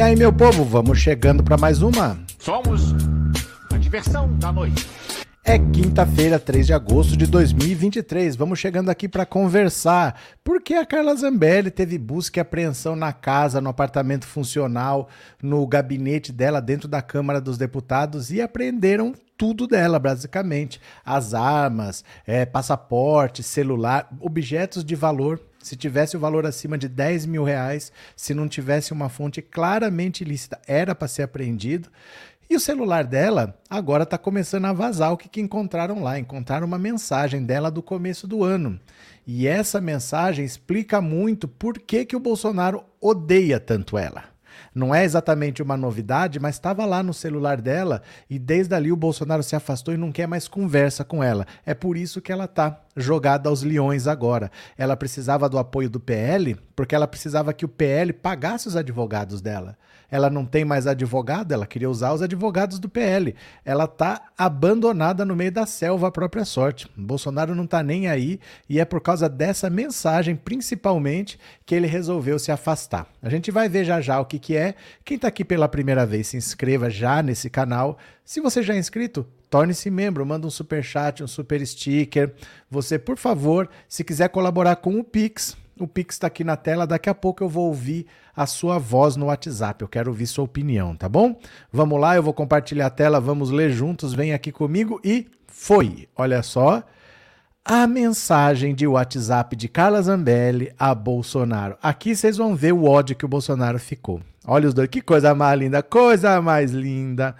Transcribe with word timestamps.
E 0.00 0.02
aí, 0.02 0.16
meu 0.16 0.32
povo, 0.32 0.64
vamos 0.64 0.98
chegando 0.98 1.44
para 1.44 1.58
mais 1.58 1.82
uma. 1.82 2.18
Somos 2.38 2.94
a 3.70 3.76
diversão 3.76 4.34
da 4.38 4.50
noite. 4.50 4.88
É 5.44 5.58
quinta-feira, 5.58 6.38
3 6.38 6.68
de 6.68 6.72
agosto 6.72 7.18
de 7.18 7.26
2023. 7.26 8.34
Vamos 8.34 8.58
chegando 8.58 8.88
aqui 8.88 9.06
para 9.06 9.26
conversar. 9.26 10.18
Porque 10.42 10.72
a 10.72 10.86
Carla 10.86 11.14
Zambelli 11.14 11.70
teve 11.70 11.98
busca 11.98 12.38
e 12.38 12.40
apreensão 12.40 12.96
na 12.96 13.12
casa, 13.12 13.60
no 13.60 13.68
apartamento 13.68 14.26
funcional, 14.26 15.06
no 15.42 15.66
gabinete 15.66 16.32
dela, 16.32 16.62
dentro 16.62 16.88
da 16.88 17.02
Câmara 17.02 17.38
dos 17.38 17.58
Deputados 17.58 18.30
e 18.30 18.40
apreenderam 18.40 19.14
tudo 19.36 19.66
dela, 19.66 19.98
basicamente. 19.98 20.80
As 21.04 21.34
armas, 21.34 22.02
é, 22.26 22.46
passaporte, 22.46 23.42
celular, 23.42 24.08
objetos 24.18 24.82
de 24.82 24.94
valor. 24.94 25.42
Se 25.62 25.76
tivesse 25.76 26.16
o 26.16 26.20
valor 26.20 26.46
acima 26.46 26.78
de 26.78 26.88
10 26.88 27.26
mil 27.26 27.44
reais, 27.44 27.92
se 28.16 28.32
não 28.32 28.48
tivesse 28.48 28.92
uma 28.92 29.08
fonte 29.08 29.42
claramente 29.42 30.22
ilícita, 30.22 30.58
era 30.66 30.94
para 30.94 31.06
ser 31.06 31.22
apreendido. 31.22 31.90
E 32.48 32.56
o 32.56 32.60
celular 32.60 33.04
dela 33.04 33.56
agora 33.68 34.02
está 34.02 34.18
começando 34.18 34.64
a 34.64 34.72
vazar 34.72 35.12
o 35.12 35.16
que, 35.16 35.28
que 35.28 35.40
encontraram 35.40 36.02
lá. 36.02 36.18
Encontraram 36.18 36.66
uma 36.66 36.78
mensagem 36.78 37.44
dela 37.44 37.70
do 37.70 37.82
começo 37.82 38.26
do 38.26 38.42
ano. 38.42 38.80
E 39.24 39.46
essa 39.46 39.80
mensagem 39.80 40.44
explica 40.44 41.00
muito 41.00 41.46
por 41.46 41.78
que, 41.78 42.04
que 42.04 42.16
o 42.16 42.20
Bolsonaro 42.20 42.82
odeia 43.00 43.60
tanto 43.60 43.96
ela. 43.96 44.29
Não 44.74 44.94
é 44.94 45.04
exatamente 45.04 45.62
uma 45.62 45.76
novidade, 45.76 46.38
mas 46.38 46.54
estava 46.54 46.86
lá 46.86 47.02
no 47.02 47.12
celular 47.12 47.60
dela 47.60 48.02
e 48.28 48.38
desde 48.38 48.74
ali 48.74 48.92
o 48.92 48.96
Bolsonaro 48.96 49.42
se 49.42 49.56
afastou 49.56 49.92
e 49.92 49.96
não 49.96 50.12
quer 50.12 50.26
mais 50.26 50.46
conversa 50.46 51.04
com 51.04 51.22
ela. 51.22 51.46
É 51.66 51.74
por 51.74 51.96
isso 51.96 52.20
que 52.20 52.30
ela 52.30 52.44
está 52.44 52.80
jogada 52.96 53.48
aos 53.48 53.62
leões 53.62 54.06
agora. 54.06 54.50
Ela 54.76 54.96
precisava 54.96 55.48
do 55.48 55.58
apoio 55.58 55.90
do 55.90 55.98
PL, 55.98 56.56
porque 56.76 56.94
ela 56.94 57.06
precisava 57.06 57.52
que 57.52 57.64
o 57.64 57.68
PL 57.68 58.12
pagasse 58.12 58.68
os 58.68 58.76
advogados 58.76 59.40
dela 59.40 59.76
ela 60.10 60.28
não 60.28 60.44
tem 60.44 60.64
mais 60.64 60.86
advogado, 60.86 61.52
ela 61.52 61.66
queria 61.66 61.88
usar 61.88 62.12
os 62.12 62.20
advogados 62.20 62.78
do 62.78 62.88
PL. 62.88 63.34
Ela 63.64 63.84
está 63.84 64.22
abandonada 64.36 65.24
no 65.24 65.36
meio 65.36 65.52
da 65.52 65.64
selva 65.64 66.08
à 66.08 66.10
própria 66.10 66.44
sorte. 66.44 66.90
Bolsonaro 66.96 67.54
não 67.54 67.64
está 67.64 67.82
nem 67.82 68.08
aí 68.08 68.40
e 68.68 68.80
é 68.80 68.84
por 68.84 69.00
causa 69.00 69.28
dessa 69.28 69.70
mensagem, 69.70 70.34
principalmente, 70.34 71.38
que 71.64 71.74
ele 71.74 71.86
resolveu 71.86 72.38
se 72.38 72.50
afastar. 72.50 73.06
A 73.22 73.28
gente 73.30 73.50
vai 73.50 73.68
ver 73.68 73.84
já 73.84 74.00
já 74.00 74.18
o 74.20 74.24
que, 74.24 74.38
que 74.38 74.56
é. 74.56 74.59
Quem 75.04 75.16
está 75.16 75.28
aqui 75.28 75.44
pela 75.44 75.68
primeira 75.68 76.06
vez, 76.06 76.28
se 76.28 76.36
inscreva 76.36 76.88
já 76.88 77.22
nesse 77.22 77.48
canal. 77.50 77.98
Se 78.24 78.40
você 78.40 78.62
já 78.62 78.74
é 78.74 78.78
inscrito, 78.78 79.26
torne-se 79.48 79.90
membro, 79.90 80.24
manda 80.24 80.46
um 80.46 80.50
super 80.50 80.82
chat, 80.82 81.22
um 81.22 81.26
super 81.26 81.64
sticker. 81.66 82.34
Você, 82.70 82.98
por 82.98 83.16
favor, 83.16 83.68
se 83.88 84.04
quiser 84.04 84.28
colaborar 84.28 84.76
com 84.76 84.98
o 84.98 85.04
Pix, 85.04 85.56
o 85.78 85.88
Pix 85.88 86.14
está 86.14 86.26
aqui 86.26 86.44
na 86.44 86.56
tela. 86.56 86.86
Daqui 86.86 87.08
a 87.08 87.14
pouco 87.14 87.42
eu 87.42 87.48
vou 87.48 87.66
ouvir 87.68 88.06
a 88.36 88.46
sua 88.46 88.78
voz 88.78 89.16
no 89.16 89.26
WhatsApp. 89.26 89.82
Eu 89.82 89.88
quero 89.88 90.10
ouvir 90.10 90.26
sua 90.26 90.44
opinião, 90.44 90.94
tá 90.94 91.08
bom? 91.08 91.38
Vamos 91.72 91.98
lá, 91.98 92.14
eu 92.14 92.22
vou 92.22 92.34
compartilhar 92.34 92.86
a 92.86 92.90
tela, 92.90 93.20
vamos 93.20 93.50
ler 93.50 93.70
juntos. 93.70 94.12
Vem 94.12 94.32
aqui 94.32 94.52
comigo 94.52 95.00
e 95.02 95.26
foi. 95.46 96.08
Olha 96.14 96.42
só. 96.42 96.82
A 97.64 97.86
mensagem 97.86 98.74
de 98.74 98.86
WhatsApp 98.86 99.54
de 99.54 99.68
Carla 99.68 100.00
Zambelli 100.00 100.72
a 100.78 100.94
Bolsonaro. 100.94 101.76
Aqui 101.82 102.16
vocês 102.16 102.36
vão 102.36 102.56
ver 102.56 102.72
o 102.72 102.84
ódio 102.84 103.14
que 103.14 103.24
o 103.24 103.28
Bolsonaro 103.28 103.78
ficou. 103.78 104.20
Olha 104.52 104.66
os 104.66 104.74
dois, 104.74 104.88
que 104.88 105.00
coisa 105.00 105.32
mais 105.32 105.60
linda, 105.60 105.80
coisa 105.80 106.42
mais 106.42 106.72
linda. 106.72 107.36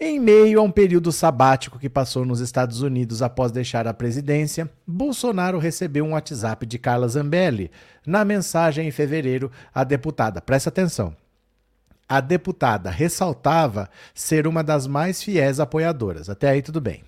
Em 0.00 0.18
meio 0.18 0.58
a 0.58 0.62
um 0.64 0.72
período 0.72 1.12
sabático 1.12 1.78
que 1.78 1.88
passou 1.88 2.24
nos 2.24 2.40
Estados 2.40 2.82
Unidos 2.82 3.22
após 3.22 3.52
deixar 3.52 3.86
a 3.86 3.94
presidência, 3.94 4.68
Bolsonaro 4.84 5.60
recebeu 5.60 6.04
um 6.04 6.14
WhatsApp 6.14 6.66
de 6.66 6.76
Carla 6.76 7.06
Zambelli. 7.06 7.70
Na 8.04 8.24
mensagem 8.24 8.88
em 8.88 8.90
fevereiro, 8.90 9.52
a 9.72 9.84
deputada, 9.84 10.40
presta 10.40 10.68
atenção, 10.68 11.14
a 12.08 12.20
deputada 12.20 12.90
ressaltava 12.90 13.88
ser 14.12 14.44
uma 14.44 14.64
das 14.64 14.88
mais 14.88 15.22
fiéis 15.22 15.60
apoiadoras. 15.60 16.28
Até 16.28 16.50
aí 16.50 16.60
tudo 16.60 16.80
bem. 16.80 17.04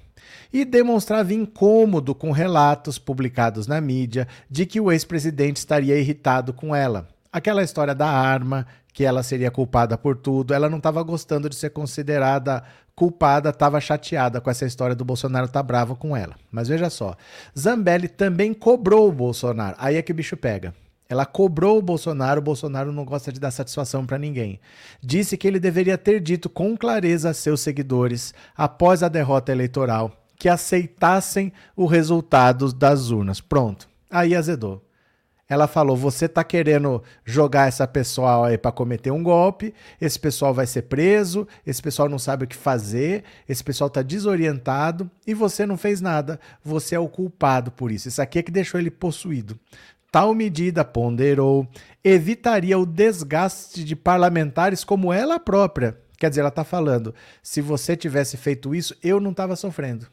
E 0.52 0.64
demonstrava 0.64 1.34
incômodo 1.34 2.14
com 2.14 2.30
relatos 2.30 3.00
publicados 3.00 3.66
na 3.66 3.80
mídia 3.80 4.28
de 4.48 4.64
que 4.64 4.80
o 4.80 4.92
ex-presidente 4.92 5.56
estaria 5.56 5.98
irritado 5.98 6.52
com 6.52 6.72
ela. 6.72 7.08
Aquela 7.32 7.62
história 7.62 7.94
da 7.94 8.08
arma, 8.08 8.66
que 8.92 9.04
ela 9.04 9.22
seria 9.22 9.50
culpada 9.50 9.96
por 9.96 10.16
tudo. 10.16 10.52
Ela 10.52 10.68
não 10.68 10.78
estava 10.78 11.02
gostando 11.02 11.48
de 11.48 11.56
ser 11.56 11.70
considerada 11.70 12.62
culpada, 12.94 13.48
estava 13.48 13.80
chateada 13.80 14.40
com 14.40 14.50
essa 14.50 14.66
história 14.66 14.94
do 14.94 15.04
Bolsonaro 15.04 15.48
tá 15.48 15.62
bravo 15.62 15.96
com 15.96 16.16
ela. 16.16 16.34
Mas 16.50 16.68
veja 16.68 16.90
só, 16.90 17.16
Zambelli 17.58 18.08
também 18.08 18.52
cobrou 18.52 19.08
o 19.08 19.12
Bolsonaro. 19.12 19.74
Aí 19.78 19.96
é 19.96 20.02
que 20.02 20.12
o 20.12 20.14
bicho 20.14 20.36
pega. 20.36 20.74
Ela 21.08 21.24
cobrou 21.24 21.78
o 21.78 21.82
Bolsonaro, 21.82 22.40
o 22.40 22.44
Bolsonaro 22.44 22.92
não 22.92 23.04
gosta 23.04 23.32
de 23.32 23.40
dar 23.40 23.50
satisfação 23.50 24.06
para 24.06 24.18
ninguém. 24.18 24.60
Disse 25.02 25.36
que 25.36 25.48
ele 25.48 25.58
deveria 25.58 25.98
ter 25.98 26.20
dito 26.20 26.48
com 26.48 26.76
clareza 26.76 27.30
a 27.30 27.34
seus 27.34 27.60
seguidores, 27.60 28.32
após 28.56 29.02
a 29.02 29.08
derrota 29.08 29.50
eleitoral, 29.50 30.12
que 30.38 30.48
aceitassem 30.48 31.52
o 31.74 31.86
resultado 31.86 32.72
das 32.72 33.10
urnas. 33.10 33.40
Pronto. 33.40 33.88
Aí 34.08 34.36
azedou. 34.36 34.84
Ela 35.50 35.66
falou: 35.66 35.96
você 35.96 36.26
está 36.26 36.44
querendo 36.44 37.02
jogar 37.24 37.66
essa 37.66 37.86
pessoal 37.86 38.44
aí 38.44 38.56
para 38.56 38.70
cometer 38.70 39.10
um 39.10 39.20
golpe, 39.20 39.74
esse 40.00 40.16
pessoal 40.16 40.54
vai 40.54 40.64
ser 40.64 40.82
preso, 40.82 41.46
esse 41.66 41.82
pessoal 41.82 42.08
não 42.08 42.20
sabe 42.20 42.44
o 42.44 42.48
que 42.48 42.54
fazer, 42.54 43.24
esse 43.48 43.62
pessoal 43.64 43.88
está 43.88 44.00
desorientado 44.00 45.10
e 45.26 45.34
você 45.34 45.66
não 45.66 45.76
fez 45.76 46.00
nada. 46.00 46.38
Você 46.62 46.94
é 46.94 47.00
o 47.00 47.08
culpado 47.08 47.72
por 47.72 47.90
isso. 47.90 48.06
Isso 48.06 48.22
aqui 48.22 48.38
é 48.38 48.42
que 48.44 48.52
deixou 48.52 48.78
ele 48.78 48.92
possuído. 48.92 49.58
Tal 50.12 50.32
medida, 50.34 50.84
ponderou, 50.84 51.66
evitaria 52.02 52.78
o 52.78 52.86
desgaste 52.86 53.82
de 53.82 53.96
parlamentares 53.96 54.84
como 54.84 55.12
ela 55.12 55.40
própria. 55.40 55.98
Quer 56.16 56.28
dizer, 56.28 56.42
ela 56.42 56.48
está 56.48 56.62
falando: 56.62 57.12
se 57.42 57.60
você 57.60 57.96
tivesse 57.96 58.36
feito 58.36 58.72
isso, 58.72 58.94
eu 59.02 59.18
não 59.18 59.32
estava 59.32 59.56
sofrendo 59.56 60.06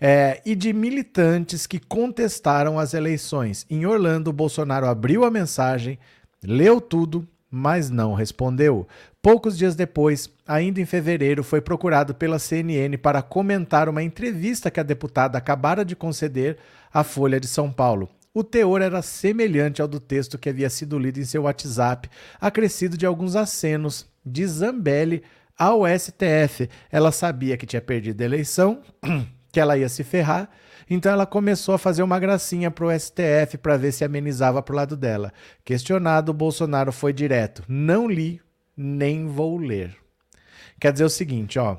é, 0.00 0.40
e 0.44 0.54
de 0.54 0.72
militantes 0.72 1.66
que 1.66 1.78
contestaram 1.78 2.78
as 2.78 2.94
eleições. 2.94 3.66
Em 3.68 3.86
Orlando, 3.86 4.32
Bolsonaro 4.32 4.86
abriu 4.86 5.24
a 5.24 5.30
mensagem, 5.30 5.98
leu 6.42 6.80
tudo, 6.80 7.26
mas 7.50 7.90
não 7.90 8.14
respondeu. 8.14 8.86
Poucos 9.20 9.58
dias 9.58 9.76
depois, 9.76 10.30
ainda 10.46 10.80
em 10.80 10.86
fevereiro, 10.86 11.44
foi 11.44 11.60
procurado 11.60 12.14
pela 12.14 12.38
CNN 12.38 12.96
para 12.96 13.22
comentar 13.22 13.88
uma 13.88 14.02
entrevista 14.02 14.70
que 14.70 14.80
a 14.80 14.82
deputada 14.82 15.36
acabara 15.36 15.84
de 15.84 15.94
conceder 15.94 16.56
à 16.92 17.04
Folha 17.04 17.38
de 17.38 17.46
São 17.46 17.70
Paulo. 17.70 18.08
O 18.34 18.42
teor 18.42 18.80
era 18.80 19.02
semelhante 19.02 19.82
ao 19.82 19.86
do 19.86 20.00
texto 20.00 20.38
que 20.38 20.48
havia 20.48 20.70
sido 20.70 20.98
lido 20.98 21.20
em 21.20 21.24
seu 21.24 21.42
WhatsApp, 21.42 22.08
acrescido 22.40 22.96
de 22.96 23.04
alguns 23.04 23.36
acenos 23.36 24.06
de 24.24 24.46
Zambelli 24.46 25.22
ao 25.58 25.82
STF. 25.86 26.68
Ela 26.90 27.12
sabia 27.12 27.58
que 27.58 27.66
tinha 27.66 27.82
perdido 27.82 28.22
a 28.22 28.24
eleição, 28.24 28.80
que 29.52 29.60
ela 29.60 29.76
ia 29.76 29.88
se 29.88 30.02
ferrar. 30.02 30.48
Então 30.88 31.12
ela 31.12 31.26
começou 31.26 31.74
a 31.74 31.78
fazer 31.78 32.02
uma 32.02 32.18
gracinha 32.18 32.70
pro 32.70 32.90
STF 32.90 33.58
para 33.58 33.76
ver 33.76 33.92
se 33.92 34.04
amenizava 34.04 34.62
pro 34.62 34.74
lado 34.74 34.96
dela. 34.96 35.32
Questionado, 35.64 36.32
Bolsonaro 36.32 36.90
foi 36.90 37.12
direto: 37.12 37.62
"Não 37.68 38.08
li, 38.08 38.40
nem 38.76 39.26
vou 39.28 39.58
ler". 39.58 39.96
Quer 40.80 40.92
dizer 40.92 41.04
o 41.04 41.10
seguinte, 41.10 41.58
ó. 41.58 41.78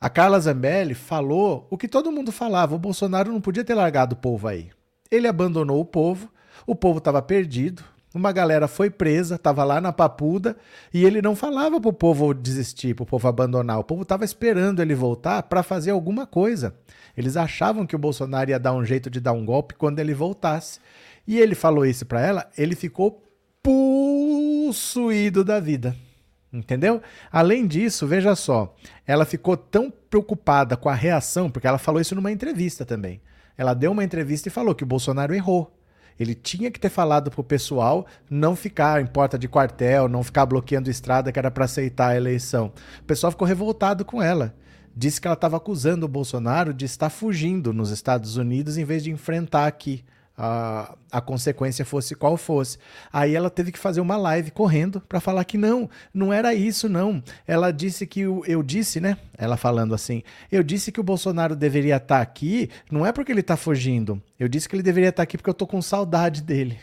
A 0.00 0.10
Carla 0.10 0.40
Zambelli 0.40 0.94
falou 0.94 1.68
o 1.70 1.78
que 1.78 1.86
todo 1.86 2.10
mundo 2.10 2.32
falava: 2.32 2.74
o 2.74 2.78
Bolsonaro 2.78 3.30
não 3.30 3.40
podia 3.40 3.62
ter 3.62 3.74
largado 3.74 4.14
o 4.14 4.18
povo 4.18 4.48
aí. 4.48 4.70
Ele 5.10 5.28
abandonou 5.28 5.78
o 5.78 5.84
povo, 5.84 6.32
o 6.66 6.74
povo 6.74 6.98
estava 6.98 7.22
perdido, 7.22 7.84
uma 8.14 8.32
galera 8.32 8.68
foi 8.68 8.90
presa, 8.90 9.36
estava 9.36 9.64
lá 9.64 9.80
na 9.80 9.92
papuda, 9.92 10.56
e 10.92 11.04
ele 11.04 11.22
não 11.22 11.34
falava 11.34 11.80
para 11.80 11.88
o 11.88 11.92
povo 11.92 12.34
desistir, 12.34 12.94
para 12.94 13.04
o 13.04 13.06
povo 13.06 13.26
abandonar. 13.26 13.78
O 13.78 13.84
povo 13.84 14.02
estava 14.02 14.24
esperando 14.24 14.82
ele 14.82 14.94
voltar 14.94 15.42
para 15.44 15.62
fazer 15.62 15.92
alguma 15.92 16.26
coisa. 16.26 16.74
Eles 17.16 17.36
achavam 17.36 17.86
que 17.86 17.96
o 17.96 17.98
Bolsonaro 17.98 18.50
ia 18.50 18.58
dar 18.58 18.74
um 18.74 18.84
jeito 18.84 19.08
de 19.08 19.20
dar 19.20 19.32
um 19.32 19.44
golpe 19.44 19.74
quando 19.74 19.98
ele 19.98 20.12
voltasse. 20.12 20.78
E 21.26 21.38
ele 21.38 21.54
falou 21.54 21.86
isso 21.86 22.04
para 22.04 22.20
ela, 22.20 22.50
ele 22.58 22.74
ficou 22.74 23.22
possuído 23.62 25.44
da 25.44 25.58
vida. 25.58 25.96
Entendeu? 26.52 27.00
Além 27.30 27.66
disso, 27.66 28.06
veja 28.06 28.36
só, 28.36 28.74
ela 29.06 29.24
ficou 29.24 29.56
tão 29.56 29.90
preocupada 29.90 30.76
com 30.76 30.90
a 30.90 30.94
reação, 30.94 31.50
porque 31.50 31.66
ela 31.66 31.78
falou 31.78 32.00
isso 32.00 32.14
numa 32.14 32.30
entrevista 32.30 32.84
também. 32.84 33.22
Ela 33.56 33.72
deu 33.72 33.92
uma 33.92 34.04
entrevista 34.04 34.48
e 34.48 34.52
falou 34.52 34.74
que 34.74 34.84
o 34.84 34.86
Bolsonaro 34.86 35.34
errou 35.34 35.72
ele 36.18 36.34
tinha 36.34 36.70
que 36.70 36.80
ter 36.80 36.88
falado 36.88 37.30
pro 37.30 37.42
pessoal 37.44 38.06
não 38.30 38.54
ficar 38.54 39.00
em 39.00 39.06
porta 39.06 39.38
de 39.38 39.48
quartel, 39.48 40.08
não 40.08 40.22
ficar 40.22 40.46
bloqueando 40.46 40.90
estrada 40.90 41.32
que 41.32 41.38
era 41.38 41.50
para 41.50 41.64
aceitar 41.64 42.08
a 42.08 42.16
eleição. 42.16 42.72
O 43.00 43.04
pessoal 43.04 43.30
ficou 43.30 43.46
revoltado 43.46 44.04
com 44.04 44.22
ela. 44.22 44.54
Disse 44.94 45.20
que 45.20 45.26
ela 45.26 45.34
estava 45.34 45.56
acusando 45.56 46.04
o 46.04 46.08
Bolsonaro 46.08 46.74
de 46.74 46.84
estar 46.84 47.08
fugindo 47.08 47.72
nos 47.72 47.90
Estados 47.90 48.36
Unidos 48.36 48.76
em 48.76 48.84
vez 48.84 49.02
de 49.02 49.10
enfrentar 49.10 49.66
aqui 49.66 50.04
a, 50.44 50.96
a 51.12 51.20
consequência 51.20 51.84
fosse 51.84 52.16
qual 52.16 52.36
fosse. 52.36 52.76
Aí 53.12 53.36
ela 53.36 53.48
teve 53.48 53.70
que 53.70 53.78
fazer 53.78 54.00
uma 54.00 54.16
live 54.16 54.50
correndo 54.50 55.00
para 55.00 55.20
falar 55.20 55.44
que 55.44 55.56
não, 55.56 55.88
não 56.12 56.32
era 56.32 56.52
isso 56.52 56.88
não. 56.88 57.22
Ela 57.46 57.70
disse 57.70 58.04
que 58.04 58.26
o, 58.26 58.42
eu 58.44 58.60
disse, 58.60 59.00
né? 59.00 59.16
Ela 59.38 59.56
falando 59.56 59.94
assim, 59.94 60.24
eu 60.50 60.64
disse 60.64 60.90
que 60.90 60.98
o 60.98 61.04
Bolsonaro 61.04 61.54
deveria 61.54 61.94
estar 61.94 62.16
tá 62.16 62.20
aqui, 62.20 62.68
não 62.90 63.06
é 63.06 63.12
porque 63.12 63.30
ele 63.30 63.40
está 63.40 63.56
fugindo. 63.56 64.20
Eu 64.36 64.48
disse 64.48 64.68
que 64.68 64.74
ele 64.74 64.82
deveria 64.82 65.10
estar 65.10 65.18
tá 65.18 65.22
aqui 65.22 65.36
porque 65.36 65.50
eu 65.50 65.54
tô 65.54 65.64
com 65.64 65.80
saudade 65.80 66.42
dele. 66.42 66.76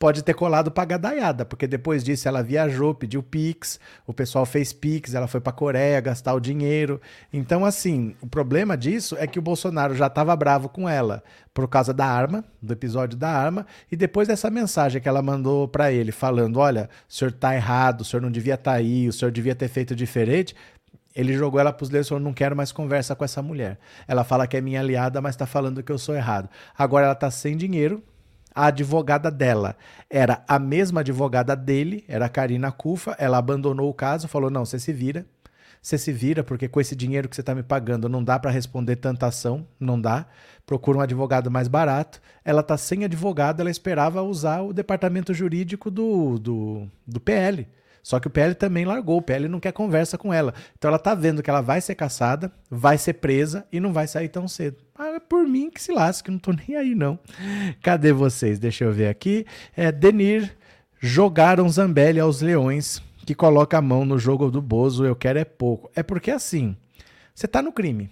Pode 0.00 0.24
ter 0.24 0.32
colado 0.32 0.70
pra 0.70 0.86
gadaiada, 0.86 1.44
porque 1.44 1.66
depois 1.66 2.02
disso 2.02 2.26
ela 2.26 2.42
viajou, 2.42 2.94
pediu 2.94 3.22
Pix, 3.22 3.78
o 4.06 4.14
pessoal 4.14 4.46
fez 4.46 4.72
Pix, 4.72 5.12
ela 5.12 5.26
foi 5.26 5.42
pra 5.42 5.52
Coreia 5.52 6.00
gastar 6.00 6.32
o 6.32 6.40
dinheiro. 6.40 6.98
Então, 7.30 7.66
assim, 7.66 8.16
o 8.22 8.26
problema 8.26 8.78
disso 8.78 9.14
é 9.18 9.26
que 9.26 9.38
o 9.38 9.42
Bolsonaro 9.42 9.94
já 9.94 10.06
estava 10.06 10.34
bravo 10.34 10.70
com 10.70 10.88
ela 10.88 11.22
por 11.52 11.68
causa 11.68 11.92
da 11.92 12.06
arma, 12.06 12.42
do 12.62 12.72
episódio 12.72 13.18
da 13.18 13.28
arma, 13.28 13.66
e 13.92 13.96
depois 13.96 14.26
dessa 14.26 14.48
mensagem 14.48 15.02
que 15.02 15.08
ela 15.08 15.20
mandou 15.20 15.68
para 15.68 15.92
ele, 15.92 16.12
falando: 16.12 16.58
olha, 16.58 16.88
o 17.06 17.12
senhor 17.12 17.30
tá 17.30 17.54
errado, 17.54 18.00
o 18.00 18.04
senhor 18.04 18.22
não 18.22 18.30
devia 18.30 18.54
estar 18.54 18.70
tá 18.70 18.76
aí, 18.78 19.06
o 19.06 19.12
senhor 19.12 19.30
devia 19.30 19.54
ter 19.54 19.68
feito 19.68 19.94
diferente. 19.94 20.56
Ele 21.14 21.34
jogou 21.34 21.60
ela 21.60 21.74
para 21.74 21.84
os 21.84 21.90
leões 21.90 22.06
e 22.06 22.08
falou: 22.08 22.24
não 22.24 22.32
quero 22.32 22.56
mais 22.56 22.72
conversa 22.72 23.14
com 23.14 23.22
essa 23.22 23.42
mulher. 23.42 23.78
Ela 24.08 24.24
fala 24.24 24.46
que 24.46 24.56
é 24.56 24.62
minha 24.62 24.80
aliada, 24.80 25.20
mas 25.20 25.34
está 25.34 25.44
falando 25.44 25.82
que 25.82 25.92
eu 25.92 25.98
sou 25.98 26.14
errado. 26.14 26.48
Agora 26.78 27.04
ela 27.04 27.12
está 27.12 27.30
sem 27.30 27.54
dinheiro. 27.54 28.02
A 28.54 28.66
advogada 28.66 29.30
dela 29.30 29.76
era 30.08 30.42
a 30.46 30.58
mesma 30.58 31.00
advogada 31.00 31.54
dele, 31.54 32.04
era 32.08 32.26
a 32.26 32.28
Karina 32.28 32.72
Cufa. 32.72 33.14
Ela 33.18 33.38
abandonou 33.38 33.88
o 33.88 33.94
caso, 33.94 34.28
falou: 34.28 34.50
não, 34.50 34.64
você 34.64 34.78
se 34.78 34.92
vira. 34.92 35.24
Você 35.82 35.96
se 35.96 36.12
vira, 36.12 36.44
porque 36.44 36.68
com 36.68 36.78
esse 36.78 36.94
dinheiro 36.94 37.26
que 37.26 37.34
você 37.34 37.40
está 37.40 37.54
me 37.54 37.62
pagando 37.62 38.06
não 38.06 38.22
dá 38.22 38.38
para 38.38 38.50
responder 38.50 38.96
tanta 38.96 39.26
ação, 39.26 39.66
não 39.78 39.98
dá. 39.98 40.26
Procura 40.66 40.98
um 40.98 41.00
advogado 41.00 41.50
mais 41.50 41.68
barato. 41.68 42.20
Ela 42.44 42.60
está 42.60 42.76
sem 42.76 43.04
advogado, 43.04 43.60
ela 43.60 43.70
esperava 43.70 44.20
usar 44.22 44.60
o 44.60 44.74
departamento 44.74 45.32
jurídico 45.32 45.90
do, 45.90 46.38
do, 46.38 46.88
do 47.06 47.18
PL. 47.18 47.66
Só 48.02 48.20
que 48.20 48.26
o 48.26 48.30
PL 48.30 48.54
também 48.54 48.84
largou, 48.84 49.18
o 49.18 49.22
PL 49.22 49.48
não 49.48 49.60
quer 49.60 49.72
conversa 49.72 50.18
com 50.18 50.32
ela. 50.32 50.54
Então 50.76 50.88
ela 50.88 50.98
tá 50.98 51.14
vendo 51.14 51.42
que 51.42 51.50
ela 51.50 51.60
vai 51.60 51.80
ser 51.80 51.94
caçada, 51.94 52.52
vai 52.70 52.98
ser 52.98 53.14
presa 53.14 53.66
e 53.72 53.80
não 53.80 53.92
vai 53.92 54.06
sair 54.06 54.28
tão 54.28 54.46
cedo. 54.46 54.78
Ah, 55.02 55.14
é 55.14 55.18
por 55.18 55.48
mim 55.48 55.70
que 55.70 55.80
se 55.80 55.92
lasque, 55.92 56.30
não 56.30 56.38
tô 56.38 56.52
nem 56.52 56.76
aí 56.76 56.94
não. 56.94 57.18
Cadê 57.80 58.12
vocês? 58.12 58.58
Deixa 58.58 58.84
eu 58.84 58.92
ver 58.92 59.08
aqui. 59.08 59.46
É, 59.74 59.90
Denir 59.90 60.54
jogaram 61.00 61.66
Zambelli 61.70 62.20
aos 62.20 62.42
leões 62.42 63.02
que 63.24 63.34
coloca 63.34 63.78
a 63.78 63.80
mão 63.80 64.04
no 64.04 64.18
jogo 64.18 64.50
do 64.50 64.60
Bozo, 64.60 65.06
eu 65.06 65.16
quero 65.16 65.38
é 65.38 65.44
pouco. 65.46 65.90
É 65.96 66.02
porque 66.02 66.30
assim, 66.30 66.76
você 67.34 67.48
tá 67.48 67.62
no 67.62 67.72
crime. 67.72 68.10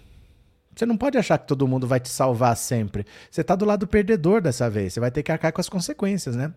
Você 0.79 0.85
não 0.85 0.95
pode 0.95 1.17
achar 1.17 1.37
que 1.37 1.45
todo 1.45 1.67
mundo 1.67 1.85
vai 1.85 1.99
te 1.99 2.07
salvar 2.07 2.55
sempre. 2.55 3.05
Você 3.29 3.41
está 3.41 3.53
do 3.53 3.65
lado 3.65 3.85
perdedor 3.85 4.39
dessa 4.39 4.69
vez. 4.69 4.93
Você 4.93 5.01
vai 5.01 5.11
ter 5.11 5.21
que 5.21 5.29
arcar 5.29 5.51
com 5.51 5.59
as 5.59 5.67
consequências, 5.67 6.37
né? 6.37 6.53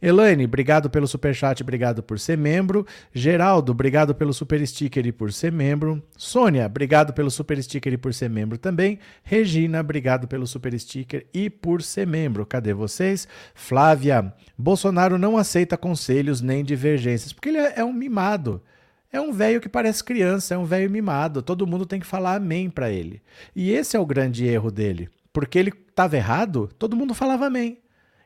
Elaine, 0.00 0.44
obrigado 0.44 0.88
pelo 0.88 1.08
superchat, 1.08 1.60
obrigado 1.60 2.00
por 2.00 2.20
ser 2.20 2.38
membro. 2.38 2.86
Geraldo, 3.12 3.72
obrigado 3.72 4.14
pelo 4.14 4.32
super 4.32 4.64
sticker 4.64 5.04
e 5.04 5.10
por 5.10 5.32
ser 5.32 5.50
membro. 5.50 6.00
Sônia, 6.16 6.66
obrigado 6.66 7.12
pelo 7.12 7.32
super 7.32 7.60
sticker 7.60 7.92
e 7.92 7.96
por 7.96 8.14
ser 8.14 8.30
membro 8.30 8.56
também. 8.58 9.00
Regina, 9.24 9.80
obrigado 9.80 10.28
pelo 10.28 10.46
super 10.46 10.78
sticker 10.78 11.26
e 11.34 11.50
por 11.50 11.82
ser 11.82 12.06
membro. 12.06 12.46
Cadê 12.46 12.72
vocês? 12.72 13.26
Flávia, 13.56 14.32
Bolsonaro 14.56 15.18
não 15.18 15.36
aceita 15.36 15.76
conselhos 15.76 16.40
nem 16.40 16.62
divergências, 16.62 17.32
porque 17.32 17.48
ele 17.48 17.58
é 17.58 17.82
um 17.82 17.92
mimado. 17.92 18.62
É 19.14 19.20
um 19.20 19.30
velho 19.30 19.60
que 19.60 19.68
parece 19.68 20.02
criança, 20.02 20.56
é 20.56 20.58
um 20.58 20.64
velho 20.64 20.90
mimado. 20.90 21.40
Todo 21.40 21.68
mundo 21.68 21.86
tem 21.86 22.00
que 22.00 22.06
falar 22.06 22.34
amém 22.34 22.68
para 22.68 22.90
ele. 22.90 23.22
E 23.54 23.70
esse 23.70 23.96
é 23.96 24.00
o 24.00 24.04
grande 24.04 24.44
erro 24.44 24.72
dele. 24.72 25.08
Porque 25.32 25.56
ele 25.56 25.72
estava 25.88 26.16
errado, 26.16 26.68
todo 26.76 26.96
mundo 26.96 27.14
falava 27.14 27.46
amém. 27.46 27.78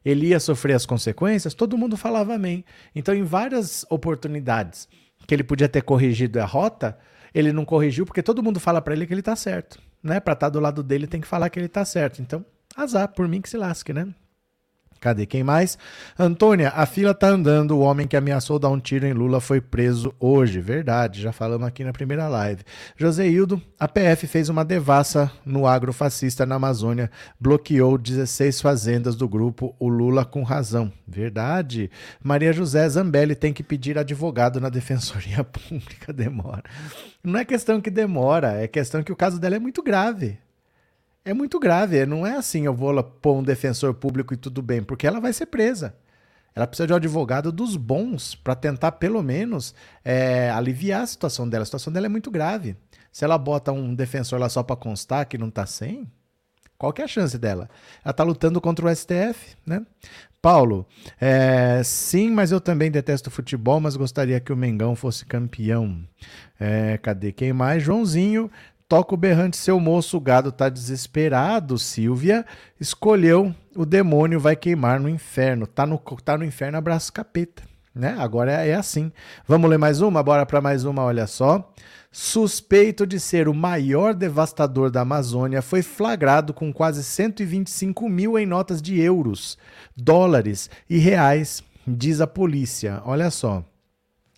Ele 0.03 0.29
ia 0.29 0.41
sofrer 0.41 0.73
as 0.73 0.87
consequências, 0.87 1.53
todo 1.53 1.77
mundo 1.77 1.95
falava 1.95 2.37
amém. 2.37 2.65
Então, 2.95 3.15
em 3.15 3.23
várias 3.23 3.85
oportunidades 3.91 4.89
que 5.27 5.35
ele 5.35 5.45
podia 5.45 5.69
ter 5.69 5.83
corrigido 5.83 6.41
a 6.41 6.47
rota, 6.47 6.99
ele 7.35 7.53
não 7.53 7.67
corrigiu 7.67 8.07
porque 8.07 8.23
todo 8.23 8.43
mundo 8.43 8.59
fala 8.59 8.81
para 8.81 8.95
ele 8.95 9.07
que 9.07 9.13
ele 9.13 9.21
está 9.21 9.37
certo. 9.37 9.79
Né? 10.03 10.19
Para 10.21 10.33
estar 10.33 10.47
tá 10.47 10.51
do 10.51 10.59
lado 10.59 10.83
dele 10.83 11.07
tem 11.07 11.21
que 11.21 11.29
falar 11.29 11.51
que 11.51 11.59
ele 11.59 11.67
está 11.67 11.85
certo. 11.85 12.23
Então, 12.23 12.43
azar, 12.75 13.09
por 13.09 13.29
mim 13.29 13.43
que 13.43 13.51
se 13.51 13.59
lasque, 13.59 13.93
né? 13.93 14.09
Cadê 15.01 15.27
quem 15.27 15.45
mais? 15.45 15.79
Antônia, 16.19 16.71
a 16.71 16.85
fila 16.87 17.15
tá 17.15 17.29
andando. 17.29 17.77
O 17.77 17.81
homem 17.81 18.07
que 18.07 18.17
ameaçou 18.17 18.59
dar 18.59 18.69
um 18.69 18.81
tiro 18.81 19.07
em 19.07 19.13
Lula 19.13 19.41
foi 19.41 19.61
preso 19.61 20.13
hoje. 20.19 20.61
Verdade, 20.61 21.21
já 21.23 21.33
falamos 21.33 21.67
aqui 21.67 21.85
na 21.85 21.93
primeira 21.93 22.27
live. 22.29 22.63
Joseildo, 22.97 23.63
a 23.79 23.87
PF 23.87 24.27
fez 24.27 24.49
uma 24.49 24.65
devassa 24.65 25.31
no 25.45 25.67
agrofascista 25.67 26.45
na 26.45 26.57
Amazônia, 26.57 27.11
bloqueou 27.39 27.97
16 27.97 28.61
fazendas 28.61 29.15
do 29.15 29.29
grupo 29.29 29.75
O 29.79 29.89
Lula 29.89 30.25
com 30.25 30.43
razão. 30.43 30.93
Verdade. 31.07 31.91
Maria 32.23 32.53
José 32.53 32.89
Zambelli 32.89 33.35
tem 33.35 33.53
que 33.53 33.63
pedir 33.63 33.99
advogado 33.99 34.61
na 34.61 34.69
Defensoria 34.71 35.45
Pública. 35.45 36.13
Demora. 36.13 36.65
Não 37.23 37.39
é 37.39 37.45
questão 37.45 37.81
que 37.81 37.91
demora, 37.91 38.63
é 38.63 38.67
questão 38.67 39.03
que 39.03 39.13
o 39.13 39.17
caso 39.17 39.39
dela 39.39 39.57
é 39.57 39.59
muito 39.59 39.83
grave 39.83 40.39
é 41.29 41.35
muito 41.35 41.61
grave. 41.61 42.07
Não 42.07 42.27
é 42.27 42.37
assim, 42.37 42.65
eu 42.65 42.75
vou 42.75 43.03
pôr 43.03 43.37
um 43.37 43.43
defensor 43.43 43.93
público 43.95 44.33
e 44.33 44.37
tudo 44.37 44.63
bem, 44.63 44.83
porque 44.83 45.07
ela 45.07 45.21
vai 45.21 45.33
ser 45.33 45.47
presa. 45.47 45.95
Ela 46.55 46.67
precisa 46.67 46.87
de 46.87 46.93
um 46.93 46.97
advogado 46.97 47.53
dos 47.53 47.77
bons 47.77 48.35
para 48.35 48.55
tentar, 48.55 48.93
pelo 48.93 49.23
menos, 49.23 49.75
é, 50.05 50.51
aliviar 50.51 51.03
a 51.03 51.07
situação 51.07 51.49
dela. 51.49 51.63
A 51.63 51.67
situação 51.67 51.93
dela 51.93 52.07
é 52.07 52.09
muito 52.09 52.31
grave. 52.31 52.77
Se 53.13 53.25
ela 53.25 53.37
bota 53.37 53.71
um 53.73 53.95
defensor 53.95 54.41
lá 54.41 54.49
só 54.49 54.63
para 54.63 54.75
constar 54.75 55.27
que 55.27 55.39
não 55.39 55.49
está 55.49 55.67
sem, 55.67 56.11
qual 56.79 56.93
que 56.93 57.03
é 57.03 57.05
a 57.05 57.09
chance 57.09 57.37
dela? 57.37 57.69
Ela 58.03 58.11
está 58.13 58.25
lutando 58.25 58.61
contra 58.61 58.87
o 58.87 58.95
STF, 58.95 59.57
né? 59.67 59.85
Paulo, 60.41 60.87
é, 61.21 61.83
sim, 61.85 62.31
mas 62.31 62.53
eu 62.53 62.61
também 62.61 62.91
detesto 62.91 63.31
futebol, 63.31 63.81
mas 63.81 63.97
gostaria 63.97 64.41
que 64.41 64.53
o 64.53 64.57
Mengão 64.57 64.97
fosse 64.97 65.27
campeão. 65.27 66.03
É, 66.59 66.97
cadê 66.99 67.33
quem 67.33 67.53
mais? 67.53 67.83
Joãozinho 67.83 68.51
Toca 68.89 69.15
o 69.15 69.19
berrante, 69.19 69.59
seu 69.59 69.79
moço, 69.79 70.17
o 70.17 70.21
gado 70.21 70.51
tá 70.51 70.69
desesperado. 70.71 71.79
Silvia 71.79 72.47
escolheu 72.81 73.55
o 73.79 73.87
demônio 73.87 74.41
vai 74.41 74.57
queimar 74.57 74.99
no 74.99 75.09
inferno. 75.09 75.65
Tá 75.65 75.87
no, 75.87 75.99
tá 75.99 76.37
no 76.37 76.45
inferno, 76.45 76.79
abraço 76.79 77.13
capeta. 77.13 77.63
Né? 77.95 78.17
Agora 78.19 78.51
é, 78.51 78.71
é 78.71 78.75
assim. 78.75 79.13
Vamos 79.47 79.71
ler 79.71 79.79
mais 79.79 80.01
uma? 80.01 80.21
Bora 80.21 80.45
para 80.45 80.61
mais 80.61 80.85
uma, 80.85 81.05
olha 81.05 81.29
só. 81.29 81.73
Suspeito 82.11 83.07
de 83.07 83.21
ser 83.21 83.47
o 83.47 83.55
maior 83.55 84.15
devastador 84.15 84.91
da 84.91 85.03
Amazônia, 85.03 85.63
foi 85.63 85.83
flagrado 85.83 86.53
com 86.53 86.73
quase 86.73 87.05
125 87.05 88.09
mil 88.09 88.37
em 88.37 88.47
notas 88.47 88.83
de 88.83 88.99
euros, 88.99 89.57
dólares 89.97 90.69
e 90.91 90.99
reais, 90.99 91.63
diz 91.87 92.21
a 92.21 92.27
polícia. 92.27 93.01
Olha 93.05 93.31
só. 93.31 93.63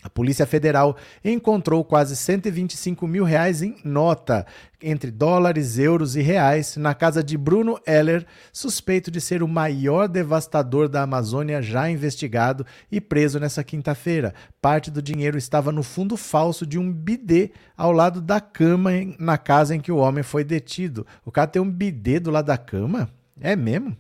A 0.03 0.09
Polícia 0.09 0.47
Federal 0.47 0.97
encontrou 1.23 1.85
quase 1.85 2.17
125 2.17 3.07
mil 3.07 3.23
reais 3.23 3.61
em 3.61 3.77
nota, 3.85 4.47
entre 4.83 5.11
dólares, 5.11 5.79
euros 5.79 6.17
e 6.17 6.23
reais, 6.23 6.77
na 6.77 6.95
casa 6.95 7.23
de 7.23 7.37
Bruno 7.37 7.79
Heller, 7.87 8.27
suspeito 8.51 9.11
de 9.11 9.21
ser 9.21 9.43
o 9.43 9.49
maior 9.49 10.09
devastador 10.09 10.89
da 10.89 11.03
Amazônia 11.03 11.61
já 11.61 11.91
investigado 11.91 12.65
e 12.91 12.99
preso 12.99 13.39
nessa 13.39 13.63
quinta-feira. 13.63 14.35
Parte 14.61 14.91
do 14.91 15.03
dinheiro 15.03 15.37
estava 15.37 15.71
no 15.71 15.83
fundo 15.83 16.17
falso 16.17 16.67
de 16.67 16.79
um 16.79 16.91
bidê 16.91 17.51
ao 17.77 17.93
lado 17.93 18.23
da 18.23 18.41
cama 18.41 18.91
na 19.19 19.37
casa 19.37 19.75
em 19.75 19.81
que 19.81 19.93
o 19.93 19.97
homem 19.97 20.23
foi 20.23 20.45
detido. 20.45 21.07
O 21.27 21.31
cara 21.31 21.47
tem 21.47 21.61
um 21.61 21.71
bidê 21.71 22.19
do 22.19 22.31
lado 22.31 22.47
da 22.47 22.57
cama? 22.57 23.11
É 23.39 23.55
mesmo? 23.55 23.97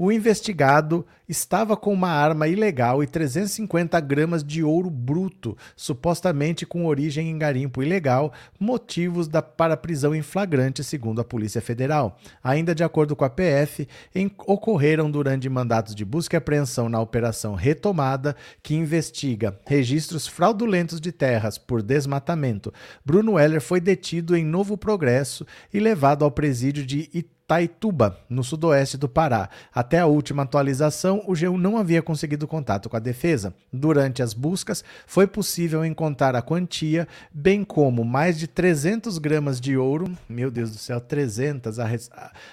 O 0.00 0.12
investigado 0.12 1.04
estava 1.28 1.76
com 1.76 1.92
uma 1.92 2.08
arma 2.08 2.46
ilegal 2.46 3.02
e 3.02 3.06
350 3.08 3.98
gramas 3.98 4.44
de 4.44 4.62
ouro 4.62 4.88
bruto, 4.88 5.58
supostamente 5.74 6.64
com 6.64 6.86
origem 6.86 7.28
em 7.28 7.36
garimpo 7.36 7.82
ilegal, 7.82 8.32
motivos 8.60 9.26
da, 9.26 9.42
para 9.42 9.76
prisão 9.76 10.14
em 10.14 10.22
flagrante, 10.22 10.84
segundo 10.84 11.20
a 11.20 11.24
Polícia 11.24 11.60
Federal. 11.60 12.16
Ainda 12.44 12.76
de 12.76 12.84
acordo 12.84 13.16
com 13.16 13.24
a 13.24 13.28
PF, 13.28 13.88
em, 14.14 14.30
ocorreram 14.46 15.10
durante 15.10 15.48
mandatos 15.48 15.96
de 15.96 16.04
busca 16.04 16.36
e 16.36 16.38
apreensão 16.38 16.88
na 16.88 17.00
Operação 17.00 17.56
Retomada, 17.56 18.36
que 18.62 18.76
investiga 18.76 19.58
registros 19.66 20.28
fraudulentos 20.28 21.00
de 21.00 21.10
terras 21.10 21.58
por 21.58 21.82
desmatamento. 21.82 22.72
Bruno 23.04 23.36
Heller 23.36 23.60
foi 23.60 23.80
detido 23.80 24.36
em 24.36 24.44
Novo 24.44 24.78
Progresso 24.78 25.44
e 25.74 25.80
levado 25.80 26.24
ao 26.24 26.30
presídio 26.30 26.86
de 26.86 27.10
Itá 27.12 27.37
Taituba, 27.48 28.18
no 28.28 28.44
sudoeste 28.44 28.98
do 28.98 29.08
Pará. 29.08 29.48
Até 29.74 30.00
a 30.00 30.06
última 30.06 30.42
atualização, 30.42 31.22
o 31.26 31.32
G1 31.32 31.56
não 31.56 31.78
havia 31.78 32.02
conseguido 32.02 32.46
contato 32.46 32.90
com 32.90 32.96
a 32.96 33.00
defesa. 33.00 33.54
Durante 33.72 34.22
as 34.22 34.34
buscas, 34.34 34.84
foi 35.06 35.26
possível 35.26 35.82
encontrar 35.82 36.36
a 36.36 36.42
quantia, 36.42 37.08
bem 37.32 37.64
como 37.64 38.04
mais 38.04 38.38
de 38.38 38.46
300 38.46 39.16
gramas 39.16 39.58
de 39.58 39.78
ouro. 39.78 40.12
Meu 40.28 40.50
Deus 40.50 40.72
do 40.72 40.76
céu, 40.76 41.00
300. 41.00 41.78
A, 41.80 41.88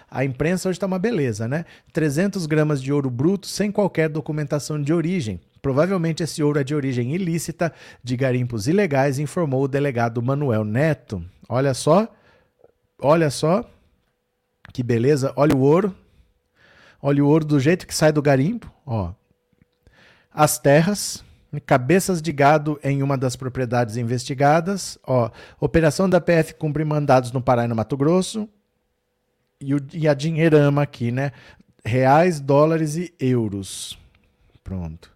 a 0.10 0.24
imprensa 0.24 0.70
hoje 0.70 0.78
está 0.78 0.88
uma 0.88 0.98
beleza, 0.98 1.46
né? 1.46 1.66
300 1.92 2.46
gramas 2.46 2.82
de 2.82 2.94
ouro 2.94 3.10
bruto 3.10 3.48
sem 3.48 3.74
qualquer 3.74 4.08
documentação 4.08 4.82
de 4.82 4.94
origem. 4.94 5.42
Provavelmente 5.62 6.24
esse 6.24 6.42
ouro 6.42 6.58
é 6.58 6.64
de 6.64 6.74
origem 6.74 7.14
ilícita, 7.14 7.74
de 8.02 8.16
garimpos 8.16 8.66
ilegais, 8.66 9.20
informou 9.20 9.64
o 9.64 9.68
delegado 9.68 10.22
Manuel 10.22 10.64
Neto. 10.64 11.22
Olha 11.50 11.74
só, 11.74 12.08
olha 13.02 13.30
só, 13.30 13.70
que 14.75 14.84
beleza. 14.84 15.32
Olha 15.38 15.55
o 15.55 15.62
ouro. 15.62 15.96
Olha 17.01 17.24
o 17.24 17.27
ouro 17.29 17.46
do 17.46 17.62
jeito 17.62 17.88
que 17.88 17.96
sai 17.96 18.12
do 18.12 18.22
garimpo. 18.22 18.70
Ó. 18.86 19.13
As 20.29 20.60
terras, 20.60 21.24
cabeças 21.65 22.22
de 22.22 22.34
gado 22.34 22.77
em 22.84 23.01
uma 23.01 23.17
das 23.17 23.38
propriedades 23.38 23.96
investigadas. 23.96 25.00
Ó. 25.08 25.32
Operação 25.62 26.10
da 26.10 26.20
PF 26.20 26.55
cumpre 26.55 26.84
mandados 26.84 27.32
no 27.32 27.41
Pará 27.41 27.63
e 27.63 27.70
no 27.70 27.75
Mato 27.75 27.96
Grosso. 27.96 28.50
E, 29.62 29.74
o, 29.74 29.79
e 29.94 30.10
a 30.10 30.13
dinheirama 30.13 30.82
aqui, 30.82 31.10
né? 31.10 31.32
Reais, 31.86 32.41
dólares 32.41 32.98
e 32.98 33.13
euros. 33.17 33.98
Pronto. 34.62 35.15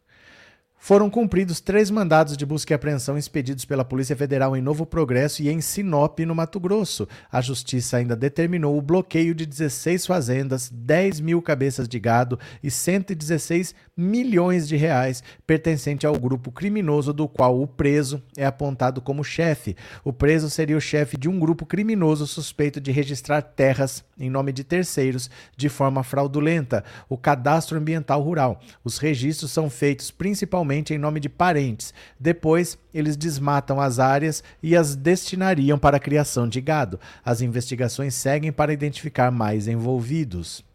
Foram 0.81 1.09
cumpridos 1.09 1.59
três 1.59 1.91
mandados 1.91 2.37
de 2.37 2.45
busca 2.45 2.73
e 2.73 2.75
apreensão 2.75 3.17
expedidos 3.17 3.65
pela 3.65 3.83
Polícia 3.83 4.15
Federal 4.15 4.55
em 4.55 4.61
Novo 4.61 4.85
Progresso 4.85 5.43
e 5.43 5.49
em 5.49 5.59
Sinop, 5.59 6.17
no 6.21 6.33
Mato 6.33 6.57
Grosso. 6.57 7.05
A 7.29 7.41
Justiça 7.41 7.97
ainda 7.97 8.15
determinou 8.15 8.77
o 8.77 8.81
bloqueio 8.81 9.35
de 9.35 9.45
16 9.45 10.07
fazendas, 10.07 10.69
10 10.69 11.19
mil 11.19 11.41
cabeças 11.41 11.87
de 11.87 11.99
gado 11.99 12.39
e 12.63 12.71
116 12.71 13.75
milhões 13.95 14.67
de 14.69 14.77
reais 14.77 15.21
pertencente 15.45 16.07
ao 16.07 16.17
grupo 16.17 16.49
criminoso 16.49 17.11
do 17.11 17.27
qual 17.27 17.61
o 17.61 17.67
preso 17.67 18.23
é 18.37 18.45
apontado 18.45 19.01
como 19.01 19.23
chefe. 19.23 19.75
O 20.03 20.13
preso 20.13 20.49
seria 20.49 20.77
o 20.77 20.81
chefe 20.81 21.17
de 21.17 21.27
um 21.27 21.37
grupo 21.37 21.65
criminoso 21.65 22.25
suspeito 22.25 22.79
de 22.79 22.89
registrar 22.89 23.41
terras 23.41 24.03
em 24.19 24.29
nome 24.29 24.51
de 24.51 24.63
terceiros 24.63 25.29
de 25.55 25.69
forma 25.69 26.03
fraudulenta, 26.03 26.83
o 27.07 27.17
cadastro 27.17 27.77
ambiental 27.77 28.21
rural. 28.21 28.59
Os 28.83 28.97
registros 28.97 29.51
são 29.51 29.69
feitos 29.69 30.11
principalmente 30.11 30.93
em 30.93 30.97
nome 30.97 31.19
de 31.19 31.29
parentes. 31.29 31.93
Depois, 32.19 32.77
eles 32.93 33.15
desmatam 33.15 33.79
as 33.79 33.99
áreas 33.99 34.43
e 34.61 34.75
as 34.75 34.95
destinariam 34.95 35.79
para 35.79 35.97
a 35.97 35.99
criação 35.99 36.47
de 36.47 36.59
gado. 36.61 36.99
As 37.23 37.41
investigações 37.41 38.13
seguem 38.13 38.51
para 38.51 38.73
identificar 38.73 39.31
mais 39.31 39.67
envolvidos 39.67 40.67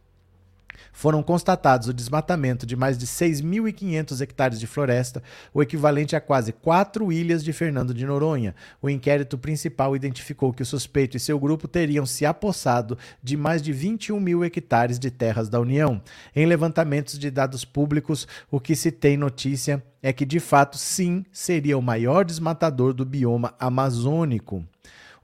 foram 0.95 1.23
constatados 1.23 1.89
o 1.89 1.93
desmatamento 1.93 2.65
de 2.65 2.77
mais 2.77 2.97
de 2.97 3.07
6.500 3.07 4.21
hectares 4.21 4.61
de 4.61 4.67
floresta, 4.67 5.23
o 5.53 5.61
equivalente 5.61 6.15
a 6.17 6.21
quase 6.21 6.53
quatro 6.53 7.13
ilhas 7.13 7.45
de 7.45 7.53
Fernando 7.53 7.93
de 7.93 8.07
Noronha. 8.07 8.55
O 8.81 8.89
inquérito 8.89 9.37
principal 9.37 9.95
identificou 9.97 10.53
que 10.53 10.63
o 10.63 10.67
suspeito 10.67 11.17
e 11.17 11.21
seu 11.21 11.39
grupo 11.39 11.67
teriam 11.67 12.07
se 12.07 12.25
apossado 12.25 12.97
de 13.23 13.37
mais 13.37 13.61
de 13.61 13.73
21 13.73 14.19
mil 14.21 14.45
hectares 14.45 14.99
de 14.99 15.11
terras 15.11 15.49
da 15.49 15.61
União. 15.61 16.01
Em 16.35 16.47
levantamentos 16.47 17.19
de 17.19 17.31
dados 17.31 17.65
públicos, 17.65 18.29
o 18.51 18.61
que 18.61 18.77
se 18.77 18.93
tem 18.93 19.17
notícia 19.17 19.83
é 20.01 20.13
que, 20.13 20.25
de 20.25 20.39
fato, 20.39 20.79
sim, 20.79 21.25
seria 21.33 21.77
o 21.77 21.83
maior 21.83 22.25
desmatador 22.25 22.95
do 22.95 23.05
bioma 23.05 23.53
amazônico. 23.59 24.65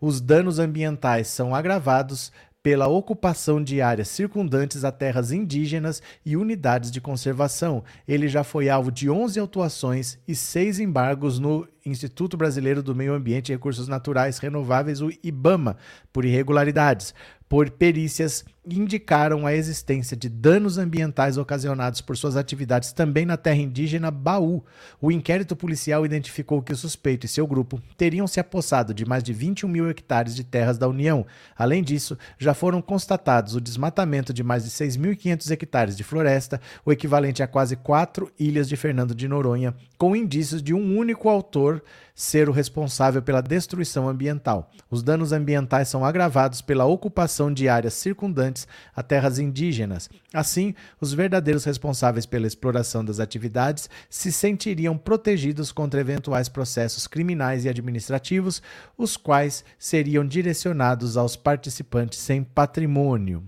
Os 0.01 0.19
danos 0.19 0.59
ambientais 0.59 1.29
são 1.29 1.55
agravados 1.55 2.33
pela 2.63 2.89
ocupação 2.89 3.63
de 3.63 3.81
áreas 3.81 4.09
circundantes 4.09 4.85
a 4.85 4.93
terras 4.93 5.33
indígenas 5.33 6.03
e 6.25 6.37
unidades 6.37 6.91
de 6.91 7.01
conservação. 7.01 7.83
Ele 8.07 8.29
já 8.29 8.45
foi 8.45 8.69
alvo 8.69 8.93
de 8.93 9.09
11 9.09 9.41
autuações 9.41 10.19
e 10.29 10.35
seis 10.35 10.79
embargos 10.79 11.39
no 11.39 11.67
Instituto 11.85 12.37
Brasileiro 12.37 12.83
do 12.83 12.95
Meio 12.95 13.15
Ambiente 13.15 13.49
e 13.49 13.55
Recursos 13.55 13.89
Naturais 13.89 14.39
Renováveis, 14.39 15.01
o 15.01 15.11
IBAMA, 15.23 15.77
por 16.13 16.25
irregularidades 16.25 17.15
por 17.51 17.69
perícias 17.69 18.45
indicaram 18.67 19.47
a 19.47 19.55
existência 19.55 20.17
de 20.17 20.29
danos 20.29 20.77
ambientais 20.77 21.39
ocasionados 21.39 22.01
por 22.01 22.17
suas 22.17 22.37
atividades 22.37 22.93
também 22.93 23.25
na 23.25 23.37
terra 23.37 23.57
indígena 23.57 24.11
Baú. 24.11 24.63
O 25.01 25.11
inquérito 25.11 25.57
policial 25.57 26.05
identificou 26.05 26.61
que 26.61 26.73
o 26.73 26.77
suspeito 26.77 27.25
e 27.25 27.29
seu 27.29 27.47
grupo 27.47 27.81
teriam 27.97 28.27
se 28.27 28.39
apossado 28.39 28.93
de 28.93 29.07
mais 29.07 29.23
de 29.23 29.33
21 29.33 29.69
mil 29.69 29.89
hectares 29.89 30.35
de 30.35 30.45
terras 30.45 30.77
da 30.77 30.87
União. 30.87 31.27
Além 31.57 31.83
disso, 31.83 32.19
já 32.39 32.53
foram 32.53 32.83
constatados 32.83 33.55
o 33.55 33.61
desmatamento 33.61 34.33
de 34.33 34.43
mais 34.43 34.65
de 34.65 34.71
6.500 34.71 35.51
hectares 35.51 35.97
de 35.97 36.05
floresta, 36.05 36.61
o 36.85 36.93
equivalente 36.93 37.43
a 37.43 37.47
quase 37.47 37.77
quatro 37.77 38.31
ilhas 38.39 38.69
de 38.69 38.77
Fernando 38.77 39.15
de 39.15 39.27
Noronha, 39.27 39.75
com 39.97 40.15
indícios 40.15 40.63
de 40.63 40.75
um 40.75 40.99
único 40.99 41.29
autor 41.29 41.83
ser 42.15 42.51
o 42.51 42.53
responsável 42.53 43.23
pela 43.23 43.41
destruição 43.41 44.07
ambiental. 44.07 44.71
Os 44.91 45.03
danos 45.03 45.33
ambientais 45.33 45.89
são 45.89 46.05
agravados 46.05 46.61
pela 46.61 46.85
ocupação 46.85 47.51
de 47.53 47.67
áreas 47.67 47.95
circundantes 47.95 48.50
a 48.95 49.03
terras 49.03 49.39
indígenas. 49.39 50.09
Assim, 50.33 50.75
os 51.01 51.13
verdadeiros 51.13 51.65
responsáveis 51.65 52.27
pela 52.27 52.47
exploração 52.47 53.05
das 53.05 53.21
atividades 53.21 53.89
se 54.09 54.33
sentiriam 54.33 54.97
protegidos 54.97 55.73
contra 55.73 56.01
eventuais 56.01 56.49
processos 56.49 57.07
criminais 57.07 57.65
e 57.65 57.69
administrativos, 57.69 58.63
os 58.97 59.17
quais 59.17 59.65
seriam 59.79 60.27
direcionados 60.27 61.17
aos 61.17 61.37
participantes 61.37 62.19
sem 62.19 62.43
patrimônio. 62.43 63.45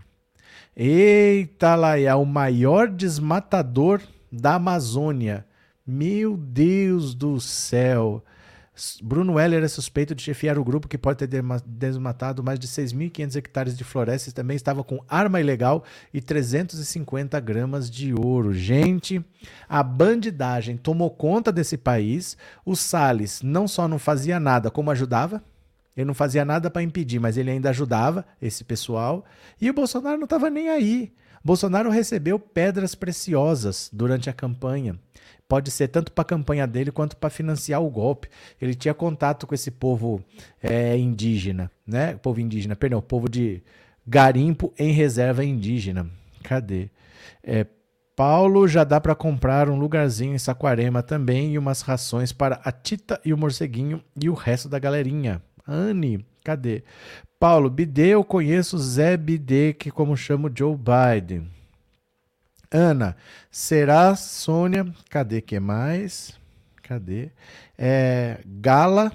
Eita, 0.76 1.74
lá 1.74 1.98
é 1.98 2.14
o 2.14 2.24
maior 2.24 2.88
desmatador 2.88 4.00
da 4.30 4.54
Amazônia. 4.54 5.46
Meu 5.86 6.36
Deus 6.36 7.14
do 7.14 7.40
céu! 7.40 8.24
Bruno 9.02 9.38
Heller 9.38 9.62
é 9.62 9.68
suspeito 9.68 10.14
de 10.14 10.22
chefiar 10.22 10.58
o 10.58 10.64
grupo 10.64 10.88
que 10.88 10.96
pode 10.96 11.18
ter 11.18 11.42
desmatado 11.66 12.42
mais 12.42 12.58
de 12.58 12.66
6.500 12.66 13.36
hectares 13.36 13.76
de 13.76 13.84
floresta 13.84 14.30
e 14.30 14.32
também 14.32 14.56
estava 14.56 14.82
com 14.82 15.04
arma 15.06 15.40
ilegal 15.40 15.84
e 16.12 16.22
350 16.22 17.38
gramas 17.40 17.90
de 17.90 18.14
ouro. 18.14 18.54
Gente, 18.54 19.22
a 19.68 19.82
bandidagem 19.82 20.78
tomou 20.78 21.10
conta 21.10 21.52
desse 21.52 21.76
país. 21.76 22.36
O 22.64 22.74
Salles 22.74 23.42
não 23.42 23.68
só 23.68 23.86
não 23.86 23.98
fazia 23.98 24.40
nada, 24.40 24.70
como 24.70 24.90
ajudava. 24.90 25.44
Ele 25.94 26.06
não 26.06 26.14
fazia 26.14 26.42
nada 26.42 26.70
para 26.70 26.82
impedir, 26.82 27.20
mas 27.20 27.36
ele 27.36 27.50
ainda 27.50 27.68
ajudava 27.68 28.24
esse 28.40 28.64
pessoal. 28.64 29.22
E 29.60 29.68
o 29.68 29.74
Bolsonaro 29.74 30.16
não 30.16 30.24
estava 30.24 30.48
nem 30.48 30.70
aí. 30.70 31.12
Bolsonaro 31.44 31.90
recebeu 31.90 32.38
pedras 32.38 32.94
preciosas 32.94 33.90
durante 33.92 34.30
a 34.30 34.32
campanha 34.32 34.98
pode 35.52 35.70
ser 35.70 35.88
tanto 35.88 36.10
para 36.12 36.22
a 36.22 36.24
campanha 36.24 36.66
dele 36.66 36.90
quanto 36.90 37.14
para 37.14 37.28
financiar 37.28 37.82
o 37.82 37.90
golpe. 37.90 38.26
Ele 38.58 38.74
tinha 38.74 38.94
contato 38.94 39.46
com 39.46 39.54
esse 39.54 39.70
povo 39.70 40.24
é, 40.62 40.96
indígena, 40.96 41.70
né? 41.86 42.14
Povo 42.14 42.40
indígena, 42.40 42.74
perdão, 42.74 43.02
povo 43.02 43.28
de 43.28 43.62
garimpo 44.06 44.72
em 44.78 44.92
reserva 44.92 45.44
indígena. 45.44 46.08
Cadê? 46.42 46.88
É, 47.44 47.66
Paulo 48.16 48.66
já 48.66 48.82
dá 48.82 48.98
para 48.98 49.14
comprar 49.14 49.68
um 49.68 49.78
lugarzinho 49.78 50.34
em 50.34 50.38
Saquarema 50.38 51.02
também 51.02 51.52
e 51.52 51.58
umas 51.58 51.82
rações 51.82 52.32
para 52.32 52.58
a 52.64 52.72
Tita 52.72 53.20
e 53.22 53.30
o 53.34 53.36
Morceguinho 53.36 54.02
e 54.18 54.30
o 54.30 54.34
resto 54.34 54.70
da 54.70 54.78
galerinha. 54.78 55.42
Anne, 55.68 56.24
cadê? 56.42 56.82
Paulo, 57.42 57.68
Bidê, 57.68 58.10
eu 58.10 58.22
conheço 58.22 58.78
Zé 58.78 59.16
Bidê, 59.16 59.72
que 59.72 59.90
como 59.90 60.16
chamo 60.16 60.48
Joe 60.56 60.76
Biden. 60.76 61.50
Ana, 62.70 63.16
será 63.50 64.14
Sônia? 64.14 64.86
Cadê 65.10 65.40
que 65.40 65.58
mais? 65.58 66.38
Cadê? 66.84 67.32
É, 67.76 68.38
Gala. 68.46 69.10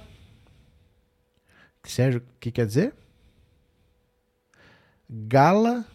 Sérgio, 1.84 2.20
o 2.20 2.38
que 2.38 2.50
quer 2.50 2.66
dizer? 2.66 2.92
Gala 5.08 5.86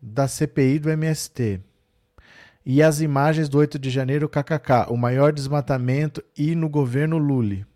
da 0.00 0.28
CPI 0.28 0.78
do 0.78 0.90
MST. 0.90 1.60
E 2.64 2.84
as 2.84 3.00
imagens 3.00 3.48
do 3.48 3.58
8 3.58 3.80
de 3.80 3.90
janeiro, 3.90 4.28
kkk, 4.28 4.86
o 4.90 4.96
maior 4.96 5.32
desmatamento 5.32 6.22
e 6.38 6.54
no 6.54 6.68
governo 6.68 7.18
Lully. 7.18 7.66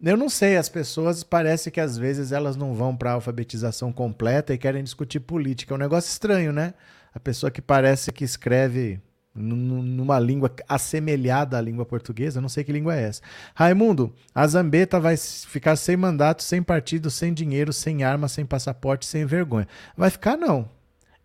Eu 0.00 0.16
não 0.16 0.28
sei, 0.28 0.56
as 0.56 0.68
pessoas 0.68 1.24
parece 1.24 1.70
que 1.70 1.80
às 1.80 1.98
vezes 1.98 2.30
elas 2.30 2.56
não 2.56 2.72
vão 2.74 2.96
para 2.96 3.10
a 3.10 3.14
alfabetização 3.14 3.92
completa 3.92 4.54
e 4.54 4.58
querem 4.58 4.84
discutir 4.84 5.20
política. 5.20 5.74
É 5.74 5.76
um 5.76 5.78
negócio 5.78 6.08
estranho, 6.08 6.52
né? 6.52 6.74
a 7.18 7.20
pessoa 7.20 7.50
que 7.50 7.60
parece 7.60 8.12
que 8.12 8.24
escreve 8.24 9.00
numa 9.34 10.18
língua 10.18 10.52
assemelhada 10.68 11.56
à 11.56 11.60
língua 11.60 11.84
portuguesa, 11.84 12.40
não 12.40 12.48
sei 12.48 12.64
que 12.64 12.72
língua 12.72 12.96
é 12.96 13.02
essa. 13.02 13.22
Raimundo, 13.54 14.12
a 14.34 14.46
Zambeta 14.46 14.98
vai 14.98 15.16
ficar 15.16 15.76
sem 15.76 15.96
mandato, 15.96 16.42
sem 16.42 16.62
partido, 16.62 17.10
sem 17.10 17.32
dinheiro, 17.32 17.72
sem 17.72 18.02
arma, 18.02 18.26
sem 18.26 18.44
passaporte, 18.44 19.06
sem 19.06 19.24
vergonha. 19.26 19.68
Vai 19.96 20.10
ficar 20.10 20.36
não. 20.36 20.68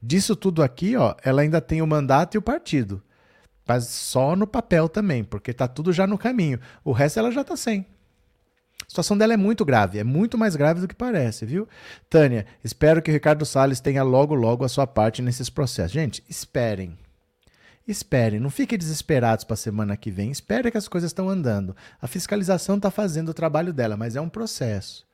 Disso 0.02 0.36
tudo 0.36 0.62
aqui, 0.62 0.96
ó, 0.96 1.16
ela 1.24 1.42
ainda 1.42 1.62
tem 1.62 1.82
o 1.82 1.88
mandato 1.88 2.36
e 2.36 2.38
o 2.38 2.42
partido. 2.42 3.02
Mas 3.68 3.88
só 3.88 4.36
no 4.36 4.46
papel 4.46 4.90
também, 4.90 5.24
porque 5.24 5.54
tá 5.54 5.68
tudo 5.68 5.94
já 5.94 6.06
no 6.06 6.18
caminho. 6.18 6.60
O 6.84 6.92
resto 6.92 7.20
ela 7.20 7.32
já 7.32 7.44
tá 7.44 7.56
sem. 7.56 7.88
Situação 8.94 9.18
dela 9.18 9.34
é 9.34 9.38
muito 9.38 9.66
grave, 9.66 9.98
é 9.98 10.04
muito 10.04 10.38
mais 10.38 10.56
grave 10.56 10.80
do 10.80 10.88
que 10.88 10.94
parece, 10.94 11.48
viu? 11.48 11.68
Tânia, 12.08 12.46
espero 12.64 13.02
que 13.02 13.10
o 13.10 13.14
Ricardo 13.14 13.44
Salles 13.44 13.80
tenha 13.80 14.04
logo, 14.04 14.36
logo 14.36 14.64
a 14.64 14.70
sua 14.70 14.86
parte 14.86 15.20
nesses 15.20 15.50
processos. 15.50 15.94
Gente, 15.94 16.24
esperem. 16.30 16.96
Esperem, 17.88 18.40
não 18.40 18.52
fiquem 18.52 18.78
desesperados 18.78 19.46
para 19.46 19.56
a 19.56 19.58
semana 19.58 19.98
que 19.98 20.12
vem. 20.12 20.30
Esperem 20.30 20.72
que 20.72 20.78
as 20.78 20.88
coisas 20.88 21.10
estão 21.10 21.28
andando. 21.28 21.76
A 22.00 22.06
fiscalização 22.06 22.76
está 22.76 22.92
fazendo 22.92 23.30
o 23.30 23.34
trabalho 23.34 23.74
dela, 23.74 23.98
mas 23.98 24.16
é 24.16 24.22
um 24.22 24.30
processo. 24.30 25.08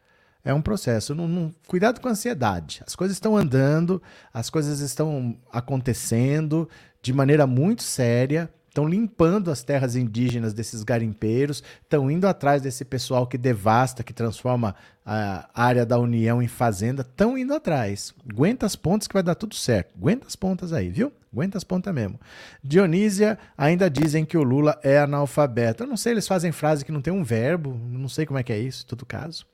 É 0.44 0.54
um 0.54 0.62
processo. 0.62 1.16
Não, 1.16 1.26
não, 1.26 1.56
cuidado 1.66 2.02
com 2.02 2.10
a 2.10 2.12
ansiedade. 2.12 2.84
As 2.86 2.98
coisas 2.98 3.16
estão 3.16 3.38
andando, 3.38 4.04
as 4.34 4.50
coisas 4.50 4.82
estão 4.82 5.38
acontecendo 5.54 6.68
de 7.02 7.14
maneira 7.14 7.48
muito 7.48 7.82
séria 7.84 8.54
estão 8.80 8.88
limpando 8.88 9.52
as 9.52 9.62
terras 9.62 9.96
indígenas 9.96 10.54
desses 10.54 10.84
garimpeiros, 10.84 11.62
estão 11.82 12.10
indo 12.10 12.26
atrás 12.28 12.62
desse 12.62 12.86
pessoal 12.86 13.28
que 13.28 13.38
devasta, 13.38 14.04
que 14.04 14.14
transforma 14.14 14.74
a 15.06 15.50
área 15.54 15.86
da 15.86 16.00
União 16.00 16.42
em 16.42 16.48
fazenda, 16.48 17.02
estão 17.02 17.38
indo 17.38 17.54
atrás. 17.54 18.14
Aguenta 18.30 18.66
as 18.66 18.76
pontas 18.76 19.08
que 19.08 19.14
vai 19.14 19.24
dar 19.24 19.36
tudo 19.36 19.56
certo. 19.56 19.96
Aguenta 19.98 20.28
as 20.28 20.36
pontas 20.36 20.72
aí, 20.72 20.90
viu? 20.90 21.12
Aguenta 21.34 21.58
as 21.58 21.64
pontas 21.64 21.94
mesmo. 21.94 22.20
Dionísia, 22.64 23.38
ainda 23.58 23.90
dizem 23.90 24.24
que 24.24 24.38
o 24.38 24.44
Lula 24.44 24.80
é 24.82 25.00
analfabeto. 25.00 25.84
Eu 25.84 25.88
não 25.88 25.98
sei, 25.98 26.14
eles 26.14 26.28
fazem 26.28 26.52
frase 26.52 26.86
que 26.86 26.92
não 26.92 27.02
tem 27.02 27.12
um 27.12 27.24
verbo, 27.24 27.78
não 27.92 28.08
sei 28.08 28.26
como 28.26 28.40
é 28.40 28.44
que 28.44 28.54
é 28.54 28.60
isso, 28.60 28.84
em 28.84 28.88
todo 28.88 29.06
caso. 29.06 29.46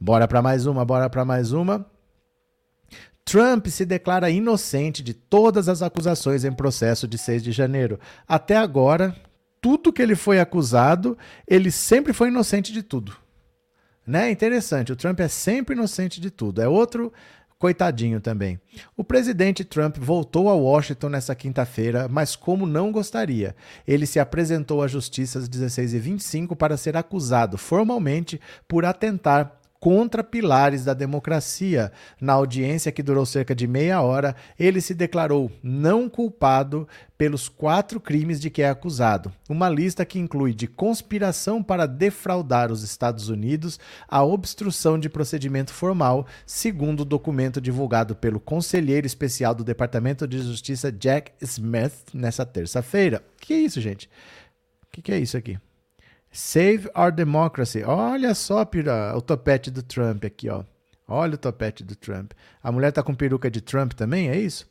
Bora 0.00 0.26
para 0.26 0.40
mais 0.40 0.64
uma, 0.64 0.84
bora 0.84 1.10
para 1.10 1.24
mais 1.24 1.52
uma. 1.52 1.84
Trump 3.30 3.68
se 3.68 3.84
declara 3.86 4.28
inocente 4.28 5.04
de 5.04 5.14
todas 5.14 5.68
as 5.68 5.82
acusações 5.82 6.44
em 6.44 6.50
processo 6.50 7.06
de 7.06 7.16
6 7.16 7.44
de 7.44 7.52
janeiro. 7.52 8.00
Até 8.26 8.56
agora, 8.56 9.14
tudo 9.60 9.92
que 9.92 10.02
ele 10.02 10.16
foi 10.16 10.40
acusado, 10.40 11.16
ele 11.46 11.70
sempre 11.70 12.12
foi 12.12 12.26
inocente 12.26 12.72
de 12.72 12.82
tudo. 12.82 13.16
Né? 14.04 14.32
Interessante, 14.32 14.90
o 14.90 14.96
Trump 14.96 15.20
é 15.20 15.28
sempre 15.28 15.76
inocente 15.76 16.20
de 16.20 16.28
tudo. 16.28 16.60
É 16.60 16.68
outro 16.68 17.12
coitadinho 17.56 18.20
também. 18.20 18.58
O 18.96 19.04
presidente 19.04 19.62
Trump 19.62 19.98
voltou 19.98 20.48
a 20.48 20.54
Washington 20.54 21.10
nessa 21.10 21.32
quinta-feira, 21.32 22.08
mas 22.08 22.34
como 22.34 22.66
não 22.66 22.90
gostaria. 22.90 23.54
Ele 23.86 24.06
se 24.06 24.18
apresentou 24.18 24.82
à 24.82 24.88
justiça 24.88 25.38
às 25.38 25.48
16h25 25.48 26.56
para 26.56 26.76
ser 26.76 26.96
acusado 26.96 27.56
formalmente 27.56 28.40
por 28.66 28.84
atentar 28.84 29.59
contra 29.80 30.22
pilares 30.22 30.84
da 30.84 30.92
democracia. 30.92 31.90
Na 32.20 32.34
audiência, 32.34 32.92
que 32.92 33.02
durou 33.02 33.24
cerca 33.24 33.54
de 33.54 33.66
meia 33.66 34.02
hora, 34.02 34.36
ele 34.58 34.80
se 34.80 34.94
declarou 34.94 35.50
não 35.62 36.08
culpado 36.08 36.86
pelos 37.16 37.48
quatro 37.48 37.98
crimes 37.98 38.40
de 38.40 38.50
que 38.50 38.62
é 38.62 38.68
acusado. 38.68 39.32
Uma 39.48 39.68
lista 39.68 40.04
que 40.04 40.18
inclui 40.18 40.52
de 40.54 40.66
conspiração 40.66 41.62
para 41.62 41.86
defraudar 41.86 42.70
os 42.70 42.82
Estados 42.82 43.28
Unidos 43.28 43.80
a 44.06 44.22
obstrução 44.22 44.98
de 44.98 45.08
procedimento 45.08 45.72
formal, 45.72 46.26
segundo 46.46 47.00
o 47.00 47.04
documento 47.04 47.60
divulgado 47.60 48.14
pelo 48.14 48.38
conselheiro 48.38 49.06
especial 49.06 49.54
do 49.54 49.64
Departamento 49.64 50.26
de 50.26 50.38
Justiça 50.38 50.92
Jack 50.92 51.32
Smith 51.40 51.94
nessa 52.12 52.44
terça-feira. 52.44 53.22
Que 53.40 53.54
é 53.54 53.58
isso, 53.58 53.80
gente? 53.80 54.08
O 54.86 54.92
que, 54.92 55.02
que 55.02 55.12
é 55.12 55.18
isso 55.18 55.36
aqui? 55.36 55.58
Save 56.30 56.88
Our 56.96 57.12
Democracy. 57.12 57.82
Olha 57.82 58.34
só 58.34 58.64
pira, 58.64 59.16
o 59.16 59.20
topete 59.20 59.70
do 59.70 59.82
Trump 59.82 60.24
aqui, 60.24 60.48
ó. 60.48 60.62
Olha 61.08 61.34
o 61.34 61.38
topete 61.38 61.82
do 61.82 61.96
Trump. 61.96 62.32
A 62.62 62.70
mulher 62.70 62.92
tá 62.92 63.02
com 63.02 63.14
peruca 63.14 63.50
de 63.50 63.60
Trump 63.60 63.94
também, 63.94 64.28
é 64.28 64.38
isso? 64.38 64.70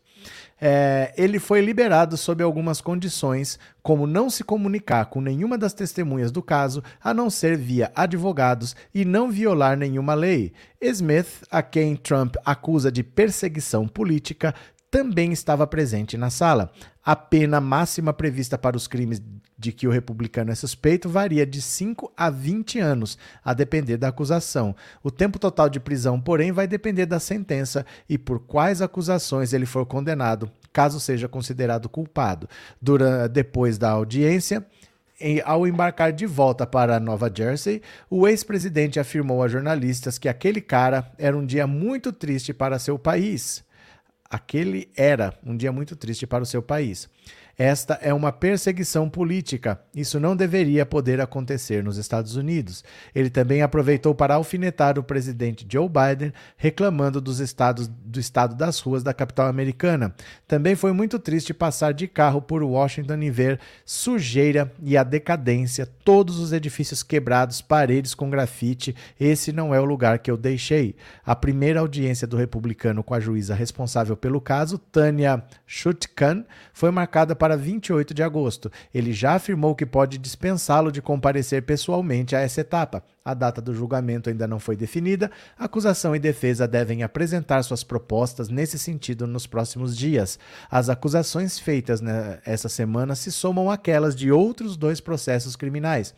É, 0.62 1.14
ele 1.18 1.40
foi 1.40 1.62
liberado 1.62 2.18
sob 2.18 2.44
algumas 2.44 2.82
condições, 2.82 3.58
como 3.82 4.06
não 4.06 4.30
se 4.30 4.44
comunicar 4.44 5.06
com 5.06 5.22
nenhuma 5.22 5.58
das 5.58 5.74
testemunhas 5.74 6.32
do 6.32 6.42
caso, 6.42 6.84
a 7.02 7.14
não 7.14 7.30
ser 7.30 7.58
via 7.58 7.92
advogados, 7.96 8.76
e 8.94 9.06
não 9.06 9.32
violar 9.32 9.78
nenhuma 9.78 10.14
lei. 10.14 10.54
Smith, 10.82 11.44
a 11.50 11.62
quem 11.62 11.96
Trump 11.96 12.36
acusa 12.46 12.92
de 12.92 13.04
perseguição 13.04 13.88
política, 13.88 14.54
também 14.92 15.32
estava 15.32 15.68
presente 15.68 16.18
na 16.18 16.30
sala. 16.30 16.72
A 17.04 17.16
pena 17.16 17.62
máxima 17.62 18.14
prevista 18.14 18.58
para 18.58 18.78
os 18.78 18.88
crimes 18.88 19.22
de 19.58 19.72
que 19.72 19.88
o 19.88 19.92
republicano 19.92 20.52
é 20.52 20.56
suspeito 20.56 21.10
varia 21.10 21.46
de 21.46 21.62
5 21.62 22.14
a 22.16 22.30
20 22.30 22.80
anos, 22.80 23.18
a 23.44 23.54
depender 23.54 23.98
da 23.98 24.08
acusação. 24.08 24.76
O 25.04 25.12
tempo 25.12 25.38
total 25.38 25.70
de 25.70 25.80
prisão, 25.80 26.20
porém, 26.20 26.52
vai 26.52 26.68
depender 26.68 27.06
da 27.06 27.20
sentença 27.20 27.86
e 28.08 28.18
por 28.18 28.40
quais 28.40 28.82
acusações 28.82 29.52
ele 29.52 29.66
for 29.66 29.86
condenado, 29.86 30.50
caso 30.72 31.00
seja 31.00 31.28
considerado 31.28 31.90
culpado. 31.90 32.48
Durante, 32.82 33.34
depois 33.34 33.78
da 33.78 33.90
audiência, 33.90 34.66
ao 35.44 35.68
embarcar 35.68 36.14
de 36.14 36.26
volta 36.26 36.66
para 36.66 37.00
Nova 37.00 37.30
Jersey, 37.34 37.82
o 38.10 38.28
ex-presidente 38.28 39.00
afirmou 39.00 39.44
a 39.44 39.48
jornalistas 39.50 40.18
que 40.18 40.30
aquele 40.30 40.62
cara 40.62 41.12
era 41.18 41.38
um 41.38 41.46
dia 41.46 41.68
muito 41.68 42.14
triste 42.14 42.54
para 42.54 42.80
seu 42.80 42.98
país. 42.98 43.68
Aquele 44.30 44.92
era 44.96 45.34
um 45.44 45.58
dia 45.58 45.72
muito 45.72 45.96
triste 45.96 46.28
para 46.28 46.44
o 46.44 46.46
seu 46.46 46.62
país. 46.62 47.10
Esta 47.60 47.96
é 48.02 48.14
uma 48.14 48.32
perseguição 48.32 49.10
política. 49.10 49.82
Isso 49.94 50.18
não 50.18 50.34
deveria 50.34 50.86
poder 50.86 51.20
acontecer 51.20 51.84
nos 51.84 51.98
Estados 51.98 52.38
Unidos. 52.38 52.86
Ele 53.14 53.30
também 53.30 53.62
aproveitou 53.62 54.16
para 54.16 54.36
alfinetar 54.36 54.98
o 54.98 55.04
presidente 55.04 55.68
Joe 55.70 55.90
Biden, 55.90 56.32
reclamando 56.56 57.20
dos 57.20 57.42
estados 57.42 57.86
do 57.86 58.18
estado 58.18 58.56
das 58.56 58.80
ruas 58.80 59.04
da 59.04 59.14
capital 59.14 59.48
americana. 59.48 60.16
Também 60.48 60.74
foi 60.74 60.94
muito 60.94 61.20
triste 61.20 61.54
passar 61.54 61.94
de 61.94 62.08
carro 62.08 62.42
por 62.42 62.64
Washington 62.64 63.18
e 63.18 63.30
ver 63.30 63.60
sujeira 63.84 64.72
e 64.82 64.96
a 64.96 65.04
decadência, 65.04 65.86
todos 65.86 66.40
os 66.40 66.54
edifícios 66.54 67.04
quebrados, 67.04 67.62
paredes 67.62 68.16
com 68.16 68.30
grafite. 68.30 68.96
Esse 69.20 69.52
não 69.52 69.76
é 69.76 69.82
o 69.82 69.86
lugar 69.86 70.20
que 70.20 70.32
eu 70.32 70.38
deixei. 70.38 70.96
A 71.26 71.36
primeira 71.36 71.82
audiência 71.82 72.26
do 72.26 72.38
republicano 72.38 73.04
com 73.04 73.14
a 73.14 73.20
juíza 73.20 73.54
responsável 73.54 74.16
pelo 74.16 74.40
caso, 74.40 74.78
Tanya 74.78 75.44
Chutkan, 75.68 76.46
foi 76.72 76.90
marcada 76.90 77.36
para 77.36 77.49
28 77.56 78.14
de 78.14 78.24
agosto. 78.24 78.72
Ele 78.94 79.14
já 79.14 79.34
afirmou 79.34 79.76
que 79.76 79.86
pode 79.86 80.18
dispensá-lo 80.18 80.92
de 80.92 81.02
comparecer 81.02 81.64
pessoalmente 81.64 82.36
a 82.36 82.40
essa 82.40 82.62
etapa. 82.62 83.04
A 83.24 83.34
data 83.34 83.62
do 83.62 83.74
julgamento 83.74 84.30
ainda 84.30 84.48
não 84.48 84.60
foi 84.60 84.76
definida. 84.76 85.30
Acusação 85.58 86.16
e 86.16 86.20
defesa 86.20 86.68
devem 86.68 87.04
apresentar 87.04 87.64
suas 87.64 87.84
propostas 87.84 88.50
nesse 88.50 88.80
sentido 88.80 89.28
nos 89.28 89.46
próximos 89.46 89.96
dias. 89.96 90.40
As 90.70 90.90
acusações 90.90 91.60
feitas 91.60 92.02
nessa 92.02 92.70
semana 92.70 93.16
se 93.16 93.32
somam 93.32 93.70
àquelas 93.70 94.16
de 94.16 94.32
outros 94.32 94.76
dois 94.76 95.00
processos 95.00 95.56
criminais 95.56 96.14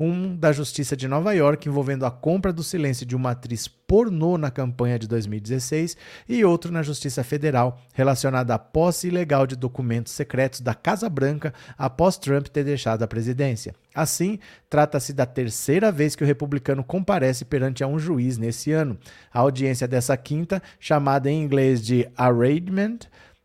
um 0.00 0.34
da 0.34 0.50
Justiça 0.50 0.96
de 0.96 1.06
Nova 1.06 1.34
York 1.34 1.68
envolvendo 1.68 2.06
a 2.06 2.10
compra 2.10 2.54
do 2.54 2.62
silêncio 2.62 3.04
de 3.04 3.14
uma 3.14 3.32
atriz 3.32 3.68
pornô 3.90 4.38
na 4.38 4.52
campanha 4.52 4.96
de 4.96 5.08
2016 5.08 5.96
e 6.28 6.44
outro 6.44 6.70
na 6.70 6.80
Justiça 6.80 7.24
Federal 7.24 7.76
relacionado 7.92 8.52
à 8.52 8.56
posse 8.56 9.08
ilegal 9.08 9.48
de 9.48 9.56
documentos 9.56 10.12
secretos 10.12 10.60
da 10.60 10.74
Casa 10.74 11.08
Branca 11.08 11.52
após 11.76 12.16
Trump 12.16 12.46
ter 12.46 12.62
deixado 12.62 13.02
a 13.02 13.08
presidência. 13.08 13.74
Assim, 13.92 14.38
trata-se 14.68 15.12
da 15.12 15.26
terceira 15.26 15.90
vez 15.90 16.14
que 16.14 16.22
o 16.22 16.26
republicano 16.26 16.84
comparece 16.84 17.44
perante 17.44 17.82
a 17.82 17.88
um 17.88 17.98
juiz 17.98 18.38
nesse 18.38 18.70
ano. 18.70 18.96
A 19.34 19.40
audiência 19.40 19.88
dessa 19.88 20.16
quinta, 20.16 20.62
chamada 20.78 21.28
em 21.28 21.42
inglês 21.42 21.84
de 21.84 22.08
arraignment, 22.16 23.00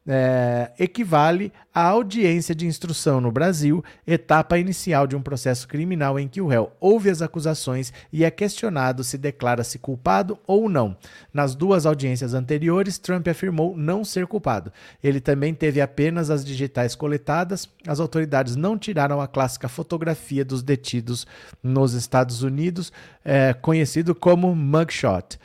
é, 0.07 0.71
equivale 0.77 1.51
à 1.73 1.83
audiência 1.87 2.53
de 2.53 2.67
instrução 2.67 3.19
no 3.19 3.31
Brasil, 3.31 3.83
etapa 4.05 4.57
inicial 4.57 5.07
de 5.07 5.15
um 5.15 5.21
processo 5.21 5.67
criminal 5.67 6.19
em 6.19 6.27
que 6.27 6.39
o 6.39 6.47
réu 6.47 6.71
ouve 6.79 7.09
as 7.09 7.21
acusações 7.21 7.91
e 8.13 8.23
é 8.23 8.29
questionado 8.29 9.03
se 9.03 9.17
declara-se 9.17 9.79
culpado 9.79 10.37
ou 10.45 10.69
não. 10.69 10.95
Nas 11.33 11.55
duas 11.55 11.85
audiências 11.85 12.33
anteriores, 12.33 12.97
Trump 12.97 13.27
afirmou 13.27 13.75
não 13.75 14.05
ser 14.05 14.27
culpado. 14.27 14.71
Ele 15.03 15.19
também 15.19 15.53
teve 15.53 15.81
apenas 15.81 16.29
as 16.29 16.45
digitais 16.45 16.95
coletadas. 16.95 17.67
As 17.87 17.99
autoridades 17.99 18.55
não 18.55 18.77
tiraram 18.77 19.19
a 19.19 19.27
clássica 19.27 19.67
fotografia 19.67 20.45
dos 20.45 20.61
detidos 20.61 21.25
nos 21.63 21.93
Estados 21.93 22.43
Unidos, 22.43 22.91
é, 23.23 23.53
conhecido 23.53 24.13
como 24.13 24.55
mugshot. 24.55 25.39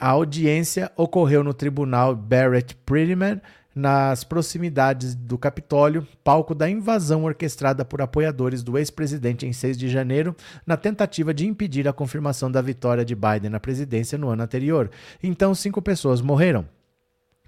A 0.00 0.10
audiência 0.10 0.92
ocorreu 0.96 1.42
no 1.42 1.52
tribunal 1.52 2.14
Barrett 2.14 2.76
Prettyman 2.86 3.40
nas 3.78 4.24
proximidades 4.24 5.14
do 5.14 5.38
Capitólio, 5.38 6.04
palco 6.24 6.52
da 6.52 6.68
invasão 6.68 7.22
orquestrada 7.22 7.84
por 7.84 8.02
apoiadores 8.02 8.60
do 8.60 8.76
ex-presidente 8.76 9.46
em 9.46 9.52
6 9.52 9.78
de 9.78 9.88
janeiro, 9.88 10.34
na 10.66 10.76
tentativa 10.76 11.32
de 11.32 11.46
impedir 11.46 11.86
a 11.86 11.92
confirmação 11.92 12.50
da 12.50 12.60
vitória 12.60 13.04
de 13.04 13.14
Biden 13.14 13.50
na 13.50 13.60
presidência 13.60 14.18
no 14.18 14.30
ano 14.30 14.42
anterior. 14.42 14.90
Então, 15.22 15.54
cinco 15.54 15.80
pessoas 15.80 16.20
morreram. 16.20 16.66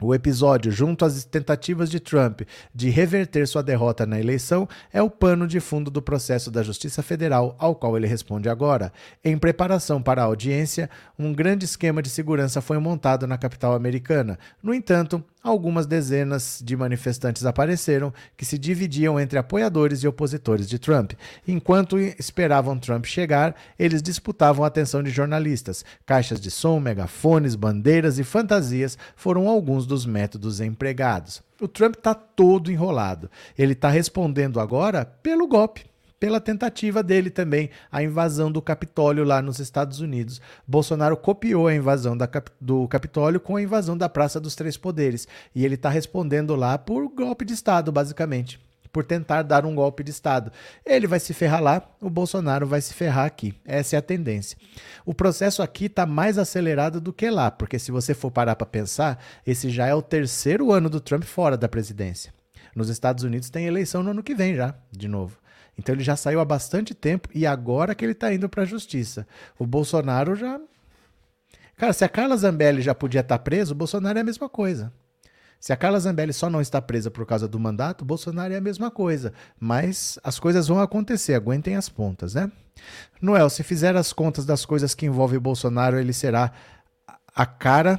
O 0.00 0.14
episódio, 0.14 0.72
junto 0.72 1.04
às 1.04 1.24
tentativas 1.24 1.90
de 1.90 2.00
Trump 2.00 2.42
de 2.74 2.88
reverter 2.88 3.46
sua 3.46 3.62
derrota 3.62 4.06
na 4.06 4.18
eleição, 4.18 4.66
é 4.92 5.02
o 5.02 5.10
pano 5.10 5.46
de 5.46 5.60
fundo 5.60 5.90
do 5.90 6.00
processo 6.00 6.50
da 6.50 6.62
Justiça 6.62 7.02
Federal 7.02 7.54
ao 7.58 7.74
qual 7.74 7.96
ele 7.96 8.06
responde 8.06 8.48
agora. 8.48 8.92
Em 9.22 9.36
preparação 9.36 10.00
para 10.00 10.22
a 10.22 10.26
audiência, 10.26 10.88
um 11.18 11.34
grande 11.34 11.66
esquema 11.66 12.00
de 12.00 12.08
segurança 12.08 12.62
foi 12.62 12.78
montado 12.78 13.26
na 13.26 13.36
capital 13.36 13.74
americana. 13.74 14.38
No 14.62 14.72
entanto, 14.72 15.22
algumas 15.42 15.86
dezenas 15.86 16.62
de 16.64 16.76
manifestantes 16.76 17.44
apareceram 17.44 18.12
que 18.36 18.44
se 18.44 18.58
dividiam 18.58 19.18
entre 19.18 19.38
apoiadores 19.38 20.02
e 20.02 20.08
opositores 20.08 20.68
de 20.68 20.78
Trump. 20.78 21.12
Enquanto 21.46 21.98
esperavam 21.98 22.78
Trump 22.78 23.04
chegar, 23.04 23.54
eles 23.78 24.02
disputavam 24.02 24.64
a 24.64 24.68
atenção 24.68 25.02
de 25.02 25.10
jornalistas. 25.10 25.84
Caixas 26.06 26.40
de 26.40 26.50
som, 26.50 26.78
megafones, 26.78 27.54
bandeiras 27.54 28.18
e 28.18 28.24
fantasias 28.24 28.96
foram 29.16 29.48
alguns 29.48 29.86
dos 29.86 30.06
métodos 30.06 30.60
empregados. 30.60 31.42
O 31.60 31.68
Trump 31.68 31.96
está 31.96 32.14
todo 32.14 32.70
enrolado. 32.70 33.30
Ele 33.58 33.72
está 33.72 33.90
respondendo 33.90 34.60
agora 34.60 35.04
pelo 35.04 35.46
golpe 35.46 35.89
pela 36.20 36.38
tentativa 36.38 37.02
dele 37.02 37.30
também, 37.30 37.70
a 37.90 38.02
invasão 38.02 38.52
do 38.52 38.60
Capitólio 38.60 39.24
lá 39.24 39.40
nos 39.40 39.58
Estados 39.58 40.00
Unidos. 40.00 40.38
Bolsonaro 40.68 41.16
copiou 41.16 41.66
a 41.66 41.74
invasão 41.74 42.14
da, 42.14 42.28
do 42.60 42.86
Capitólio 42.88 43.40
com 43.40 43.56
a 43.56 43.62
invasão 43.62 43.96
da 43.96 44.06
Praça 44.06 44.38
dos 44.38 44.54
Três 44.54 44.76
Poderes. 44.76 45.26
E 45.54 45.64
ele 45.64 45.76
está 45.76 45.88
respondendo 45.88 46.54
lá 46.54 46.76
por 46.76 47.08
golpe 47.08 47.46
de 47.46 47.54
Estado, 47.54 47.90
basicamente. 47.90 48.60
Por 48.92 49.02
tentar 49.02 49.42
dar 49.42 49.64
um 49.64 49.74
golpe 49.74 50.04
de 50.04 50.10
Estado. 50.10 50.52
Ele 50.84 51.06
vai 51.06 51.20
se 51.20 51.32
ferrar 51.32 51.62
lá, 51.62 51.82
o 52.02 52.10
Bolsonaro 52.10 52.66
vai 52.66 52.82
se 52.82 52.92
ferrar 52.92 53.24
aqui. 53.24 53.54
Essa 53.64 53.96
é 53.96 53.98
a 53.98 54.02
tendência. 54.02 54.58
O 55.06 55.14
processo 55.14 55.62
aqui 55.62 55.86
está 55.86 56.04
mais 56.04 56.36
acelerado 56.36 57.00
do 57.00 57.14
que 57.14 57.30
lá, 57.30 57.50
porque 57.50 57.78
se 57.78 57.90
você 57.90 58.12
for 58.12 58.30
parar 58.30 58.56
para 58.56 58.66
pensar, 58.66 59.22
esse 59.46 59.70
já 59.70 59.86
é 59.86 59.94
o 59.94 60.02
terceiro 60.02 60.70
ano 60.70 60.90
do 60.90 61.00
Trump 61.00 61.22
fora 61.22 61.56
da 61.56 61.68
presidência. 61.68 62.34
Nos 62.76 62.90
Estados 62.90 63.24
Unidos 63.24 63.48
tem 63.48 63.64
eleição 63.64 64.02
no 64.02 64.10
ano 64.10 64.22
que 64.22 64.34
vem 64.34 64.54
já, 64.54 64.74
de 64.92 65.08
novo. 65.08 65.40
Então 65.78 65.94
ele 65.94 66.04
já 66.04 66.16
saiu 66.16 66.40
há 66.40 66.44
bastante 66.44 66.94
tempo 66.94 67.28
e 67.34 67.46
agora 67.46 67.94
que 67.94 68.04
ele 68.04 68.12
está 68.12 68.32
indo 68.32 68.48
para 68.48 68.62
a 68.62 68.66
justiça. 68.66 69.26
O 69.58 69.66
Bolsonaro 69.66 70.34
já 70.34 70.60
Cara, 71.80 71.94
se 71.94 72.04
a 72.04 72.08
Carla 72.10 72.36
Zambelli 72.36 72.82
já 72.82 72.94
podia 72.94 73.22
estar 73.22 73.38
tá 73.38 73.42
presa, 73.42 73.72
o 73.72 73.74
Bolsonaro 73.74 74.18
é 74.18 74.20
a 74.20 74.24
mesma 74.24 74.50
coisa. 74.50 74.92
Se 75.58 75.72
a 75.72 75.76
Carla 75.76 75.98
Zambelli 75.98 76.30
só 76.30 76.50
não 76.50 76.60
está 76.60 76.80
presa 76.80 77.10
por 77.10 77.24
causa 77.24 77.48
do 77.48 77.58
mandato, 77.58 78.04
Bolsonaro 78.04 78.52
é 78.52 78.58
a 78.58 78.60
mesma 78.60 78.90
coisa. 78.90 79.32
Mas 79.58 80.18
as 80.22 80.38
coisas 80.38 80.68
vão 80.68 80.78
acontecer, 80.78 81.32
aguentem 81.32 81.76
as 81.76 81.88
pontas, 81.88 82.34
né? 82.34 82.52
Noel, 83.20 83.48
se 83.48 83.62
fizer 83.62 83.96
as 83.96 84.12
contas 84.12 84.44
das 84.44 84.66
coisas 84.66 84.94
que 84.94 85.06
envolvem 85.06 85.38
o 85.38 85.40
Bolsonaro, 85.40 85.98
ele 85.98 86.12
será 86.12 86.52
a 87.34 87.46
cara 87.46 87.98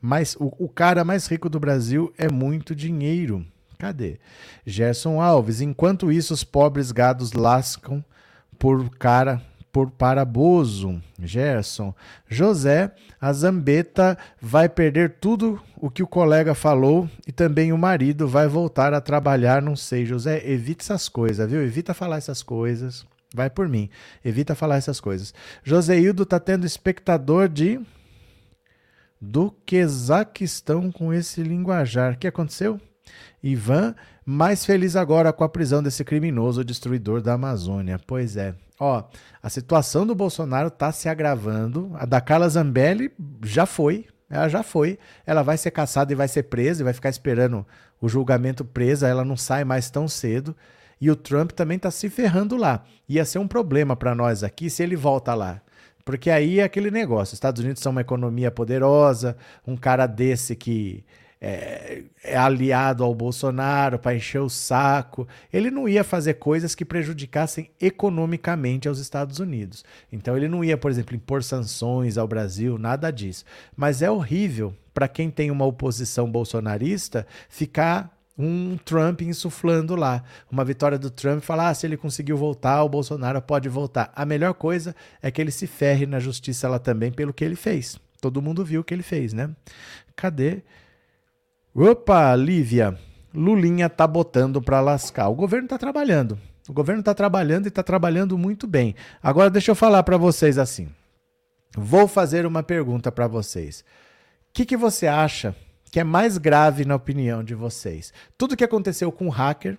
mais. 0.00 0.36
O, 0.36 0.52
o 0.64 0.68
cara 0.68 1.04
mais 1.04 1.26
rico 1.26 1.48
do 1.48 1.58
Brasil 1.58 2.12
é 2.16 2.30
muito 2.30 2.76
dinheiro. 2.76 3.44
Cadê? 3.82 4.20
Gerson 4.64 5.20
Alves, 5.20 5.60
enquanto 5.60 6.12
isso, 6.12 6.32
os 6.32 6.44
pobres 6.44 6.92
gados 6.92 7.32
lascam 7.32 8.04
por 8.56 8.88
cara 8.90 9.42
por 9.72 9.90
Paraboso. 9.90 11.02
Gerson. 11.18 11.92
José, 12.28 12.94
a 13.20 13.32
Zambeta 13.32 14.16
vai 14.40 14.68
perder 14.68 15.16
tudo 15.18 15.60
o 15.76 15.90
que 15.90 16.00
o 16.00 16.06
colega 16.06 16.54
falou 16.54 17.10
e 17.26 17.32
também 17.32 17.72
o 17.72 17.76
marido 17.76 18.28
vai 18.28 18.46
voltar 18.46 18.94
a 18.94 19.00
trabalhar, 19.00 19.60
não 19.60 19.74
sei. 19.74 20.06
José, 20.06 20.48
evita 20.48 20.84
essas 20.84 21.08
coisas, 21.08 21.50
viu? 21.50 21.60
Evita 21.60 21.92
falar 21.92 22.18
essas 22.18 22.40
coisas. 22.40 23.04
Vai 23.34 23.50
por 23.50 23.68
mim. 23.68 23.90
Evita 24.24 24.54
falar 24.54 24.76
essas 24.76 25.00
coisas. 25.00 25.34
Joseildo 25.64 26.24
tá 26.24 26.38
tendo 26.38 26.64
espectador 26.64 27.48
de 27.48 27.80
do 29.20 29.50
Quezaquistão 29.66 30.92
com 30.92 31.12
esse 31.12 31.42
linguajar. 31.42 32.12
O 32.12 32.16
que 32.16 32.28
aconteceu? 32.28 32.80
Ivan, 33.42 33.94
mais 34.24 34.64
feliz 34.64 34.94
agora 34.94 35.32
com 35.32 35.42
a 35.42 35.48
prisão 35.48 35.82
desse 35.82 36.04
criminoso 36.04 36.64
destruidor 36.64 37.20
da 37.20 37.34
Amazônia. 37.34 37.98
Pois 38.06 38.36
é. 38.36 38.54
Ó, 38.78 39.04
a 39.42 39.48
situação 39.48 40.06
do 40.06 40.14
Bolsonaro 40.14 40.68
está 40.68 40.92
se 40.92 41.08
agravando. 41.08 41.90
A 41.94 42.06
da 42.06 42.20
Carla 42.20 42.48
Zambelli 42.48 43.12
já 43.44 43.66
foi. 43.66 44.06
Ela 44.30 44.48
já 44.48 44.62
foi. 44.62 44.98
Ela 45.26 45.42
vai 45.42 45.56
ser 45.56 45.70
caçada 45.70 46.12
e 46.12 46.16
vai 46.16 46.28
ser 46.28 46.44
presa 46.44 46.82
e 46.82 46.84
vai 46.84 46.92
ficar 46.92 47.10
esperando 47.10 47.66
o 48.00 48.08
julgamento 48.08 48.64
presa. 48.64 49.08
Ela 49.08 49.24
não 49.24 49.36
sai 49.36 49.64
mais 49.64 49.90
tão 49.90 50.08
cedo. 50.08 50.56
E 51.00 51.10
o 51.10 51.16
Trump 51.16 51.50
também 51.50 51.76
está 51.76 51.90
se 51.90 52.08
ferrando 52.08 52.56
lá. 52.56 52.84
Ia 53.08 53.24
ser 53.24 53.38
um 53.38 53.48
problema 53.48 53.96
para 53.96 54.14
nós 54.14 54.44
aqui 54.44 54.70
se 54.70 54.82
ele 54.82 54.96
volta 54.96 55.34
lá. 55.34 55.60
Porque 56.04 56.30
aí 56.30 56.60
é 56.60 56.64
aquele 56.64 56.90
negócio. 56.90 57.32
Os 57.32 57.34
Estados 57.34 57.62
Unidos 57.62 57.82
são 57.82 57.92
uma 57.92 58.00
economia 58.00 58.50
poderosa. 58.50 59.36
Um 59.66 59.76
cara 59.76 60.06
desse 60.06 60.56
que 60.56 61.04
é, 61.44 62.04
é 62.22 62.36
aliado 62.36 63.02
ao 63.02 63.12
Bolsonaro 63.12 63.98
para 63.98 64.14
encher 64.14 64.40
o 64.40 64.48
saco. 64.48 65.26
Ele 65.52 65.72
não 65.72 65.88
ia 65.88 66.04
fazer 66.04 66.34
coisas 66.34 66.72
que 66.72 66.84
prejudicassem 66.84 67.68
economicamente 67.80 68.86
aos 68.86 69.00
Estados 69.00 69.40
Unidos. 69.40 69.84
Então 70.12 70.36
ele 70.36 70.46
não 70.46 70.62
ia, 70.62 70.78
por 70.78 70.88
exemplo, 70.88 71.16
impor 71.16 71.42
sanções 71.42 72.16
ao 72.16 72.28
Brasil, 72.28 72.78
nada 72.78 73.10
disso. 73.10 73.44
Mas 73.76 74.02
é 74.02 74.08
horrível 74.08 74.72
para 74.94 75.08
quem 75.08 75.30
tem 75.30 75.50
uma 75.50 75.64
oposição 75.64 76.30
bolsonarista 76.30 77.26
ficar 77.48 78.16
um 78.38 78.76
Trump 78.76 79.22
insuflando 79.22 79.96
lá. 79.96 80.22
Uma 80.48 80.64
vitória 80.64 80.96
do 80.96 81.10
Trump 81.10 81.42
falar, 81.42 81.70
ah, 81.70 81.74
se 81.74 81.84
ele 81.84 81.96
conseguiu 81.96 82.36
voltar, 82.36 82.84
o 82.84 82.88
Bolsonaro 82.88 83.42
pode 83.42 83.68
voltar. 83.68 84.12
A 84.14 84.24
melhor 84.24 84.54
coisa 84.54 84.94
é 85.20 85.28
que 85.28 85.40
ele 85.40 85.50
se 85.50 85.66
ferre 85.66 86.06
na 86.06 86.20
justiça 86.20 86.68
lá 86.68 86.78
também 86.78 87.10
pelo 87.10 87.32
que 87.32 87.44
ele 87.44 87.56
fez. 87.56 87.98
Todo 88.20 88.40
mundo 88.40 88.64
viu 88.64 88.82
o 88.82 88.84
que 88.84 88.94
ele 88.94 89.02
fez, 89.02 89.32
né? 89.32 89.50
Cadê? 90.14 90.62
Opa, 91.74 92.36
Lívia, 92.36 92.98
Lulinha 93.34 93.88
tá 93.88 94.06
botando 94.06 94.60
para 94.60 94.78
lascar. 94.80 95.28
O 95.28 95.34
governo 95.34 95.66
tá 95.66 95.78
trabalhando. 95.78 96.38
O 96.68 96.72
governo 96.72 97.02
tá 97.02 97.14
trabalhando 97.14 97.66
e 97.66 97.70
tá 97.70 97.82
trabalhando 97.82 98.36
muito 98.36 98.66
bem. 98.66 98.94
Agora 99.22 99.48
deixa 99.48 99.70
eu 99.70 99.74
falar 99.74 100.02
para 100.02 100.18
vocês 100.18 100.58
assim. 100.58 100.90
Vou 101.74 102.06
fazer 102.06 102.44
uma 102.44 102.62
pergunta 102.62 103.10
para 103.10 103.26
vocês. 103.26 103.80
O 104.50 104.52
que, 104.52 104.66
que 104.66 104.76
você 104.76 105.06
acha 105.06 105.56
que 105.90 105.98
é 105.98 106.04
mais 106.04 106.36
grave 106.36 106.84
na 106.84 106.94
opinião 106.94 107.42
de 107.42 107.54
vocês? 107.54 108.12
Tudo 108.36 108.56
que 108.56 108.64
aconteceu 108.64 109.10
com 109.10 109.26
o 109.26 109.30
hacker 109.30 109.78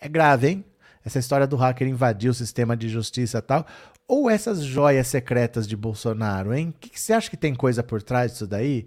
é 0.00 0.08
grave, 0.08 0.48
hein? 0.48 0.64
Essa 1.04 1.18
história 1.18 1.48
do 1.48 1.56
hacker 1.56 1.88
invadir 1.88 2.30
o 2.30 2.34
sistema 2.34 2.76
de 2.76 2.88
justiça 2.88 3.38
e 3.38 3.42
tal. 3.42 3.66
Ou 4.08 4.30
essas 4.30 4.62
joias 4.62 5.08
secretas 5.08 5.66
de 5.66 5.76
Bolsonaro, 5.76 6.54
hein? 6.54 6.68
O 6.68 6.78
que, 6.78 6.90
que, 6.90 7.00
você 7.00 7.12
acha 7.12 7.28
que 7.28 7.36
tem 7.36 7.52
coisa 7.56 7.82
por 7.82 8.00
trás 8.00 8.30
disso 8.32 8.46
daí? 8.46 8.86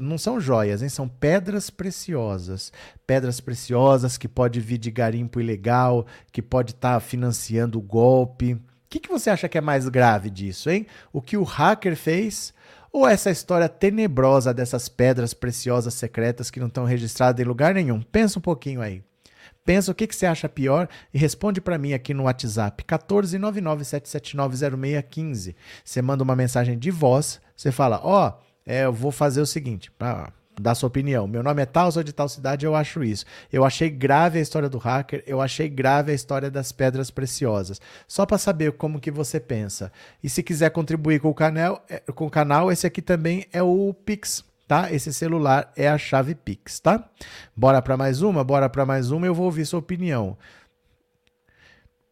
Não 0.00 0.18
são 0.18 0.40
joias, 0.40 0.82
hein? 0.82 0.88
São 0.88 1.08
pedras 1.08 1.70
preciosas. 1.70 2.72
Pedras 3.06 3.40
preciosas 3.40 4.18
que 4.18 4.26
pode 4.26 4.58
vir 4.58 4.78
de 4.78 4.90
garimpo 4.90 5.40
ilegal, 5.40 6.04
que 6.32 6.42
pode 6.42 6.72
estar 6.72 6.94
tá 6.94 7.00
financiando 7.00 7.78
o 7.78 7.82
golpe. 7.82 8.54
O 8.54 8.60
que, 8.90 8.98
que 8.98 9.08
você 9.08 9.30
acha 9.30 9.48
que 9.48 9.58
é 9.58 9.60
mais 9.60 9.88
grave 9.88 10.28
disso, 10.28 10.68
hein? 10.68 10.88
O 11.12 11.22
que 11.22 11.36
o 11.36 11.44
hacker 11.44 11.94
fez 11.94 12.52
ou 12.90 13.06
essa 13.06 13.30
história 13.30 13.68
tenebrosa 13.68 14.52
dessas 14.52 14.88
pedras 14.88 15.32
preciosas 15.32 15.94
secretas 15.94 16.50
que 16.50 16.58
não 16.58 16.66
estão 16.66 16.84
registradas 16.84 17.40
em 17.40 17.48
lugar 17.48 17.74
nenhum? 17.74 18.02
Pensa 18.02 18.40
um 18.40 18.42
pouquinho 18.42 18.80
aí. 18.80 19.04
Pensa 19.68 19.92
o 19.92 19.94
que, 19.94 20.06
que 20.06 20.16
você 20.16 20.24
acha 20.24 20.48
pior 20.48 20.88
e 21.12 21.18
responde 21.18 21.60
para 21.60 21.76
mim 21.76 21.92
aqui 21.92 22.14
no 22.14 22.22
WhatsApp 22.22 22.82
14997790615. 22.84 25.54
Você 25.84 26.00
manda 26.00 26.24
uma 26.24 26.34
mensagem 26.34 26.78
de 26.78 26.90
voz, 26.90 27.38
você 27.54 27.70
fala: 27.70 28.00
"Ó, 28.02 28.28
oh, 28.28 28.32
é, 28.64 28.86
eu 28.86 28.92
vou 28.94 29.12
fazer 29.12 29.42
o 29.42 29.46
seguinte, 29.46 29.90
para 29.90 30.32
dar 30.58 30.74
sua 30.74 30.86
opinião. 30.86 31.28
Meu 31.28 31.42
nome 31.42 31.60
é 31.60 31.66
tal, 31.66 31.92
sou 31.92 32.02
de 32.02 32.14
tal 32.14 32.30
cidade, 32.30 32.64
eu 32.64 32.74
acho 32.74 33.04
isso. 33.04 33.26
Eu 33.52 33.62
achei 33.62 33.90
grave 33.90 34.38
a 34.38 34.42
história 34.42 34.70
do 34.70 34.78
hacker, 34.78 35.22
eu 35.26 35.38
achei 35.38 35.68
grave 35.68 36.12
a 36.12 36.14
história 36.14 36.50
das 36.50 36.72
pedras 36.72 37.10
preciosas. 37.10 37.78
Só 38.06 38.24
para 38.24 38.38
saber 38.38 38.72
como 38.72 38.98
que 38.98 39.10
você 39.10 39.38
pensa. 39.38 39.92
E 40.22 40.30
se 40.30 40.42
quiser 40.42 40.70
contribuir 40.70 41.20
com 41.20 41.28
o 41.28 41.34
canal, 41.34 41.84
é, 41.90 41.98
com 42.12 42.26
o 42.26 42.30
canal, 42.30 42.72
esse 42.72 42.86
aqui 42.86 43.02
também 43.02 43.44
é 43.52 43.62
o 43.62 43.92
Pix 43.92 44.47
tá? 44.68 44.92
Esse 44.92 45.12
celular 45.12 45.72
é 45.74 45.88
a 45.88 45.96
chave 45.96 46.34
Pix, 46.34 46.78
tá? 46.78 47.08
Bora 47.56 47.80
para 47.80 47.96
mais 47.96 48.20
uma? 48.20 48.44
Bora 48.44 48.68
para 48.68 48.84
mais 48.84 49.10
uma, 49.10 49.26
eu 49.26 49.34
vou 49.34 49.46
ouvir 49.46 49.64
sua 49.64 49.80
opinião. 49.80 50.36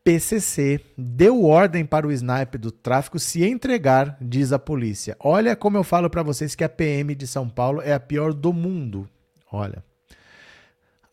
PCC 0.03 0.81
deu 0.97 1.45
ordem 1.45 1.85
para 1.85 2.07
o 2.07 2.13
sniper 2.13 2.61
do 2.61 2.71
tráfico 2.71 3.19
se 3.19 3.45
entregar, 3.45 4.17
diz 4.21 4.53
a 4.53 4.59
polícia. 4.59 5.17
Olha 5.21 5.55
como 5.55 5.77
eu 5.77 5.85
falo 5.85 6.09
para 6.09 6.23
vocês 6.23 6.55
que 6.55 6.65
a 6.65 6.69
PM 6.69 7.15
de 7.15 7.27
São 7.27 7.49
Paulo 7.49 7.83
é 7.83 7.93
a 7.93 8.01
pior 8.01 8.33
do 8.33 8.53
mundo. 8.53 9.09
Olha. 9.53 9.85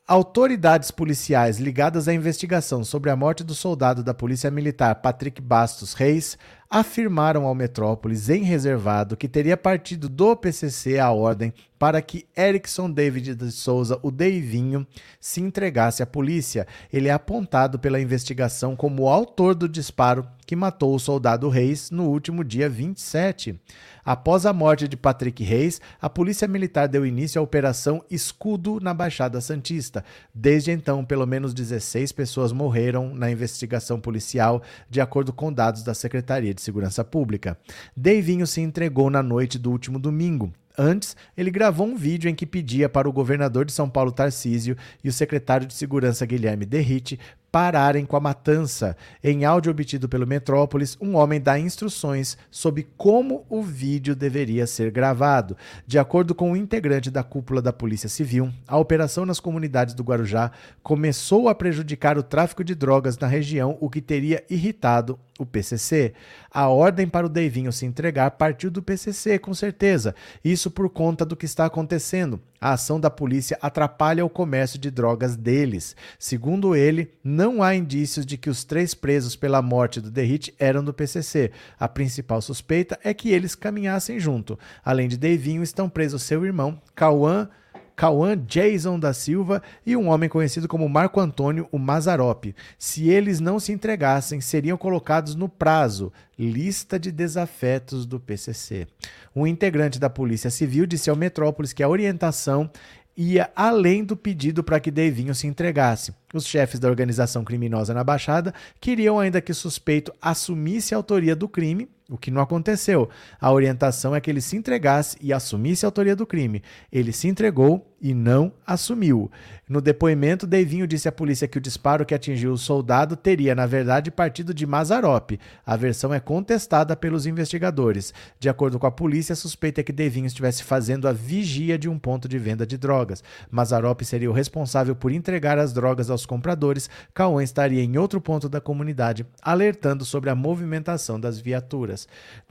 Autoridades 0.08 0.92
policiais 0.92 1.60
ligadas 1.60 2.08
à 2.08 2.14
investigação 2.14 2.84
sobre 2.84 3.10
a 3.10 3.16
morte 3.16 3.44
do 3.44 3.56
soldado 3.56 4.04
da 4.04 4.14
Polícia 4.14 4.52
Militar 4.52 4.96
Patrick 4.96 5.42
Bastos 5.42 5.94
Reis 5.94 6.38
afirmaram 6.74 7.46
ao 7.46 7.54
Metrópolis 7.54 8.32
em 8.32 8.42
reservado 8.42 9.16
que 9.16 9.28
teria 9.28 9.56
partido 9.56 10.10
do 10.10 10.36
PCC 10.36 10.98
a 10.98 11.12
ordem 11.12 11.54
para 11.84 12.02
que 12.02 12.26
Erickson 12.36 12.90
David 12.90 13.36
de 13.36 13.52
Souza, 13.52 14.00
o 14.02 14.10
Deivinho, 14.10 14.88
se 15.20 15.42
entregasse 15.42 16.02
à 16.02 16.06
polícia. 16.06 16.66
Ele 16.92 17.10
é 17.10 17.12
apontado 17.12 17.78
pela 17.78 18.00
investigação 18.00 18.74
como 18.74 19.04
o 19.04 19.10
autor 19.10 19.54
do 19.54 19.68
disparo 19.68 20.26
que 20.46 20.56
matou 20.56 20.96
o 20.96 21.00
soldado 21.00 21.50
Reis 21.50 21.92
no 21.92 22.06
último 22.10 22.44
dia 22.44 22.70
27. 22.70 23.60
Após 24.06 24.46
a 24.46 24.52
morte 24.52 24.88
de 24.88 24.98
Patrick 24.98 25.44
Reis, 25.44 25.80
a 26.02 26.10
Polícia 26.10 26.48
Militar 26.48 26.88
deu 26.88 27.06
início 27.06 27.40
à 27.40 27.44
Operação 27.44 28.04
Escudo 28.12 28.80
na 28.82 28.94
Baixada 28.94 29.40
Santista. 29.40 30.04
Desde 30.34 30.72
então, 30.72 31.06
pelo 31.06 31.26
menos 31.26 31.54
16 31.54 32.12
pessoas 32.12 32.52
morreram 32.52 33.14
na 33.14 33.32
investigação 33.32 34.00
policial, 34.00 34.62
de 34.90 35.00
acordo 35.00 35.32
com 35.32 35.52
dados 35.52 35.84
da 35.84 35.94
Secretaria 35.94 36.54
de 36.54 36.62
Segurança 36.64 37.04
Pública. 37.04 37.58
Deivinho 37.96 38.48
se 38.48 38.62
entregou 38.62 39.10
na 39.10 39.22
noite 39.22 39.60
do 39.60 39.72
último 39.72 40.00
domingo. 40.00 40.52
Antes, 40.78 41.16
ele 41.38 41.52
gravou 41.52 41.86
um 41.86 41.96
vídeo 41.96 42.30
em 42.30 42.34
que 42.34 42.46
pedia 42.46 42.90
para 42.90 43.08
o 43.08 43.14
governador 43.14 43.64
de 43.66 43.72
São 43.72 43.88
Paulo, 43.88 44.12
Tarcísio, 44.12 44.76
e 45.04 45.10
o 45.10 45.14
secretário 45.14 45.68
de 45.68 45.74
Segurança, 45.74 46.26
Guilherme 46.26 46.66
Derrite, 46.66 47.20
pararem 47.54 48.04
com 48.04 48.18
a 48.18 48.20
matança. 48.20 48.98
Em 49.24 49.46
áudio 49.46 49.70
obtido 49.70 50.10
pelo 50.10 50.26
Metrópolis, 50.26 50.98
um 51.00 51.16
homem 51.16 51.40
dá 51.40 51.60
instruções 51.60 52.36
sobre 52.50 52.88
como 52.98 53.46
o 53.48 53.62
vídeo 53.62 54.16
deveria 54.16 54.66
ser 54.66 54.90
gravado. 54.90 55.56
De 55.86 56.00
acordo 56.00 56.34
com 56.34 56.52
um 56.52 56.56
integrante 56.56 57.12
da 57.12 57.22
cúpula 57.22 57.62
da 57.62 57.72
Polícia 57.72 58.10
Civil, 58.10 58.52
a 58.68 58.76
operação 58.80 59.24
nas 59.24 59.40
comunidades 59.40 59.94
do 59.94 60.02
Guarujá 60.02 60.52
começou 60.82 61.48
a 61.48 61.54
prejudicar 61.54 62.18
o 62.18 62.24
tráfico 62.24 62.64
de 62.64 62.74
drogas 62.74 63.20
na 63.20 63.28
região, 63.28 63.78
o 63.80 63.88
que 63.88 64.02
teria 64.02 64.44
irritado 64.50 65.20
o 65.40 65.46
PCC. 65.46 66.14
A 66.52 66.68
ordem 66.68 67.08
para 67.08 67.26
o 67.26 67.30
Deivinho 67.30 67.72
se 67.72 67.86
entregar 67.86 68.32
partiu 68.32 68.70
do 68.72 68.82
PCC, 68.82 69.38
com 69.40 69.54
certeza. 69.54 70.16
Isso 70.44 70.70
por 70.72 70.90
conta 70.90 71.26
do 71.26 71.36
que 71.36 71.46
está 71.46 71.66
acontecendo. 71.66 72.40
A 72.60 72.74
ação 72.74 73.00
da 73.00 73.10
polícia 73.10 73.58
atrapalha 73.62 74.26
o 74.26 74.30
comércio 74.30 74.80
de 74.80 74.90
drogas 74.90 75.36
deles. 75.36 75.96
Segundo 76.18 76.76
ele, 76.76 77.12
não 77.24 77.43
há 77.64 77.76
indícios 77.76 78.26
de 78.26 78.38
que 78.38 78.50
os 78.50 78.64
três 78.64 78.94
presos 78.94 79.36
pela 79.36 79.62
morte 79.62 80.00
do 80.00 80.10
Derrite 80.10 80.54
eram 80.58 80.84
do 80.84 80.94
PCC. 80.94 81.52
A 81.78 81.90
principal 81.90 82.42
suspeita 82.42 82.98
é 83.04 83.14
que 83.14 83.32
eles 83.32 83.56
caminhassem 83.56 84.20
junto. 84.20 84.58
Além 84.86 85.10
de 85.10 85.18
Deivinho, 85.18 85.64
estão 85.64 85.90
presos 85.90 86.24
seu 86.24 86.46
irmão, 86.46 86.82
Cauã 86.96 87.50
Cauã 87.96 88.36
Jason 88.36 89.00
da 89.00 89.14
Silva 89.14 89.62
e 89.86 89.96
um 89.96 90.10
homem 90.10 90.28
conhecido 90.28 90.68
como 90.68 90.90
Marco 90.90 91.20
Antônio 91.20 91.68
o 91.72 91.78
Mazarop. 91.78 92.46
Se 92.78 93.10
eles 93.10 93.40
não 93.40 93.60
se 93.60 93.72
entregassem, 93.72 94.42
seriam 94.42 94.78
colocados 94.78 95.36
no 95.36 95.48
prazo, 95.48 96.12
lista 96.38 97.00
de 97.00 97.12
desafetos 97.12 98.06
do 98.06 98.20
PCC. 98.20 98.88
Um 99.36 99.46
integrante 99.46 100.00
da 100.00 100.10
Polícia 100.10 100.50
Civil 100.50 100.86
disse 100.86 101.10
ao 101.10 101.16
Metrópolis 101.16 101.72
que 101.72 101.84
a 101.84 101.90
orientação 101.90 102.70
ia 103.16 103.50
além 103.56 104.04
do 104.04 104.16
pedido 104.16 104.64
para 104.64 104.80
que 104.80 104.92
Devinho 104.92 105.36
se 105.36 105.48
entregasse. 105.48 106.14
Os 106.34 106.46
chefes 106.46 106.80
da 106.80 106.90
organização 106.90 107.44
criminosa 107.44 107.94
na 107.94 108.04
Baixada 108.04 108.54
queriam 108.80 109.20
ainda 109.20 109.42
que 109.42 109.52
o 109.52 109.56
suspeito 109.56 110.14
assumisse 110.22 110.94
a 110.94 110.98
autoria 110.98 111.36
do 111.36 111.48
crime 111.48 111.90
o 112.10 112.18
que 112.18 112.30
não 112.30 112.42
aconteceu. 112.42 113.10
A 113.40 113.52
orientação 113.52 114.16
é 114.16 114.22
que 114.22 114.30
ele 114.30 114.42
se 114.42 114.56
entregasse 114.56 115.18
e 115.22 115.34
assumisse 115.34 115.86
a 115.86 115.88
autoria 115.88 116.16
do 116.16 116.28
crime. 116.28 116.62
Ele 116.92 117.12
se 117.12 117.28
entregou 117.28 117.93
e 118.04 118.14
não 118.14 118.52
assumiu. 118.68 119.32
No 119.68 119.80
depoimento, 119.80 120.46
Deivinho 120.46 120.86
disse 120.86 121.08
à 121.08 121.12
polícia 121.12 121.48
que 121.48 121.58
o 121.58 121.62
disparo 121.62 122.06
que 122.06 122.14
atingiu 122.14 122.52
o 122.52 122.58
soldado 122.58 123.16
teria, 123.16 123.56
na 123.56 123.66
verdade, 123.66 124.12
partido 124.12 124.54
de 124.54 124.68
Mazarop. 124.68 125.40
A 125.66 125.78
versão 125.78 126.14
é 126.14 126.20
contestada 126.20 126.98
pelos 126.98 127.26
investigadores. 127.26 128.14
De 128.38 128.50
acordo 128.50 128.78
com 128.78 128.86
a 128.86 128.92
polícia, 128.92 129.32
a 129.32 129.38
suspeita 129.38 129.80
é 129.80 129.84
que 129.86 129.94
Deivinho 129.94 130.28
estivesse 130.28 130.64
fazendo 130.64 131.08
a 131.08 131.14
vigia 131.14 131.78
de 131.78 131.88
um 131.88 131.98
ponto 131.98 132.28
de 132.28 132.38
venda 132.38 132.68
de 132.68 132.78
drogas. 132.78 133.24
Mazarop 133.50 134.02
seria 134.04 134.30
o 134.30 134.34
responsável 134.34 134.98
por 134.98 135.14
entregar 135.14 135.58
as 135.58 135.72
drogas 135.72 136.10
aos 136.10 136.26
compradores. 136.26 136.90
Cauã 137.14 137.42
estaria 137.42 137.82
em 137.82 137.98
outro 137.98 138.20
ponto 138.20 138.50
da 138.50 138.60
comunidade, 138.60 139.26
alertando 139.42 140.04
sobre 140.04 140.30
a 140.30 140.36
movimentação 140.36 141.18
das 141.18 141.40
viaturas. 141.40 142.06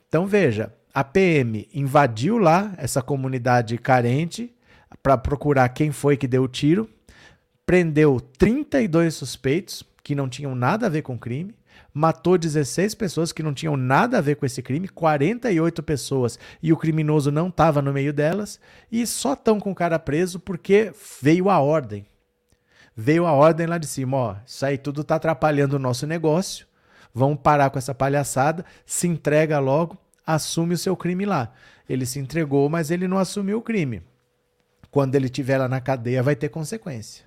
Então 0.09 0.27
veja, 0.27 0.73
a 0.95 1.05
PM 1.05 1.69
invadiu 1.75 2.39
lá 2.39 2.73
essa 2.79 3.03
comunidade 3.03 3.77
carente 3.77 4.51
para 5.03 5.19
procurar 5.19 5.69
quem 5.71 5.91
foi 5.91 6.17
que 6.17 6.29
deu 6.29 6.45
o 6.45 6.49
tiro, 6.49 6.89
prendeu 7.67 8.21
32 8.21 9.15
suspeitos 9.15 9.83
que 10.03 10.15
não 10.15 10.29
tinham 10.29 10.55
nada 10.55 10.87
a 10.87 10.89
ver 10.89 11.03
com 11.03 11.15
o 11.15 11.19
crime, 11.19 11.55
matou 11.93 12.39
16 12.39 12.95
pessoas 12.95 13.33
que 13.33 13.43
não 13.43 13.53
tinham 13.53 13.77
nada 13.77 14.19
a 14.19 14.21
ver 14.21 14.37
com 14.37 14.47
esse 14.47 14.63
crime, 14.63 14.89
48 14.89 15.83
pessoas 15.83 16.39
e 16.63 16.73
o 16.73 16.77
criminoso 16.77 17.31
não 17.31 17.49
estava 17.49 17.83
no 17.83 17.93
meio 17.93 18.13
delas, 18.13 18.61
e 18.91 19.07
só 19.07 19.35
estão 19.35 19.61
com 19.61 19.71
o 19.71 19.75
cara 19.75 19.99
preso 19.99 20.39
porque 20.39 20.93
veio 21.21 21.51
a 21.51 21.59
ordem. 21.59 22.07
Veio 22.95 23.27
a 23.27 23.33
ordem 23.33 23.67
lá 23.67 23.79
de 23.79 23.87
cima, 23.87 24.17
ó, 24.17 24.37
isso 24.47 24.65
aí 24.67 24.77
tudo 24.77 25.01
está 25.01 25.17
atrapalhando 25.17 25.77
o 25.77 25.79
nosso 25.79 26.07
negócio, 26.07 26.67
vamos 27.15 27.39
parar 27.43 27.71
com 27.71 27.79
essa 27.79 27.95
palhaçada, 27.95 28.65
se 28.85 29.09
entrega 29.09 29.59
logo, 29.59 29.97
assume 30.27 30.75
o 30.75 30.79
seu 30.79 30.97
crime 30.97 31.25
lá. 31.25 31.53
Ele 31.89 32.07
se 32.07 32.19
entregou, 32.19 32.69
mas 32.69 32.91
ele 32.91 33.09
não 33.09 33.19
assumiu 33.19 33.59
o 33.59 33.63
crime. 33.63 34.03
Quando 34.93 35.15
ele 35.15 35.25
estiver 35.25 35.57
lá 35.57 35.67
na 35.67 35.81
cadeia, 35.81 36.23
vai 36.23 36.37
ter 36.37 36.51
consequência. 36.51 37.25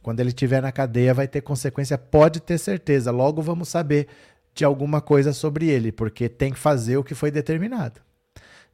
Quando 0.00 0.20
ele 0.20 0.28
estiver 0.28 0.62
na 0.62 0.70
cadeia, 0.70 1.12
vai 1.12 1.26
ter 1.26 1.40
consequência, 1.40 1.98
pode 1.98 2.38
ter 2.38 2.56
certeza. 2.56 3.10
Logo 3.10 3.42
vamos 3.42 3.68
saber 3.68 4.06
de 4.54 4.64
alguma 4.64 5.00
coisa 5.00 5.32
sobre 5.32 5.68
ele, 5.68 5.90
porque 5.90 6.28
tem 6.28 6.52
que 6.52 6.58
fazer 6.58 6.96
o 6.96 7.02
que 7.02 7.12
foi 7.12 7.32
determinado. 7.32 8.00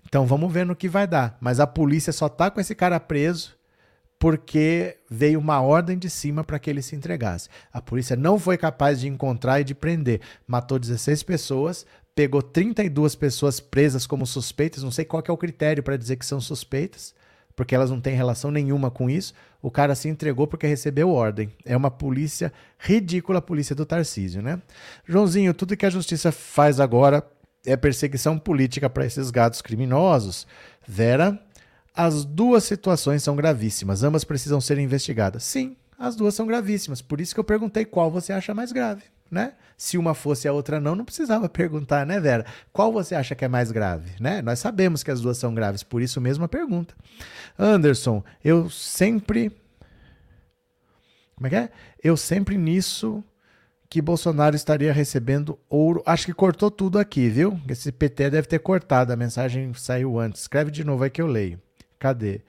Então 0.05 0.27
vamos 0.27 0.53
ver 0.53 0.67
no 0.67 0.77
que 0.77 0.87
vai 0.87 1.07
dar. 1.07 1.39
Mas 1.41 1.59
a 1.59 1.67
polícia 1.67 2.13
só 2.13 2.29
tá 2.29 2.51
com 2.51 2.61
esse 2.61 2.75
cara 2.75 3.01
preso 3.01 3.57
porque 4.19 4.99
veio 5.11 5.41
uma 5.41 5.63
ordem 5.63 5.97
de 5.99 6.11
cima 6.11 6.45
para 6.45 6.59
que 6.59 6.69
ele 6.69 6.83
se 6.83 6.95
entregasse. 6.95 7.49
A 7.73 7.81
polícia 7.81 8.17
não 8.17 8.39
foi 8.39 8.59
capaz 8.59 9.01
de 9.01 9.09
encontrar 9.09 9.63
e 9.63 9.65
de 9.65 9.75
prender. 9.75 10.21
Matou 10.47 10.79
16 10.79 11.23
pessoas, 11.23 11.87
pegou 12.15 12.43
32 12.43 13.15
pessoas 13.15 13.61
presas 13.61 14.07
como 14.07 14.27
suspeitas. 14.27 14.83
Não 14.83 14.91
sei 14.91 15.07
qual 15.07 15.25
é 15.27 15.33
o 15.33 15.39
critério 15.39 15.83
para 15.83 15.97
dizer 15.97 16.17
que 16.17 16.27
são 16.27 16.39
suspeitas 16.39 17.15
porque 17.57 17.75
elas 17.75 17.91
não 17.91 18.01
têm 18.01 18.15
relação 18.15 18.51
nenhuma 18.51 18.91
com 18.91 19.09
isso. 19.09 19.33
O 19.63 19.71
cara 19.71 19.95
se 19.95 20.09
entregou 20.09 20.47
porque 20.47 20.67
recebeu 20.67 21.11
ordem. 21.11 21.51
É 21.65 21.75
uma 21.75 21.91
polícia 21.91 22.53
ridícula, 22.79 23.39
a 23.39 23.43
polícia 23.43 23.75
do 23.75 23.87
Tarcísio, 23.87 24.43
né? 24.43 24.61
Joãozinho, 25.07 25.55
tudo 25.55 25.77
que 25.77 25.87
a 25.87 25.91
justiça 25.91 26.31
faz 26.31 26.79
agora 26.79 27.27
é 27.65 27.77
perseguição 27.77 28.39
política 28.39 28.89
para 28.89 29.07
esses 29.07 29.31
gatos 29.31 29.63
criminosos. 29.63 30.47
Vera, 30.87 31.41
as 31.95 32.25
duas 32.27 32.63
situações 32.63 33.23
são 33.23 33.35
gravíssimas, 33.35 34.03
ambas 34.03 34.23
precisam 34.23 34.61
ser 34.61 34.79
investigadas. 34.79 35.43
Sim, 35.43 35.77
as 35.99 36.15
duas 36.15 36.35
são 36.35 36.47
gravíssimas. 36.47 37.01
Por 37.01 37.21
isso 37.21 37.35
que 37.35 37.41
eu 37.41 37.45
perguntei 37.45 37.87
qual 37.87 38.11
você 38.11 38.35
acha 38.35 38.55
mais 38.55 38.71
grave, 38.71 39.03
né? 39.31 39.53
Se 39.77 39.99
uma 39.99 40.15
fosse 40.15 40.49
a 40.49 40.53
outra 40.53 40.81
não, 40.81 40.95
não 40.95 41.05
precisava 41.05 41.49
perguntar, 41.49 42.07
né, 42.07 42.19
Vera? 42.19 42.47
Qual 42.73 42.93
você 42.93 43.15
acha 43.15 43.35
que 43.35 43.45
é 43.45 43.49
mais 43.49 43.71
grave, 43.71 44.11
né? 44.21 44.41
Nós 44.43 44.59
sabemos 44.59 45.03
que 45.03 45.11
as 45.11 45.21
duas 45.21 45.39
são 45.39 45.55
graves, 45.55 45.83
por 45.83 46.01
isso 46.01 46.21
mesmo 46.21 46.45
a 46.45 46.49
pergunta. 46.49 46.95
Anderson, 47.59 48.23
eu 48.45 48.71
sempre 48.71 49.51
Como 51.37 51.47
é 51.47 51.51
que 51.51 51.57
é? 51.57 51.71
Eu 52.03 52.17
sempre 52.17 52.57
nisso 52.57 53.23
que 53.89 54.03
Bolsonaro 54.03 54.57
estaria 54.57 54.93
recebendo 54.93 55.59
ouro. 55.69 56.03
Acho 56.07 56.27
que 56.27 56.33
cortou 56.33 56.71
tudo 56.71 56.99
aqui, 56.99 57.29
viu? 57.29 57.59
Esse 57.69 57.93
PT 57.93 58.31
deve 58.31 58.49
ter 58.49 58.59
cortado, 58.59 59.13
a 59.13 59.17
mensagem 59.17 59.73
saiu 59.75 60.19
antes. 60.19 60.43
Escreve 60.43 60.71
de 60.71 60.85
novo 60.85 61.05
aí 61.05 61.11
que 61.11 61.23
eu 61.23 61.27
leio. 61.27 61.61
Cadê? 61.99 62.43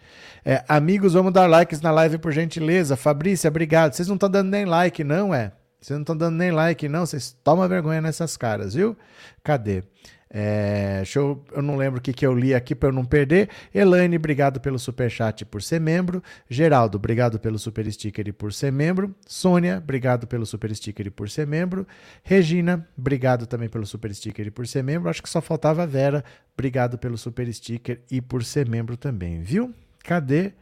É, 0.43 0.63
amigos, 0.67 1.13
vamos 1.13 1.31
dar 1.31 1.47
likes 1.47 1.79
na 1.79 1.91
live 1.91 2.17
por 2.17 2.31
gentileza. 2.31 2.97
Fabrícia, 2.97 3.47
obrigado. 3.47 3.93
Vocês 3.93 4.07
não 4.07 4.15
estão 4.15 4.29
dando 4.29 4.49
nem 4.49 4.65
like, 4.65 5.03
não 5.03 5.33
é? 5.33 5.53
Vocês 5.79 5.95
não 5.95 6.01
estão 6.01 6.17
dando 6.17 6.35
nem 6.35 6.51
like, 6.51 6.87
não. 6.89 7.05
Vocês 7.05 7.35
tomam 7.43 7.67
vergonha 7.67 8.01
nessas 8.01 8.35
caras, 8.35 8.73
viu? 8.73 8.97
Cadê? 9.43 9.83
É, 10.29 11.03
eu, 11.15 11.43
eu, 11.53 11.61
não 11.61 11.77
lembro 11.77 11.99
o 11.99 12.01
que, 12.01 12.11
que 12.11 12.25
eu 12.25 12.33
li 12.33 12.53
aqui 12.53 12.75
para 12.75 12.89
eu 12.89 12.93
não 12.93 13.05
perder. 13.05 13.49
Elaine, 13.73 14.17
obrigado 14.17 14.59
pelo 14.59 14.77
super 14.77 15.09
chat 15.09 15.45
por 15.45 15.61
ser 15.61 15.79
membro. 15.79 16.21
Geraldo, 16.49 16.97
obrigado 16.97 17.39
pelo 17.39 17.57
super 17.57 17.89
sticker 17.91 18.27
e 18.27 18.31
por 18.33 18.51
ser 18.51 18.71
membro. 18.71 19.15
Sônia, 19.25 19.77
obrigado 19.77 20.27
pelo 20.27 20.45
super 20.45 20.75
sticker 20.75 21.07
e 21.07 21.09
por 21.09 21.29
ser 21.29 21.47
membro. 21.47 21.87
Regina, 22.23 22.85
obrigado 22.97 23.47
também 23.47 23.69
pelo 23.69 23.85
super 23.85 24.13
sticker 24.13 24.47
e 24.47 24.51
por 24.51 24.67
ser 24.67 24.83
membro. 24.83 25.09
Acho 25.09 25.23
que 25.23 25.29
só 25.29 25.41
faltava 25.41 25.83
a 25.83 25.85
Vera, 25.85 26.23
obrigado 26.53 26.97
pelo 26.97 27.17
super 27.17 27.51
sticker 27.53 28.01
e 28.11 28.19
por 28.21 28.43
ser 28.43 28.67
membro 28.67 28.97
também, 28.97 29.41
viu? 29.41 29.73
Cadê? 30.03 30.53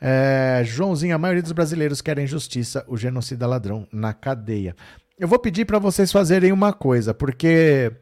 É, 0.00 0.62
Joãozinho, 0.64 1.14
a 1.14 1.18
maioria 1.18 1.42
dos 1.42 1.52
brasileiros 1.52 2.00
querem 2.00 2.26
justiça, 2.26 2.84
o 2.86 2.96
genocida 2.96 3.46
ladrão 3.46 3.86
na 3.92 4.12
cadeia. 4.12 4.74
Eu 5.18 5.26
vou 5.26 5.38
pedir 5.38 5.64
para 5.64 5.78
vocês 5.78 6.12
fazerem 6.12 6.52
uma 6.52 6.72
coisa, 6.72 7.12
porque 7.12 7.92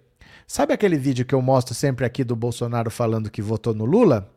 sabe 0.46 0.74
aquele 0.74 0.98
vídeo 0.98 1.24
que 1.24 1.34
eu 1.34 1.40
mostro 1.40 1.74
sempre 1.74 2.04
aqui 2.04 2.22
do 2.22 2.36
Bolsonaro 2.36 2.90
falando 2.90 3.30
que 3.30 3.40
votou 3.40 3.74
no 3.74 3.84
Lula? 3.84 4.30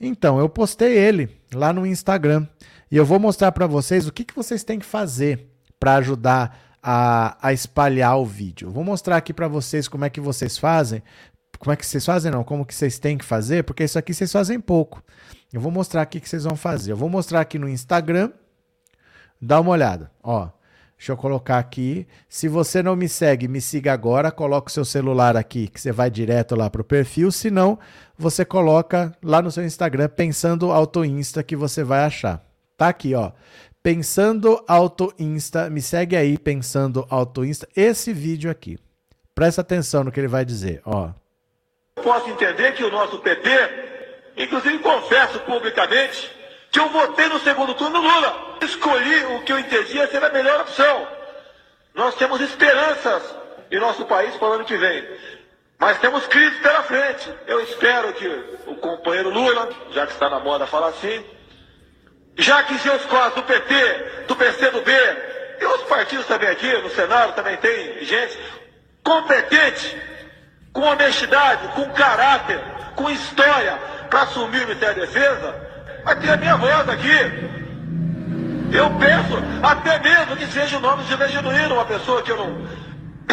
Então, 0.00 0.38
eu 0.38 0.48
postei 0.48 0.96
ele 0.98 1.30
lá 1.54 1.72
no 1.72 1.86
Instagram 1.86 2.46
e 2.90 2.96
eu 2.96 3.04
vou 3.04 3.20
mostrar 3.20 3.52
para 3.52 3.66
vocês 3.66 4.06
o 4.06 4.12
que, 4.12 4.24
que 4.24 4.34
vocês 4.34 4.64
têm 4.64 4.78
que 4.78 4.86
fazer 4.86 5.48
para 5.78 5.94
ajudar 5.96 6.58
a, 6.82 7.36
a, 7.40 7.52
espalhar 7.52 8.18
o 8.18 8.26
vídeo. 8.26 8.70
Vou 8.70 8.84
mostrar 8.84 9.16
aqui 9.16 9.32
para 9.32 9.48
vocês 9.48 9.88
como 9.88 10.04
é 10.04 10.10
que 10.10 10.20
vocês 10.20 10.58
fazem. 10.58 11.02
Como 11.58 11.72
é 11.72 11.76
que 11.76 11.86
vocês 11.86 12.04
fazem, 12.04 12.30
não? 12.30 12.44
Como 12.44 12.66
que 12.66 12.74
vocês 12.74 12.98
têm 12.98 13.16
que 13.16 13.24
fazer, 13.24 13.64
porque 13.64 13.84
isso 13.84 13.98
aqui 13.98 14.12
vocês 14.12 14.30
fazem 14.30 14.60
pouco. 14.60 15.02
Eu 15.54 15.60
vou 15.60 15.70
mostrar 15.70 16.02
aqui 16.02 16.18
o 16.18 16.20
que 16.20 16.28
vocês 16.28 16.42
vão 16.42 16.56
fazer. 16.56 16.90
Eu 16.90 16.96
vou 16.96 17.08
mostrar 17.08 17.40
aqui 17.40 17.60
no 17.60 17.68
Instagram. 17.68 18.32
Dá 19.40 19.60
uma 19.60 19.70
olhada. 19.70 20.10
Ó, 20.20 20.48
deixa 20.98 21.12
eu 21.12 21.16
colocar 21.16 21.60
aqui. 21.60 22.08
Se 22.28 22.48
você 22.48 22.82
não 22.82 22.96
me 22.96 23.08
segue, 23.08 23.46
me 23.46 23.60
siga 23.60 23.92
agora. 23.92 24.32
Coloca 24.32 24.68
o 24.68 24.72
seu 24.72 24.84
celular 24.84 25.36
aqui, 25.36 25.68
que 25.68 25.80
você 25.80 25.92
vai 25.92 26.10
direto 26.10 26.56
lá 26.56 26.68
para 26.68 26.80
o 26.80 26.84
perfil. 26.84 27.30
Se 27.30 27.52
não, 27.52 27.78
você 28.18 28.44
coloca 28.44 29.16
lá 29.22 29.40
no 29.40 29.48
seu 29.52 29.64
Instagram, 29.64 30.08
pensando 30.08 30.72
Auto 30.72 31.04
Insta, 31.04 31.40
que 31.40 31.54
você 31.54 31.84
vai 31.84 32.00
achar. 32.00 32.44
Tá 32.76 32.88
aqui, 32.88 33.14
ó. 33.14 33.30
Pensando 33.80 34.60
Auto 34.66 35.14
Insta. 35.20 35.70
Me 35.70 35.80
segue 35.80 36.16
aí, 36.16 36.36
Pensando 36.36 37.06
Auto 37.08 37.44
Insta. 37.44 37.68
Esse 37.76 38.12
vídeo 38.12 38.50
aqui. 38.50 38.76
Presta 39.36 39.60
atenção 39.60 40.02
no 40.02 40.10
que 40.10 40.18
ele 40.18 40.26
vai 40.26 40.44
dizer, 40.44 40.82
ó. 40.84 41.10
Posso 42.02 42.28
entender 42.28 42.72
que 42.72 42.82
o 42.82 42.90
nosso 42.90 43.20
PT 43.20 43.93
Inclusive 44.36 44.78
confesso 44.78 45.38
publicamente 45.40 46.30
que 46.70 46.80
eu 46.80 46.88
votei 46.88 47.28
no 47.28 47.38
segundo 47.40 47.74
turno 47.74 48.02
no 48.02 48.08
Lula. 48.08 48.56
Escolhi 48.60 49.24
o 49.26 49.42
que 49.42 49.52
eu 49.52 49.58
entendia 49.58 50.06
ser 50.08 50.24
a 50.24 50.30
melhor 50.30 50.60
opção. 50.60 51.06
Nós 51.94 52.14
temos 52.16 52.40
esperanças 52.40 53.22
em 53.70 53.78
nosso 53.78 54.04
país 54.06 54.34
para 54.36 54.48
o 54.48 54.52
ano 54.52 54.64
que 54.64 54.76
vem. 54.76 55.06
Mas 55.78 55.98
temos 55.98 56.26
crise 56.26 56.56
pela 56.60 56.82
frente. 56.82 57.32
Eu 57.46 57.60
espero 57.62 58.12
que 58.14 58.26
o 58.66 58.74
companheiro 58.76 59.30
Lula, 59.30 59.68
já 59.92 60.06
que 60.06 60.12
está 60.12 60.28
na 60.28 60.40
moda 60.40 60.66
falar 60.66 60.88
assim, 60.88 61.24
já 62.36 62.62
que 62.64 62.78
seus 62.78 63.04
quadros 63.04 63.34
do 63.34 63.42
PT, 63.42 64.24
do 64.26 64.34
PCdoB, 64.34 64.90
e 65.60 65.64
os 65.66 65.82
partidos 65.82 66.26
também 66.26 66.48
aqui, 66.48 66.72
no 66.78 66.90
Senado 66.90 67.34
também 67.34 67.56
tem 67.58 68.04
gente 68.04 68.38
competente, 69.02 69.96
com 70.72 70.80
honestidade, 70.80 71.68
com 71.68 71.92
caráter, 71.92 72.60
com 72.96 73.10
história, 73.10 73.78
para 74.14 74.22
assumir 74.22 74.62
o 74.62 74.68
Ministério 74.68 74.94
da 74.94 75.06
Defesa, 75.06 75.54
vai 76.04 76.14
ter 76.20 76.30
a 76.30 76.36
minha 76.36 76.56
voz 76.56 76.88
aqui. 76.88 77.18
Eu 78.72 78.88
peço 78.96 79.42
até 79.60 79.98
mesmo 79.98 80.36
que 80.36 80.46
seja 80.46 80.76
o 80.76 80.80
nome 80.80 81.02
de 81.02 81.32
Genuíno, 81.32 81.74
uma 81.74 81.84
pessoa 81.84 82.22
que 82.22 82.30
eu 82.30 82.36
não, 82.36 82.68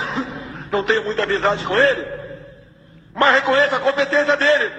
não 0.71 0.83
tenho 0.83 1.03
muita 1.03 1.21
amizade 1.21 1.63
com 1.65 1.77
ele, 1.77 2.03
mas 3.13 3.35
reconheço 3.35 3.75
a 3.75 3.79
competência 3.79 4.35
dele. 4.35 4.73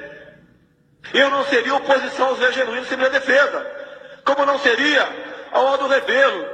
Eu 1.14 1.30
não 1.30 1.44
seria 1.44 1.76
oposição 1.76 2.30
ao 2.30 2.36
Zé 2.36 2.50
Genuíno 2.50 2.84
sem 2.86 2.96
minha 2.96 3.10
defesa. 3.10 3.64
Como 4.24 4.44
não 4.44 4.58
seria 4.58 5.08
a 5.52 5.60
hora 5.60 5.78
do 5.82 5.86
Rebelo, 5.86 6.46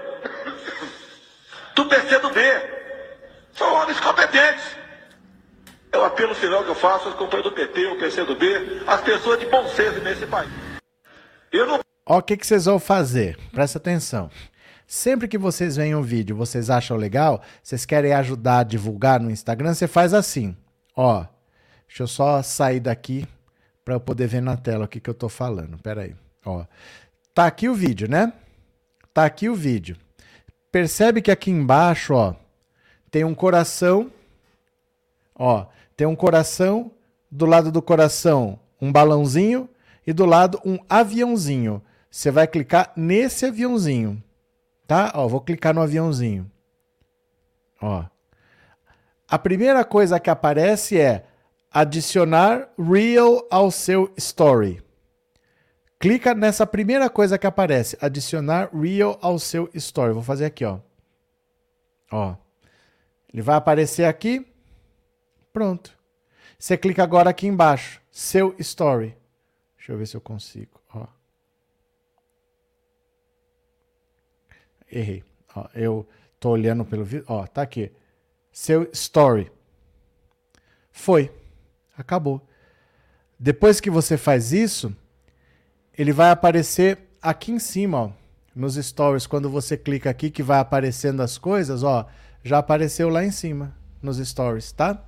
do 1.74 1.86
PCdoB. 1.86 2.38
São 3.54 3.72
homens 3.72 3.98
competentes. 3.98 4.77
É 5.90 5.98
o 5.98 6.04
apelo 6.04 6.34
final 6.34 6.62
que 6.64 6.70
eu 6.70 6.74
faço 6.74 7.08
aos 7.08 7.14
companheiros 7.16 7.50
do 7.50 7.56
PT, 7.56 7.86
o 7.86 7.98
PCdoB, 7.98 8.82
as 8.86 9.00
pessoas 9.00 9.40
de 9.40 9.46
bom 9.46 9.66
senso 9.68 10.00
nesse 10.00 10.26
país. 10.26 10.50
Eu 11.50 11.66
não... 11.66 11.80
Ó, 12.06 12.18
o 12.18 12.22
que, 12.22 12.36
que 12.36 12.46
vocês 12.46 12.66
vão 12.66 12.78
fazer? 12.78 13.38
Presta 13.52 13.78
atenção. 13.78 14.30
Sempre 14.86 15.28
que 15.28 15.36
vocês 15.36 15.76
veem 15.76 15.94
um 15.94 16.02
vídeo 16.02 16.34
vocês 16.34 16.70
acham 16.70 16.96
legal, 16.96 17.42
vocês 17.62 17.84
querem 17.84 18.14
ajudar 18.14 18.60
a 18.60 18.64
divulgar 18.64 19.20
no 19.20 19.30
Instagram, 19.30 19.74
você 19.74 19.86
faz 19.86 20.14
assim. 20.14 20.56
Ó, 20.96 21.26
deixa 21.86 22.02
eu 22.02 22.06
só 22.06 22.42
sair 22.42 22.80
daqui 22.80 23.26
para 23.84 23.94
eu 23.94 24.00
poder 24.00 24.26
ver 24.26 24.40
na 24.40 24.56
tela 24.56 24.86
o 24.86 24.88
que, 24.88 25.00
que 25.00 25.08
eu 25.08 25.14
tô 25.14 25.28
falando. 25.28 25.78
Pera 25.78 26.02
aí. 26.02 26.16
Ó, 26.44 26.64
tá 27.34 27.46
aqui 27.46 27.68
o 27.68 27.74
vídeo, 27.74 28.08
né? 28.08 28.32
Tá 29.12 29.24
aqui 29.24 29.48
o 29.48 29.54
vídeo. 29.54 29.96
Percebe 30.72 31.20
que 31.20 31.30
aqui 31.30 31.50
embaixo, 31.50 32.14
ó, 32.14 32.34
tem 33.10 33.24
um 33.24 33.34
coração. 33.34 34.10
Ó, 35.34 35.66
tem 35.98 36.06
um 36.06 36.14
coração, 36.14 36.92
do 37.28 37.44
lado 37.44 37.72
do 37.72 37.82
coração 37.82 38.60
um 38.80 38.92
balãozinho 38.92 39.68
e 40.06 40.12
do 40.12 40.24
lado 40.24 40.60
um 40.64 40.78
aviãozinho. 40.88 41.82
Você 42.08 42.30
vai 42.30 42.46
clicar 42.46 42.92
nesse 42.96 43.46
aviãozinho. 43.46 44.22
Tá? 44.86 45.10
Ó, 45.16 45.26
vou 45.26 45.40
clicar 45.40 45.74
no 45.74 45.82
aviãozinho. 45.82 46.48
Ó. 47.82 48.04
A 49.26 49.38
primeira 49.40 49.84
coisa 49.84 50.20
que 50.20 50.30
aparece 50.30 51.00
é 51.00 51.24
adicionar 51.68 52.68
Reel 52.78 53.44
ao 53.50 53.68
seu 53.72 54.12
story. 54.16 54.80
Clica 55.98 56.32
nessa 56.32 56.64
primeira 56.64 57.10
coisa 57.10 57.36
que 57.36 57.46
aparece, 57.46 57.98
adicionar 58.00 58.70
Reel 58.72 59.18
ao 59.20 59.36
seu 59.36 59.68
story. 59.74 60.12
Vou 60.12 60.22
fazer 60.22 60.44
aqui, 60.44 60.64
ó. 60.64 60.78
Ó. 62.12 62.36
Ele 63.34 63.42
vai 63.42 63.56
aparecer 63.56 64.04
aqui. 64.04 64.47
Pronto. 65.58 65.98
Você 66.56 66.76
clica 66.76 67.02
agora 67.02 67.30
aqui 67.30 67.48
embaixo, 67.48 68.00
seu 68.12 68.54
story. 68.60 69.16
Deixa 69.76 69.90
eu 69.90 69.98
ver 69.98 70.06
se 70.06 70.16
eu 70.16 70.20
consigo, 70.20 70.80
ó. 70.94 71.04
Errei. 74.88 75.24
Ó, 75.56 75.66
eu 75.74 76.08
tô 76.38 76.50
olhando 76.50 76.84
pelo 76.84 77.04
vídeo. 77.04 77.24
Ó, 77.26 77.44
tá 77.44 77.62
aqui. 77.62 77.90
Seu 78.52 78.88
story. 78.92 79.50
Foi. 80.92 81.28
Acabou. 81.96 82.40
Depois 83.36 83.80
que 83.80 83.90
você 83.90 84.16
faz 84.16 84.52
isso, 84.52 84.96
ele 85.92 86.12
vai 86.12 86.30
aparecer 86.30 87.00
aqui 87.20 87.50
em 87.50 87.58
cima, 87.58 88.00
ó, 88.00 88.10
nos 88.54 88.76
stories. 88.76 89.26
Quando 89.26 89.50
você 89.50 89.76
clica 89.76 90.08
aqui 90.08 90.30
que 90.30 90.40
vai 90.40 90.60
aparecendo 90.60 91.20
as 91.20 91.36
coisas, 91.36 91.82
ó, 91.82 92.06
já 92.44 92.58
apareceu 92.58 93.08
lá 93.08 93.24
em 93.24 93.32
cima 93.32 93.76
nos 94.00 94.18
stories, 94.18 94.70
tá? 94.70 95.04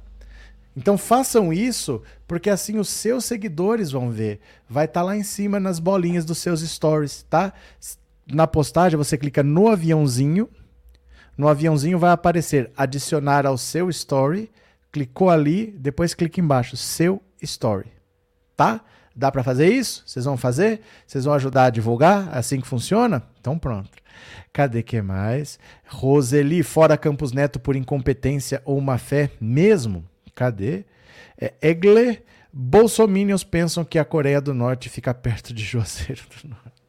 Então 0.77 0.97
façam 0.97 1.53
isso, 1.53 2.03
porque 2.27 2.49
assim 2.49 2.79
os 2.79 2.89
seus 2.89 3.25
seguidores 3.25 3.91
vão 3.91 4.11
ver. 4.11 4.41
Vai 4.69 4.85
estar 4.85 5.01
tá 5.01 5.07
lá 5.07 5.17
em 5.17 5.23
cima 5.23 5.59
nas 5.59 5.79
bolinhas 5.79 6.25
dos 6.25 6.39
seus 6.39 6.61
stories, 6.61 7.25
tá? 7.29 7.53
na 8.33 8.47
postagem 8.47 8.97
você 8.97 9.19
clica 9.19 9.43
no 9.43 9.69
aviãozinho. 9.69 10.49
No 11.37 11.49
aviãozinho 11.49 11.99
vai 11.99 12.11
aparecer 12.11 12.71
adicionar 12.77 13.47
ao 13.47 13.57
seu 13.57 13.89
story. 13.91 14.51
Clicou 14.93 15.31
ali, 15.31 15.75
depois 15.79 16.15
clica 16.15 16.41
embaixo, 16.41 16.77
seu 16.77 17.23
story. 17.43 17.91
Tá? 18.57 18.81
Dá 19.15 19.31
para 19.31 19.43
fazer 19.43 19.69
isso? 19.69 20.03
Vocês 20.07 20.25
vão 20.25 20.37
fazer? 20.37 20.81
Vocês 21.07 21.25
vão 21.25 21.35
ajudar 21.35 21.65
a 21.65 21.71
divulgar? 21.71 22.31
É 22.35 22.39
assim 22.39 22.61
que 22.61 22.67
funciona? 22.67 23.23
Então 23.41 23.59
pronto. 23.59 23.91
Cadê 24.53 24.83
que 24.83 25.01
mais? 25.01 25.59
Roseli, 25.89 26.63
fora 26.63 26.97
Campos 26.97 27.33
Neto 27.33 27.59
por 27.59 27.77
incompetência 27.77 28.61
ou 28.65 28.81
má 28.81 28.99
fé 28.99 29.31
mesmo? 29.41 30.05
Cadê? 30.41 30.87
É, 31.39 31.53
Egle, 31.61 32.19
bolsominions 32.51 33.45
pensam 33.45 33.85
que 33.85 33.99
a 33.99 34.07
Coreia 34.07 34.41
do 34.41 34.55
Norte 34.55 34.89
fica 34.89 35.13
perto 35.13 35.53
de 35.53 35.63
Juazeiro 35.63 36.23
do 36.43 36.49
Norte. 36.49 36.83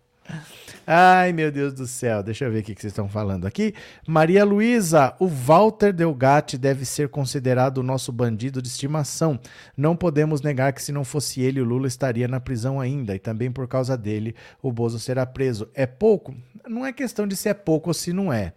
Ai, 0.88 1.34
meu 1.34 1.52
Deus 1.52 1.74
do 1.74 1.86
céu. 1.86 2.24
Deixa 2.24 2.46
eu 2.46 2.52
ver 2.54 2.60
o 2.60 2.64
que 2.64 2.72
vocês 2.72 2.94
estão 2.94 3.10
falando 3.10 3.46
aqui. 3.46 3.74
Maria 4.08 4.46
Luísa, 4.46 5.14
o 5.20 5.28
Walter 5.28 5.92
Delgatti 5.92 6.58
deve 6.58 6.86
ser 6.86 7.10
considerado 7.10 7.80
o 7.80 7.84
nosso 7.84 8.10
bandido 8.14 8.62
de 8.62 8.70
estimação. 8.70 9.38
Não 9.76 9.98
podemos 9.98 10.42
negar 10.42 10.72
que 10.72 10.82
se 10.82 10.94
não 10.94 11.04
fosse 11.04 11.42
ele, 11.42 11.60
o 11.60 11.66
Lula 11.66 11.88
estaria 11.88 12.30
na 12.30 12.40
prisão 12.40 12.80
ainda. 12.80 13.14
E 13.16 13.20
também 13.20 13.52
por 13.52 13.68
causa 13.68 13.98
dele, 13.98 14.34
o 14.62 14.72
Bozo 14.72 14.98
será 14.98 15.26
preso. 15.26 15.70
É 15.74 15.86
pouco? 15.86 16.34
Não 16.66 16.86
é 16.86 16.94
questão 16.94 17.28
de 17.28 17.36
se 17.36 17.50
é 17.50 17.54
pouco 17.54 17.90
ou 17.90 17.94
se 17.94 18.14
não 18.14 18.32
é. 18.32 18.54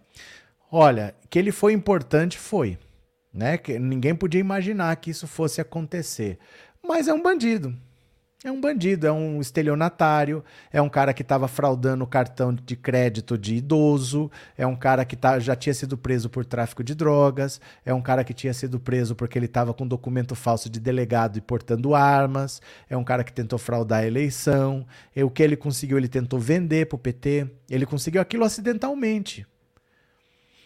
Olha, 0.71 1.13
que 1.29 1.37
ele 1.37 1.51
foi 1.51 1.73
importante, 1.73 2.37
foi. 2.37 2.77
Né? 3.35 3.57
Que 3.57 3.77
ninguém 3.77 4.15
podia 4.15 4.39
imaginar 4.39 4.95
que 4.95 5.11
isso 5.11 5.27
fosse 5.27 5.59
acontecer. 5.59 6.39
Mas 6.81 7.09
é 7.09 7.13
um 7.13 7.21
bandido. 7.21 7.75
É 8.45 8.51
um 8.51 8.61
bandido, 8.61 9.07
é 9.07 9.11
um 9.11 9.41
estelionatário, 9.41 10.43
é 10.71 10.79
um 10.79 10.87
cara 10.87 11.15
que 11.15 11.23
estava 11.23 11.47
fraudando 11.47 12.03
o 12.03 12.07
cartão 12.07 12.53
de 12.53 12.75
crédito 12.75 13.39
de 13.39 13.55
idoso, 13.55 14.29
é 14.55 14.67
um 14.67 14.75
cara 14.75 15.03
que 15.03 15.15
tá, 15.15 15.39
já 15.39 15.55
tinha 15.55 15.73
sido 15.73 15.97
preso 15.97 16.29
por 16.29 16.45
tráfico 16.45 16.83
de 16.83 16.93
drogas, 16.93 17.59
é 17.83 17.91
um 17.91 18.03
cara 18.03 18.23
que 18.23 18.35
tinha 18.35 18.53
sido 18.53 18.79
preso 18.79 19.15
porque 19.15 19.39
ele 19.39 19.47
estava 19.47 19.73
com 19.73 19.87
documento 19.87 20.35
falso 20.35 20.69
de 20.69 20.79
delegado 20.79 21.37
e 21.37 21.41
portando 21.41 21.95
armas, 21.95 22.61
é 22.87 22.95
um 22.95 23.03
cara 23.03 23.23
que 23.23 23.33
tentou 23.33 23.57
fraudar 23.57 24.01
a 24.01 24.05
eleição, 24.05 24.85
e 25.15 25.23
o 25.23 25.29
que 25.31 25.41
ele 25.41 25.57
conseguiu, 25.57 25.97
ele 25.97 26.07
tentou 26.07 26.39
vender 26.39 26.85
para 26.85 26.97
o 26.97 26.99
PT, 26.99 27.49
ele 27.67 27.87
conseguiu 27.87 28.21
aquilo 28.21 28.43
acidentalmente. 28.43 29.47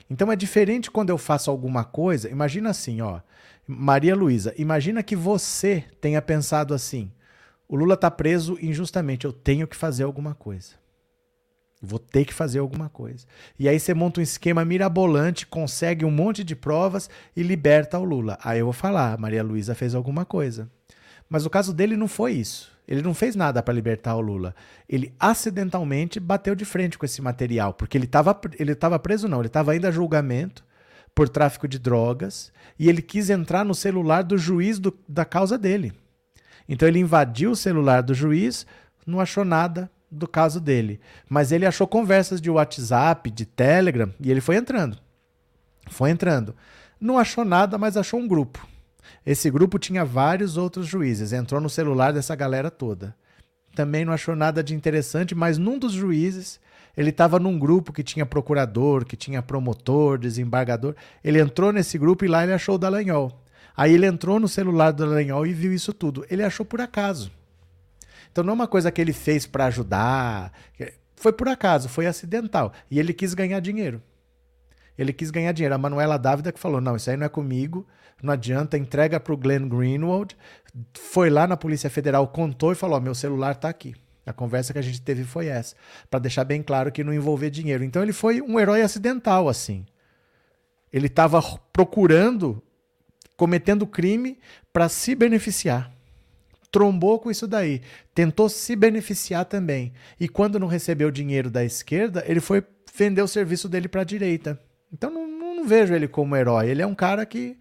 Então 0.10 0.32
é 0.32 0.36
diferente 0.36 0.90
quando 0.90 1.10
eu 1.10 1.18
faço 1.18 1.52
alguma 1.52 1.84
coisa, 1.84 2.30
imagina 2.30 2.70
assim, 2.70 3.02
ó, 3.02 3.20
Maria 3.68 4.16
Luísa, 4.16 4.54
imagina 4.58 5.04
que 5.04 5.16
você 5.16 5.86
tenha 6.02 6.22
pensado 6.22 6.74
assim, 6.74 7.12
o 7.70 7.76
Lula 7.76 7.94
está 7.94 8.10
preso 8.10 8.58
injustamente. 8.60 9.26
Eu 9.26 9.32
tenho 9.32 9.68
que 9.68 9.76
fazer 9.76 10.04
alguma 10.04 10.34
coisa. 10.34 10.74
Vou 11.80 12.00
ter 12.00 12.26
que 12.26 12.34
fazer 12.34 12.58
alguma 12.58 12.90
coisa. 12.90 13.28
E 13.60 13.70
aí 13.70 13.80
você 13.80 13.94
monta 13.94 14.20
um 14.20 14.24
esquema 14.24 14.66
mirabolante, 14.66 15.46
consegue 15.46 16.04
um 16.04 16.10
monte 16.10 16.44
de 16.44 16.56
provas 16.56 17.10
e 17.36 17.44
liberta 17.44 18.00
o 18.00 18.04
Lula. 18.04 18.40
Aí 18.44 18.58
eu 18.58 18.66
vou 18.66 18.74
falar, 18.74 19.18
Maria 19.20 19.44
Luísa 19.44 19.76
fez 19.76 19.94
alguma 19.94 20.26
coisa. 20.26 20.70
Mas 21.30 21.46
o 21.46 21.50
caso 21.50 21.72
dele 21.72 21.96
não 21.96 22.08
foi 22.08 22.34
isso. 22.34 22.72
Ele 22.90 23.04
não 23.04 23.14
fez 23.14 23.36
nada 23.36 23.62
para 23.62 23.72
libertar 23.72 24.16
o 24.16 24.20
Lula. 24.20 24.56
Ele 24.90 25.14
acidentalmente 25.20 26.20
bateu 26.20 26.56
de 26.56 26.66
frente 26.66 26.98
com 26.98 27.06
esse 27.06 27.22
material, 27.22 27.72
porque 27.72 27.96
ele 27.96 28.06
estava 28.06 28.38
ele 28.58 28.74
tava 28.74 28.98
preso, 28.98 29.28
não, 29.28 29.38
ele 29.38 29.48
estava 29.48 29.72
ainda 29.72 29.90
a 29.90 29.92
julgamento 29.92 30.66
por 31.14 31.30
tráfico 31.30 31.68
de 31.68 31.78
drogas 31.78 32.52
e 32.80 32.90
ele 32.90 33.04
quis 33.04 33.30
entrar 33.30 33.64
no 33.64 33.76
celular 33.76 34.24
do 34.24 34.40
juiz 34.40 34.80
do, 34.80 34.98
da 35.08 35.24
causa 35.24 35.56
dele. 35.56 35.94
Então 36.68 36.88
ele 36.88 36.98
invadiu 36.98 37.52
o 37.52 37.56
celular 37.56 38.02
do 38.02 38.16
juiz, 38.16 38.66
não 39.06 39.20
achou 39.20 39.46
nada 39.46 39.88
do 40.10 40.28
caso 40.28 40.60
dele. 40.60 41.00
Mas 41.30 41.52
ele 41.52 41.68
achou 41.68 41.88
conversas 41.88 42.42
de 42.42 42.50
WhatsApp, 42.50 43.30
de 43.30 43.46
Telegram, 43.46 44.12
e 44.20 44.32
ele 44.32 44.42
foi 44.42 44.56
entrando. 44.56 44.98
Foi 45.92 46.10
entrando. 46.10 46.56
Não 47.00 47.20
achou 47.20 47.46
nada, 47.46 47.78
mas 47.78 47.96
achou 47.96 48.20
um 48.20 48.28
grupo. 48.28 48.68
Esse 49.26 49.50
grupo 49.50 49.78
tinha 49.78 50.06
vários 50.06 50.58
outros 50.58 50.88
juízes. 50.88 51.34
Entrou 51.34 51.60
no 51.60 51.70
celular 51.70 52.14
dessa 52.14 52.36
galera 52.36 52.72
toda. 52.72 53.16
Também 53.76 54.04
não 54.04 54.14
achou 54.14 54.36
nada 54.36 54.64
de 54.64 54.74
interessante, 54.74 55.36
mas 55.36 55.58
num 55.58 55.78
dos 55.78 55.94
juízes, 55.94 56.60
ele 56.98 57.12
estava 57.12 57.40
num 57.40 57.58
grupo 57.58 57.94
que 57.94 58.04
tinha 58.04 58.26
procurador, 58.26 59.06
que 59.06 59.16
tinha 59.16 59.42
promotor, 59.42 60.18
desembargador. 60.18 60.96
Ele 61.24 61.40
entrou 61.40 61.72
nesse 61.72 61.98
grupo 61.98 62.26
e 62.26 62.28
lá 62.28 62.44
ele 62.44 62.54
achou 62.54 62.76
o 62.76 62.78
Dallagnol. 62.78 63.44
Aí 63.78 63.94
ele 63.94 64.06
entrou 64.06 64.40
no 64.40 64.48
celular 64.48 64.92
do 64.92 65.06
Dallagnol 65.06 65.46
e 65.46 65.54
viu 65.54 65.72
isso 65.72 65.94
tudo. 65.94 66.26
Ele 66.30 66.44
achou 66.44 66.66
por 66.66 66.82
acaso. 66.82 67.32
Então 68.32 68.44
não 68.44 68.52
é 68.52 68.56
uma 68.56 68.68
coisa 68.68 68.92
que 68.92 69.00
ele 69.00 69.14
fez 69.14 69.46
para 69.46 69.66
ajudar. 69.66 70.52
Foi 71.16 71.32
por 71.32 71.48
acaso, 71.48 71.88
foi 71.88 72.06
acidental. 72.06 72.74
E 72.90 73.00
ele 73.00 73.14
quis 73.14 73.34
ganhar 73.34 73.60
dinheiro. 73.60 74.02
Ele 74.98 75.14
quis 75.14 75.32
ganhar 75.32 75.54
dinheiro. 75.54 75.76
A 75.76 75.78
Manuela 75.78 76.18
Dávida 76.18 76.52
que 76.52 76.60
falou: 76.60 76.82
não, 76.82 76.96
isso 76.96 77.10
aí 77.10 77.16
não 77.16 77.26
é 77.26 77.30
comigo, 77.30 77.88
não 78.22 78.34
adianta, 78.34 78.78
entrega 78.78 79.20
para 79.20 79.34
o 79.34 79.38
Glenn 79.38 79.68
Greenwald. 79.68 80.36
Foi 80.94 81.30
lá 81.30 81.48
na 81.48 81.58
Polícia 81.58 81.90
Federal, 81.90 82.28
contou 82.28 82.72
e 82.72 82.76
falou: 82.76 82.98
oh, 82.98 83.02
meu 83.02 83.16
celular 83.16 83.52
está 83.52 83.70
aqui. 83.70 83.96
A 84.26 84.34
conversa 84.34 84.74
que 84.74 84.80
a 84.80 84.84
gente 84.84 85.02
teve 85.02 85.24
foi 85.24 85.48
essa, 85.48 85.76
para 86.10 86.20
deixar 86.20 86.44
bem 86.44 86.62
claro 86.62 86.92
que 86.92 87.04
não 87.04 87.14
envolvia 87.14 87.50
dinheiro. 87.50 87.84
Então 87.84 88.04
ele 88.04 88.14
foi 88.14 88.42
um 88.42 88.60
herói 88.60 88.82
acidental, 88.82 89.50
assim. 89.50 89.86
Ele 90.94 91.08
estava 91.08 91.42
procurando 91.74 92.62
cometendo 93.40 93.88
crime 93.88 94.38
para 94.74 94.90
se 94.90 95.16
beneficiar. 95.16 95.90
Trombou 96.70 97.18
com 97.20 97.32
isso 97.32 97.48
daí, 97.48 97.82
tentou 98.14 98.50
se 98.50 98.76
beneficiar 98.76 99.46
também. 99.46 99.94
E 100.20 100.28
quando 100.28 100.60
não 100.60 100.68
recebeu 100.68 101.10
dinheiro 101.10 101.50
da 101.50 101.64
esquerda, 101.64 102.24
ele 102.28 102.42
foi 102.42 102.62
vender 102.94 103.22
o 103.22 103.28
serviço 103.28 103.70
dele 103.70 103.88
para 103.88 104.02
a 104.02 104.04
direita. 104.04 104.60
Então 104.92 105.10
não, 105.10 105.26
não, 105.26 105.66
vejo 105.66 105.94
ele 105.94 106.08
como 106.08 106.36
herói. 106.36 106.70
Ele 106.70 106.82
é 106.82 106.86
um 106.86 106.94
cara 106.94 107.26
que 107.26 107.58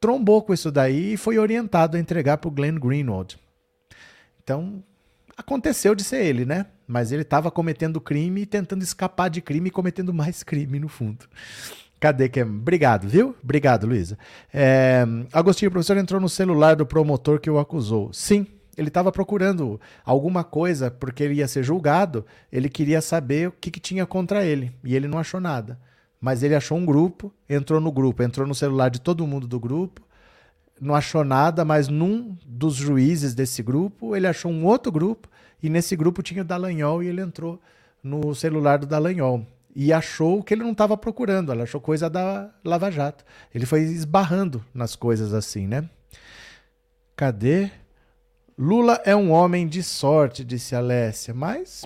trombou 0.00 0.42
com 0.42 0.54
isso 0.54 0.72
daí 0.72 1.12
e 1.12 1.16
foi 1.16 1.38
orientado 1.38 1.96
a 1.96 2.00
entregar 2.00 2.38
para 2.38 2.48
o 2.48 2.50
Glenn 2.50 2.78
Greenwald. 2.78 3.38
Então 4.42 4.82
aconteceu 5.36 5.94
de 5.94 6.02
ser 6.02 6.24
ele, 6.24 6.44
né? 6.44 6.66
Mas 6.86 7.12
ele 7.12 7.22
estava 7.22 7.50
cometendo 7.50 8.00
crime 8.00 8.42
e 8.42 8.46
tentando 8.46 8.82
escapar 8.82 9.28
de 9.28 9.40
crime 9.40 9.68
e 9.68 9.72
cometendo 9.72 10.12
mais 10.12 10.42
crime 10.44 10.80
no 10.80 10.88
fundo. 10.88 11.26
Cadê 12.00 12.30
que 12.30 12.40
é? 12.40 12.44
Obrigado, 12.44 13.06
viu? 13.06 13.36
Obrigado, 13.44 13.86
Luísa. 13.86 14.18
É... 14.52 15.04
Agostinho, 15.32 15.68
o 15.68 15.72
professor 15.72 15.98
entrou 15.98 16.18
no 16.18 16.30
celular 16.30 16.74
do 16.74 16.86
promotor 16.86 17.38
que 17.38 17.50
o 17.50 17.58
acusou. 17.58 18.10
Sim, 18.10 18.46
ele 18.76 18.88
estava 18.88 19.12
procurando 19.12 19.78
alguma 20.02 20.42
coisa 20.42 20.90
porque 20.90 21.22
ele 21.22 21.34
ia 21.34 21.46
ser 21.46 21.62
julgado. 21.62 22.24
Ele 22.50 22.70
queria 22.70 23.02
saber 23.02 23.48
o 23.48 23.52
que, 23.52 23.70
que 23.70 23.78
tinha 23.78 24.06
contra 24.06 24.44
ele 24.44 24.72
e 24.82 24.96
ele 24.96 25.06
não 25.06 25.18
achou 25.18 25.38
nada. 25.38 25.78
Mas 26.20 26.42
ele 26.42 26.54
achou 26.54 26.76
um 26.76 26.84
grupo, 26.84 27.32
entrou 27.48 27.80
no 27.80 27.90
grupo, 27.90 28.22
entrou 28.22 28.46
no 28.46 28.54
celular 28.54 28.90
de 28.90 29.00
todo 29.00 29.26
mundo 29.26 29.46
do 29.46 29.58
grupo, 29.58 30.02
não 30.80 30.94
achou 30.94 31.24
nada, 31.24 31.64
mas 31.64 31.88
num 31.88 32.36
dos 32.46 32.74
juízes 32.74 33.34
desse 33.34 33.62
grupo, 33.62 34.14
ele 34.14 34.26
achou 34.26 34.50
um 34.50 34.64
outro 34.64 34.92
grupo, 34.92 35.28
e 35.62 35.68
nesse 35.68 35.94
grupo 35.96 36.22
tinha 36.22 36.42
o 36.42 36.44
Dallagnol, 36.44 37.02
e 37.02 37.08
ele 37.08 37.20
entrou 37.20 37.60
no 38.02 38.34
celular 38.34 38.78
do 38.78 38.86
Dallagnol. 38.86 39.46
E 39.74 39.92
achou 39.92 40.42
que 40.42 40.52
ele 40.52 40.62
não 40.62 40.72
estava 40.72 40.96
procurando, 40.96 41.52
ela 41.52 41.62
achou 41.62 41.80
coisa 41.80 42.10
da 42.10 42.50
Lava 42.64 42.90
Jato. 42.90 43.24
Ele 43.54 43.66
foi 43.66 43.82
esbarrando 43.82 44.64
nas 44.74 44.96
coisas 44.96 45.32
assim, 45.32 45.66
né? 45.66 45.88
Cadê? 47.14 47.70
Lula 48.58 49.00
é 49.04 49.14
um 49.14 49.30
homem 49.30 49.68
de 49.68 49.82
sorte, 49.82 50.44
disse 50.44 50.74
Alessia, 50.74 51.32
mas 51.32 51.84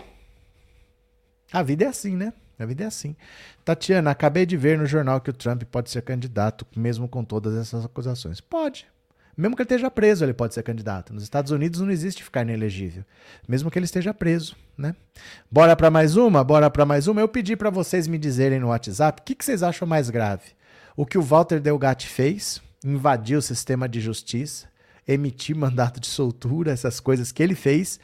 a 1.52 1.62
vida 1.62 1.84
é 1.84 1.88
assim, 1.88 2.16
né? 2.16 2.32
A 2.58 2.66
vida 2.66 2.84
é 2.84 2.86
assim. 2.86 3.16
Tatiana, 3.64 4.10
acabei 4.10 4.46
de 4.46 4.56
ver 4.56 4.78
no 4.78 4.86
jornal 4.86 5.20
que 5.20 5.30
o 5.30 5.32
Trump 5.32 5.62
pode 5.64 5.90
ser 5.90 6.02
candidato, 6.02 6.66
mesmo 6.76 7.08
com 7.08 7.24
todas 7.24 7.54
essas 7.56 7.84
acusações. 7.84 8.40
Pode. 8.40 8.86
Mesmo 9.36 9.56
que 9.56 9.62
ele 9.62 9.66
esteja 9.66 9.90
preso, 9.90 10.24
ele 10.24 10.32
pode 10.32 10.54
ser 10.54 10.62
candidato. 10.62 11.12
Nos 11.12 11.24
Estados 11.24 11.50
Unidos 11.50 11.80
não 11.80 11.90
existe 11.90 12.22
ficar 12.22 12.42
inelegível, 12.42 13.04
mesmo 13.48 13.70
que 13.70 13.78
ele 13.78 13.84
esteja 13.84 14.14
preso, 14.14 14.56
né? 14.78 14.94
Bora 15.50 15.74
para 15.74 15.90
mais 15.90 16.16
uma? 16.16 16.44
Bora 16.44 16.70
para 16.70 16.86
mais 16.86 17.08
uma. 17.08 17.20
Eu 17.20 17.28
pedi 17.28 17.56
para 17.56 17.70
vocês 17.70 18.06
me 18.06 18.16
dizerem 18.16 18.60
no 18.60 18.68
WhatsApp 18.68 19.20
o 19.20 19.24
que, 19.24 19.34
que, 19.34 19.44
vocês 19.44 19.62
acham 19.62 19.88
mais 19.88 20.08
grave. 20.08 20.52
O 20.96 21.04
que 21.04 21.18
o 21.18 21.22
Walter 21.22 21.58
Delgatti 21.58 22.06
fez, 22.06 22.62
invadir 22.84 23.36
o 23.36 23.42
sistema 23.42 23.88
de 23.88 24.00
justiça, 24.00 24.68
emitir 25.06 25.56
mandato 25.56 25.98
de 25.98 26.06
soltura, 26.06 26.70
essas 26.70 27.00
coisas 27.00 27.32
que 27.32 27.42
ele 27.42 27.56
fez, 27.56 27.98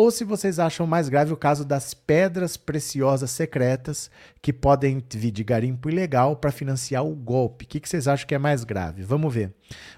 ou 0.00 0.10
se 0.10 0.24
vocês 0.24 0.58
acham 0.58 0.86
mais 0.86 1.10
grave 1.10 1.30
o 1.30 1.36
caso 1.36 1.62
das 1.62 1.92
pedras 1.92 2.56
preciosas 2.56 3.30
secretas 3.30 4.10
que 4.40 4.50
podem 4.50 5.04
vir 5.12 5.30
de 5.30 5.44
garimpo 5.44 5.90
ilegal 5.90 6.36
para 6.36 6.50
financiar 6.50 7.04
o 7.04 7.14
golpe. 7.14 7.66
O 7.66 7.68
que, 7.68 7.78
que 7.78 7.86
vocês 7.86 8.08
acham 8.08 8.26
que 8.26 8.34
é 8.34 8.38
mais 8.38 8.64
grave? 8.64 9.02
Vamos 9.02 9.34
ver. 9.34 9.52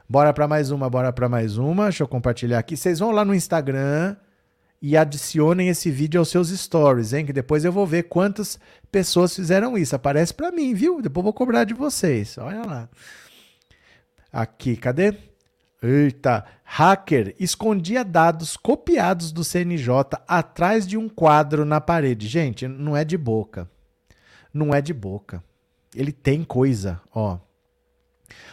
Bora 0.08 0.32
para 0.32 0.48
mais 0.48 0.72
uma, 0.72 0.90
bora 0.90 1.12
para 1.12 1.28
mais 1.28 1.56
uma. 1.56 1.84
Deixa 1.84 2.02
eu 2.02 2.08
compartilhar 2.08 2.58
aqui. 2.58 2.76
Vocês 2.76 2.98
vão 2.98 3.12
lá 3.12 3.24
no 3.24 3.32
Instagram 3.32 4.16
e 4.82 4.96
adicionem 4.96 5.68
esse 5.68 5.88
vídeo 5.88 6.18
aos 6.18 6.30
seus 6.30 6.48
stories, 6.48 7.12
hein? 7.12 7.24
Que 7.24 7.32
depois 7.32 7.64
eu 7.64 7.70
vou 7.70 7.86
ver 7.86 8.02
quantas 8.08 8.58
pessoas 8.90 9.36
fizeram 9.36 9.78
isso. 9.78 9.94
Aparece 9.94 10.34
para 10.34 10.50
mim, 10.50 10.74
viu? 10.74 11.00
Depois 11.00 11.22
eu 11.22 11.26
vou 11.26 11.32
cobrar 11.32 11.62
de 11.62 11.74
vocês. 11.74 12.36
Olha 12.38 12.66
lá. 12.66 12.88
Aqui, 14.32 14.76
cadê? 14.76 15.14
Eita! 15.82 16.44
Hacker 16.64 17.34
escondia 17.38 18.04
dados 18.04 18.56
copiados 18.56 19.32
do 19.32 19.44
CNJ 19.44 19.88
atrás 20.28 20.86
de 20.86 20.96
um 20.96 21.08
quadro 21.08 21.64
na 21.64 21.80
parede. 21.80 22.28
Gente, 22.28 22.68
não 22.68 22.96
é 22.96 23.04
de 23.04 23.18
boca. 23.18 23.68
Não 24.54 24.72
é 24.72 24.80
de 24.80 24.94
boca. 24.94 25.42
Ele 25.94 26.12
tem 26.12 26.44
coisa, 26.44 27.00
ó. 27.12 27.38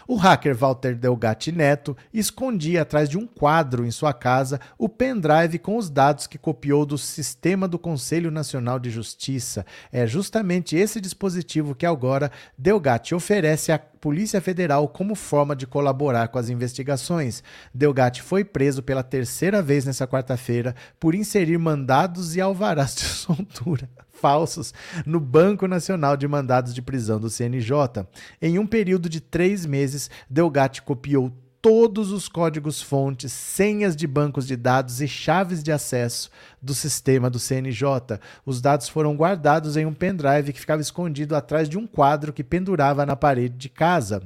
O 0.09 0.15
hacker 0.15 0.55
Walter 0.55 0.95
Delgatti 0.95 1.51
Neto 1.51 1.95
escondia 2.11 2.81
atrás 2.81 3.07
de 3.07 3.15
um 3.15 3.27
quadro 3.27 3.85
em 3.85 3.91
sua 3.91 4.11
casa 4.11 4.59
o 4.75 4.89
pendrive 4.89 5.59
com 5.59 5.77
os 5.77 5.87
dados 5.87 6.25
que 6.25 6.35
copiou 6.35 6.83
do 6.83 6.97
sistema 6.97 7.67
do 7.67 7.77
Conselho 7.77 8.31
Nacional 8.31 8.79
de 8.79 8.89
Justiça. 8.89 9.63
É 9.91 10.07
justamente 10.07 10.75
esse 10.75 10.99
dispositivo 10.99 11.75
que 11.75 11.85
agora 11.85 12.31
Delgatti 12.57 13.13
oferece 13.13 13.71
à 13.71 13.77
Polícia 13.77 14.41
Federal 14.41 14.87
como 14.87 15.13
forma 15.13 15.55
de 15.55 15.67
colaborar 15.67 16.29
com 16.29 16.39
as 16.39 16.49
investigações. 16.49 17.43
Delgatti 17.71 18.23
foi 18.23 18.43
preso 18.43 18.81
pela 18.81 19.03
terceira 19.03 19.61
vez 19.61 19.85
nessa 19.85 20.07
quarta-feira 20.07 20.73
por 20.99 21.13
inserir 21.13 21.59
mandados 21.59 22.35
e 22.35 22.41
alvarás 22.41 22.95
de 22.95 23.03
soltura 23.13 23.87
falsos 24.19 24.73
no 25.05 25.19
Banco 25.19 25.67
Nacional 25.67 26.15
de 26.15 26.27
Mandados 26.27 26.73
de 26.73 26.81
Prisão 26.81 27.19
do 27.19 27.29
CNJ. 27.29 28.05
Em 28.41 28.59
um 28.59 28.67
período 28.67 29.09
de 29.09 29.19
três 29.21 29.65
meses, 29.65 30.09
Delgatti 30.29 30.81
copiou 30.81 31.31
todos 31.61 32.11
os 32.11 32.29
códigos-fontes, 32.29 33.31
senhas 33.33 33.95
de 33.95 34.07
bancos 34.07 34.47
de 34.47 34.55
dados 34.55 35.01
e 35.01 35.07
chaves 35.07 35.61
de 35.61 35.71
acesso 35.71 36.29
do 36.61 36.73
sistema 36.73 37.29
do 37.29 37.39
CNJ. 37.39 38.19
Os 38.45 38.61
dados 38.61 38.89
foram 38.89 39.15
guardados 39.15 39.77
em 39.77 39.85
um 39.85 39.93
pendrive 39.93 40.53
que 40.53 40.59
ficava 40.59 40.81
escondido 40.81 41.35
atrás 41.35 41.69
de 41.69 41.77
um 41.77 41.87
quadro 41.87 42.33
que 42.33 42.43
pendurava 42.43 43.05
na 43.05 43.15
parede 43.15 43.55
de 43.55 43.69
casa. 43.69 44.21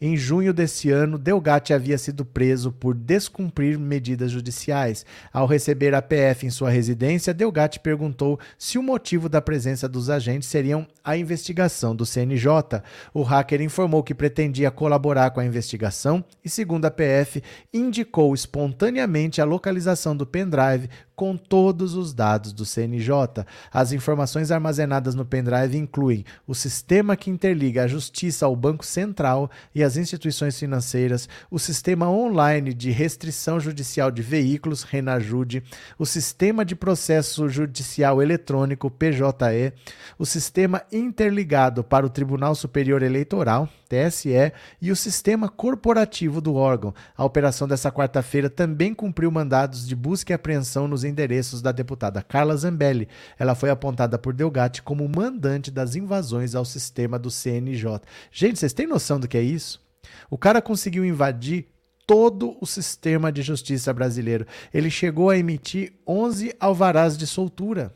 Em 0.00 0.16
junho 0.16 0.52
desse 0.52 0.90
ano, 0.90 1.18
Delgatti 1.18 1.72
havia 1.72 1.98
sido 1.98 2.24
preso 2.24 2.72
por 2.72 2.94
descumprir 2.94 3.78
medidas 3.78 4.30
judiciais. 4.30 5.04
Ao 5.32 5.46
receber 5.46 5.94
a 5.94 6.02
PF 6.02 6.46
em 6.46 6.50
sua 6.50 6.70
residência, 6.70 7.34
Delgatti 7.34 7.80
perguntou 7.80 8.38
se 8.58 8.78
o 8.78 8.82
motivo 8.82 9.28
da 9.28 9.40
presença 9.40 9.88
dos 9.88 10.10
agentes 10.10 10.48
seriam 10.48 10.86
a 11.04 11.16
investigação 11.16 11.94
do 11.94 12.06
CNJ. 12.06 12.82
O 13.12 13.22
hacker 13.22 13.60
informou 13.60 14.02
que 14.02 14.14
pretendia 14.14 14.70
colaborar 14.70 15.30
com 15.30 15.40
a 15.40 15.44
investigação 15.44 16.24
e, 16.44 16.48
segundo 16.48 16.84
a 16.84 16.90
PF, 16.90 17.42
indicou 17.72 18.34
espontaneamente 18.34 19.40
a 19.40 19.44
localização 19.44 20.16
do 20.16 20.26
pendrive 20.26 20.88
com 21.20 21.36
todos 21.36 21.94
os 21.94 22.14
dados 22.14 22.50
do 22.50 22.64
CNJ. 22.64 23.44
As 23.70 23.92
informações 23.92 24.50
armazenadas 24.50 25.14
no 25.14 25.22
pendrive 25.22 25.76
incluem 25.76 26.24
o 26.46 26.54
sistema 26.54 27.14
que 27.14 27.28
interliga 27.28 27.84
a 27.84 27.86
Justiça 27.86 28.46
ao 28.46 28.56
Banco 28.56 28.86
Central 28.86 29.50
e 29.74 29.84
as 29.84 29.98
instituições 29.98 30.58
financeiras, 30.58 31.28
o 31.50 31.58
sistema 31.58 32.08
online 32.08 32.72
de 32.72 32.90
restrição 32.90 33.60
judicial 33.60 34.10
de 34.10 34.22
veículos, 34.22 34.82
Renajude, 34.82 35.62
o 35.98 36.06
sistema 36.06 36.64
de 36.64 36.74
processo 36.74 37.50
judicial 37.50 38.22
eletrônico, 38.22 38.90
PJE, 38.90 39.74
o 40.18 40.24
sistema 40.24 40.80
interligado 40.90 41.84
para 41.84 42.06
o 42.06 42.08
Tribunal 42.08 42.54
Superior 42.54 43.02
Eleitoral, 43.02 43.68
TSE, 43.90 44.52
e 44.80 44.92
o 44.92 44.96
sistema 44.96 45.48
corporativo 45.48 46.40
do 46.40 46.54
órgão. 46.54 46.94
A 47.16 47.24
operação 47.24 47.66
dessa 47.66 47.90
quarta-feira 47.90 48.48
também 48.48 48.94
cumpriu 48.94 49.30
mandados 49.32 49.86
de 49.86 49.96
busca 49.96 50.32
e 50.32 50.34
apreensão 50.34 50.86
nos 50.86 51.02
endereços 51.02 51.60
da 51.60 51.72
deputada 51.72 52.22
Carla 52.22 52.56
Zambelli. 52.56 53.08
Ela 53.36 53.56
foi 53.56 53.68
apontada 53.68 54.16
por 54.16 54.32
Delgatti 54.32 54.82
como 54.82 55.08
mandante 55.08 55.70
das 55.72 55.96
invasões 55.96 56.54
ao 56.54 56.64
sistema 56.64 57.18
do 57.18 57.30
CNJ. 57.30 58.00
Gente, 58.30 58.60
vocês 58.60 58.72
têm 58.72 58.86
noção 58.86 59.18
do 59.18 59.26
que 59.26 59.36
é 59.36 59.42
isso? 59.42 59.84
O 60.30 60.38
cara 60.38 60.62
conseguiu 60.62 61.04
invadir 61.04 61.66
todo 62.06 62.56
o 62.60 62.66
sistema 62.66 63.32
de 63.32 63.42
justiça 63.42 63.92
brasileiro. 63.92 64.46
Ele 64.72 64.90
chegou 64.90 65.30
a 65.30 65.38
emitir 65.38 65.92
11 66.06 66.54
alvarás 66.60 67.16
de 67.16 67.26
soltura. 67.26 67.94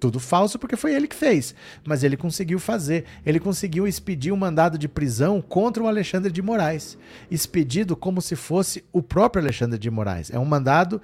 Tudo 0.00 0.20
falso 0.20 0.58
porque 0.58 0.76
foi 0.76 0.94
ele 0.94 1.08
que 1.08 1.16
fez, 1.16 1.54
mas 1.84 2.04
ele 2.04 2.16
conseguiu 2.16 2.58
fazer. 2.58 3.04
Ele 3.26 3.40
conseguiu 3.40 3.86
expedir 3.86 4.32
um 4.32 4.36
mandado 4.36 4.78
de 4.78 4.88
prisão 4.88 5.40
contra 5.40 5.82
o 5.82 5.88
Alexandre 5.88 6.30
de 6.30 6.40
Moraes, 6.40 6.96
expedido 7.30 7.96
como 7.96 8.22
se 8.22 8.36
fosse 8.36 8.84
o 8.92 9.02
próprio 9.02 9.42
Alexandre 9.42 9.78
de 9.78 9.90
Moraes. 9.90 10.30
É 10.30 10.38
um 10.38 10.44
mandado 10.44 11.00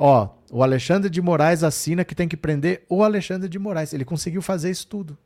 Ó, 0.00 0.28
o 0.52 0.62
Alexandre 0.62 1.10
de 1.10 1.20
Moraes 1.20 1.64
assina 1.64 2.04
que 2.04 2.14
tem 2.14 2.28
que 2.28 2.36
prender 2.36 2.84
o 2.88 3.02
Alexandre 3.02 3.48
de 3.48 3.58
Moraes. 3.58 3.92
Ele 3.92 4.04
conseguiu 4.04 4.40
fazer 4.40 4.70
isso 4.70 4.86
tudo. 4.86 5.18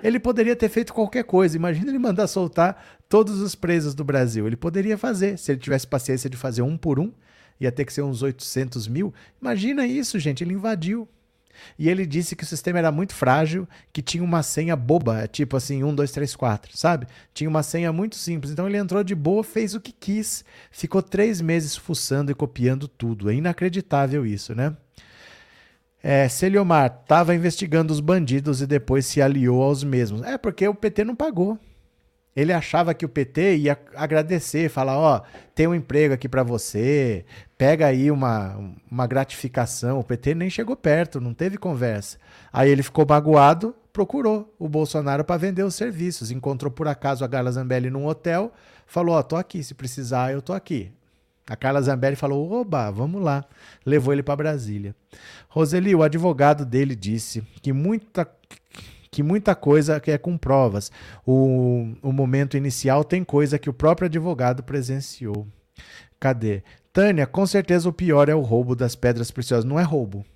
Ele 0.00 0.20
poderia 0.20 0.54
ter 0.54 0.68
feito 0.68 0.94
qualquer 0.94 1.24
coisa. 1.24 1.56
Imagina 1.56 1.90
ele 1.90 1.98
mandar 1.98 2.28
soltar 2.28 3.00
todos 3.08 3.40
os 3.40 3.56
presos 3.56 3.92
do 3.92 4.04
Brasil. 4.04 4.46
Ele 4.46 4.54
poderia 4.54 4.96
fazer. 4.96 5.36
Se 5.36 5.50
ele 5.50 5.58
tivesse 5.58 5.84
paciência 5.84 6.30
de 6.30 6.36
fazer 6.36 6.62
um 6.62 6.76
por 6.76 7.00
um, 7.00 7.12
ia 7.60 7.72
ter 7.72 7.84
que 7.84 7.92
ser 7.92 8.02
uns 8.02 8.22
800 8.22 8.86
mil. 8.86 9.12
Imagina 9.42 9.84
isso, 9.84 10.16
gente. 10.20 10.44
Ele 10.44 10.54
invadiu. 10.54 11.08
E 11.78 11.88
ele 11.88 12.06
disse 12.06 12.36
que 12.36 12.44
o 12.44 12.46
sistema 12.46 12.78
era 12.78 12.92
muito 12.92 13.14
frágil, 13.14 13.68
que 13.92 14.02
tinha 14.02 14.22
uma 14.22 14.42
senha 14.42 14.76
boba, 14.76 15.26
tipo 15.28 15.56
assim, 15.56 15.82
1, 15.82 15.94
2, 15.94 16.12
3, 16.12 16.36
4, 16.36 16.76
sabe? 16.76 17.06
Tinha 17.32 17.48
uma 17.48 17.62
senha 17.62 17.92
muito 17.92 18.16
simples. 18.16 18.52
Então 18.52 18.68
ele 18.68 18.78
entrou 18.78 19.02
de 19.02 19.14
boa, 19.14 19.42
fez 19.42 19.74
o 19.74 19.80
que 19.80 19.92
quis, 19.92 20.44
ficou 20.70 21.02
três 21.02 21.40
meses 21.40 21.76
fuçando 21.76 22.30
e 22.30 22.34
copiando 22.34 22.88
tudo. 22.88 23.30
É 23.30 23.34
inacreditável 23.34 24.24
isso, 24.26 24.54
né? 24.54 24.76
É, 26.02 26.28
Celiomar 26.28 27.00
estava 27.02 27.34
investigando 27.34 27.90
os 27.90 27.98
bandidos 27.98 28.60
e 28.60 28.66
depois 28.66 29.06
se 29.06 29.22
aliou 29.22 29.62
aos 29.62 29.82
mesmos. 29.82 30.22
É 30.22 30.36
porque 30.36 30.68
o 30.68 30.74
PT 30.74 31.02
não 31.02 31.16
pagou. 31.16 31.58
Ele 32.36 32.52
achava 32.52 32.94
que 32.94 33.04
o 33.04 33.08
PT 33.08 33.56
ia 33.58 33.78
agradecer, 33.94 34.68
falar: 34.68 34.98
Ó, 34.98 35.16
oh, 35.16 35.48
tem 35.54 35.66
um 35.66 35.74
emprego 35.74 36.14
aqui 36.14 36.28
para 36.28 36.42
você, 36.42 37.24
pega 37.56 37.86
aí 37.86 38.10
uma, 38.10 38.58
uma 38.90 39.06
gratificação. 39.06 40.00
O 40.00 40.04
PT 40.04 40.34
nem 40.34 40.50
chegou 40.50 40.76
perto, 40.76 41.20
não 41.20 41.32
teve 41.32 41.56
conversa. 41.56 42.18
Aí 42.52 42.70
ele 42.70 42.82
ficou 42.82 43.06
magoado, 43.08 43.74
procurou 43.92 44.52
o 44.58 44.68
Bolsonaro 44.68 45.24
para 45.24 45.36
vender 45.36 45.62
os 45.62 45.74
serviços. 45.74 46.30
Encontrou 46.30 46.70
por 46.70 46.88
acaso 46.88 47.24
a 47.24 47.28
Gala 47.28 47.52
Zambelli 47.52 47.90
num 47.90 48.06
hotel, 48.06 48.52
falou: 48.86 49.14
Ó, 49.14 49.20
oh, 49.20 49.22
tô 49.22 49.36
aqui, 49.36 49.62
se 49.62 49.74
precisar, 49.74 50.32
eu 50.32 50.42
tô 50.42 50.52
aqui. 50.52 50.92
A 51.46 51.56
Carla 51.56 51.82
Zambelli 51.82 52.16
falou: 52.16 52.50
oba, 52.50 52.90
vamos 52.90 53.22
lá. 53.22 53.44
Levou 53.84 54.12
ele 54.12 54.22
para 54.22 54.36
Brasília. 54.36 54.94
Roseli, 55.48 55.94
o 55.94 56.02
advogado 56.02 56.64
dele 56.64 56.96
disse 56.96 57.42
que 57.60 57.72
muita, 57.72 58.26
que 59.14 59.22
muita 59.22 59.54
coisa 59.54 60.02
é 60.04 60.18
com 60.18 60.36
provas. 60.36 60.90
O, 61.24 61.94
o 62.02 62.10
momento 62.10 62.56
inicial 62.56 63.04
tem 63.04 63.22
coisa 63.22 63.60
que 63.60 63.70
o 63.70 63.72
próprio 63.72 64.06
advogado 64.06 64.60
presenciou. 64.64 65.46
Cadê? 66.18 66.64
Tânia, 66.92 67.24
com 67.24 67.46
certeza 67.46 67.88
o 67.88 67.92
pior 67.92 68.28
é 68.28 68.34
o 68.34 68.40
roubo 68.40 68.74
das 68.74 68.96
pedras 68.96 69.30
preciosas. 69.30 69.64
Não 69.64 69.78
é 69.78 69.84
roubo. 69.84 70.26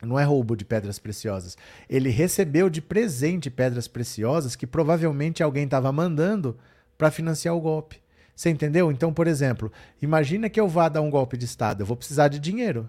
Não 0.00 0.18
é 0.18 0.24
roubo 0.24 0.56
de 0.56 0.64
pedras 0.64 0.98
preciosas. 0.98 1.58
Ele 1.86 2.08
recebeu 2.08 2.70
de 2.70 2.80
presente 2.80 3.50
pedras 3.50 3.86
preciosas 3.86 4.56
que 4.56 4.66
provavelmente 4.66 5.42
alguém 5.42 5.64
estava 5.64 5.92
mandando 5.92 6.56
para 6.96 7.10
financiar 7.10 7.54
o 7.54 7.60
golpe. 7.60 8.00
Você 8.34 8.48
entendeu? 8.48 8.90
Então, 8.90 9.12
por 9.12 9.26
exemplo, 9.26 9.70
imagina 10.00 10.48
que 10.48 10.58
eu 10.58 10.68
vá 10.68 10.88
dar 10.88 11.02
um 11.02 11.10
golpe 11.10 11.36
de 11.36 11.44
Estado. 11.44 11.82
Eu 11.82 11.86
vou 11.86 11.98
precisar 11.98 12.28
de 12.28 12.38
dinheiro. 12.38 12.88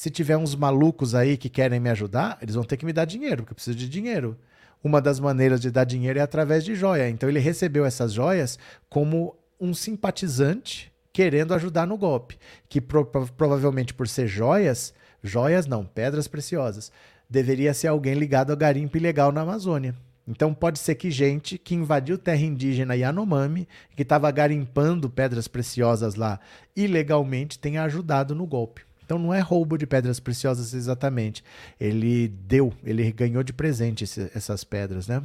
Se 0.00 0.08
tiver 0.08 0.38
uns 0.38 0.54
malucos 0.54 1.14
aí 1.14 1.36
que 1.36 1.50
querem 1.50 1.78
me 1.78 1.90
ajudar, 1.90 2.38
eles 2.40 2.54
vão 2.54 2.64
ter 2.64 2.78
que 2.78 2.86
me 2.86 2.92
dar 2.94 3.04
dinheiro, 3.04 3.42
porque 3.42 3.52
eu 3.52 3.54
preciso 3.54 3.76
de 3.76 3.86
dinheiro. 3.86 4.34
Uma 4.82 4.98
das 4.98 5.20
maneiras 5.20 5.60
de 5.60 5.70
dar 5.70 5.84
dinheiro 5.84 6.18
é 6.18 6.22
através 6.22 6.64
de 6.64 6.74
joia. 6.74 7.10
Então, 7.10 7.28
ele 7.28 7.38
recebeu 7.38 7.84
essas 7.84 8.10
joias 8.10 8.58
como 8.88 9.36
um 9.60 9.74
simpatizante 9.74 10.90
querendo 11.12 11.52
ajudar 11.52 11.86
no 11.86 11.98
golpe. 11.98 12.38
Que 12.66 12.80
pro 12.80 13.04
provavelmente 13.04 13.92
por 13.92 14.08
ser 14.08 14.26
joias, 14.26 14.94
joias 15.22 15.66
não, 15.66 15.84
pedras 15.84 16.26
preciosas, 16.26 16.90
deveria 17.28 17.74
ser 17.74 17.88
alguém 17.88 18.14
ligado 18.14 18.52
ao 18.52 18.56
garimpo 18.56 18.96
ilegal 18.96 19.30
na 19.30 19.42
Amazônia. 19.42 19.94
Então 20.26 20.54
pode 20.54 20.78
ser 20.78 20.94
que 20.94 21.10
gente 21.10 21.58
que 21.58 21.74
invadiu 21.74 22.16
terra 22.16 22.40
indígena 22.40 22.96
Yanomami, 22.96 23.68
que 23.94 24.00
estava 24.00 24.30
garimpando 24.30 25.10
pedras 25.10 25.46
preciosas 25.46 26.14
lá 26.14 26.40
ilegalmente, 26.74 27.58
tenha 27.58 27.82
ajudado 27.82 28.34
no 28.34 28.46
golpe. 28.46 28.88
Então 29.10 29.18
não 29.18 29.34
é 29.34 29.40
roubo 29.40 29.76
de 29.76 29.88
pedras 29.88 30.20
preciosas 30.20 30.72
exatamente. 30.72 31.42
Ele 31.80 32.28
deu, 32.28 32.72
ele 32.84 33.10
ganhou 33.10 33.42
de 33.42 33.52
presente 33.52 34.04
esse, 34.04 34.30
essas 34.32 34.62
pedras, 34.62 35.08
né? 35.08 35.20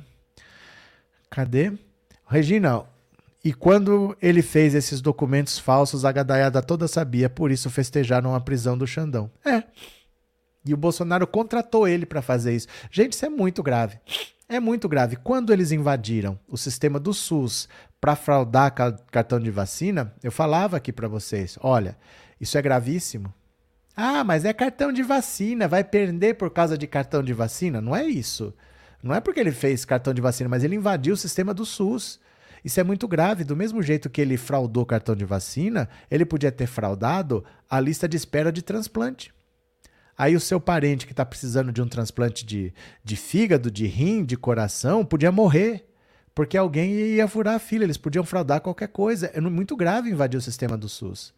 Cadê? 1.29 1.71
Regina, 2.27 2.81
e 3.43 3.53
quando 3.53 4.17
ele 4.19 4.41
fez 4.41 4.73
esses 4.73 5.01
documentos 5.01 5.59
falsos, 5.59 6.03
a 6.03 6.11
gadaiada 6.11 6.63
toda 6.63 6.87
sabia, 6.87 7.29
por 7.29 7.51
isso 7.51 7.69
festejaram 7.69 8.33
a 8.33 8.41
prisão 8.41 8.75
do 8.75 8.87
Xandão. 8.87 9.29
É. 9.45 9.61
E 10.65 10.73
o 10.73 10.77
Bolsonaro 10.77 11.27
contratou 11.27 11.87
ele 11.87 12.07
para 12.07 12.23
fazer 12.23 12.55
isso. 12.55 12.67
Gente, 12.89 13.13
isso 13.13 13.23
é 13.27 13.29
muito 13.29 13.61
grave. 13.61 13.99
É 14.49 14.59
muito 14.59 14.89
grave. 14.89 15.15
Quando 15.15 15.53
eles 15.53 15.71
invadiram 15.71 16.39
o 16.47 16.57
sistema 16.57 16.99
do 16.99 17.13
SUS 17.13 17.69
para 18.01 18.15
fraudar 18.15 18.73
cartão 19.11 19.39
de 19.39 19.51
vacina, 19.51 20.11
eu 20.23 20.31
falava 20.31 20.75
aqui 20.75 20.91
para 20.91 21.07
vocês: 21.07 21.55
olha, 21.61 21.95
isso 22.41 22.57
é 22.57 22.63
gravíssimo. 22.63 23.31
Ah, 23.95 24.23
mas 24.23 24.43
é 24.43 24.51
cartão 24.51 24.91
de 24.91 25.01
vacina, 25.01 25.67
vai 25.67 25.83
perder 25.83 26.35
por 26.35 26.51
causa 26.51 26.77
de 26.77 26.85
cartão 26.85 27.23
de 27.23 27.33
vacina? 27.33 27.79
Não 27.79 27.95
é 27.95 28.05
isso. 28.05 28.53
Não 29.01 29.13
é 29.13 29.21
porque 29.21 29.39
ele 29.39 29.51
fez 29.51 29.85
cartão 29.85 30.13
de 30.13 30.21
vacina, 30.21 30.49
mas 30.49 30.63
ele 30.63 30.75
invadiu 30.75 31.13
o 31.13 31.17
sistema 31.17 31.53
do 31.53 31.65
SUS. 31.65 32.19
Isso 32.63 32.79
é 32.79 32.83
muito 32.83 33.07
grave. 33.07 33.43
Do 33.43 33.55
mesmo 33.55 33.81
jeito 33.83 34.09
que 34.09 34.19
ele 34.19 34.35
fraudou 34.35 34.83
cartão 34.85 35.15
de 35.15 35.23
vacina, 35.23 35.87
ele 36.09 36.25
podia 36.25 36.51
ter 36.51 36.65
fraudado 36.65 37.45
a 37.69 37.79
lista 37.79 38.09
de 38.09 38.17
espera 38.17 38.51
de 38.51 38.63
transplante. 38.63 39.31
Aí 40.17 40.35
o 40.35 40.39
seu 40.39 40.59
parente 40.59 41.05
que 41.05 41.13
está 41.13 41.23
precisando 41.23 41.71
de 41.71 41.81
um 41.81 41.87
transplante 41.87 42.43
de, 42.43 42.73
de 43.03 43.15
fígado, 43.15 43.69
de 43.69 43.85
rim, 43.85 44.25
de 44.25 44.35
coração, 44.35 45.05
podia 45.05 45.31
morrer. 45.31 45.87
Porque 46.33 46.57
alguém 46.57 46.91
ia 46.91 47.27
furar 47.27 47.55
a 47.55 47.59
fila, 47.59 47.83
eles 47.83 47.97
podiam 47.97 48.25
fraudar 48.25 48.59
qualquer 48.59 48.87
coisa. 48.87 49.27
É 49.27 49.39
muito 49.39 49.75
grave 49.75 50.09
invadir 50.09 50.37
o 50.37 50.41
sistema 50.41 50.75
do 50.75 50.89
SUS. 50.89 51.31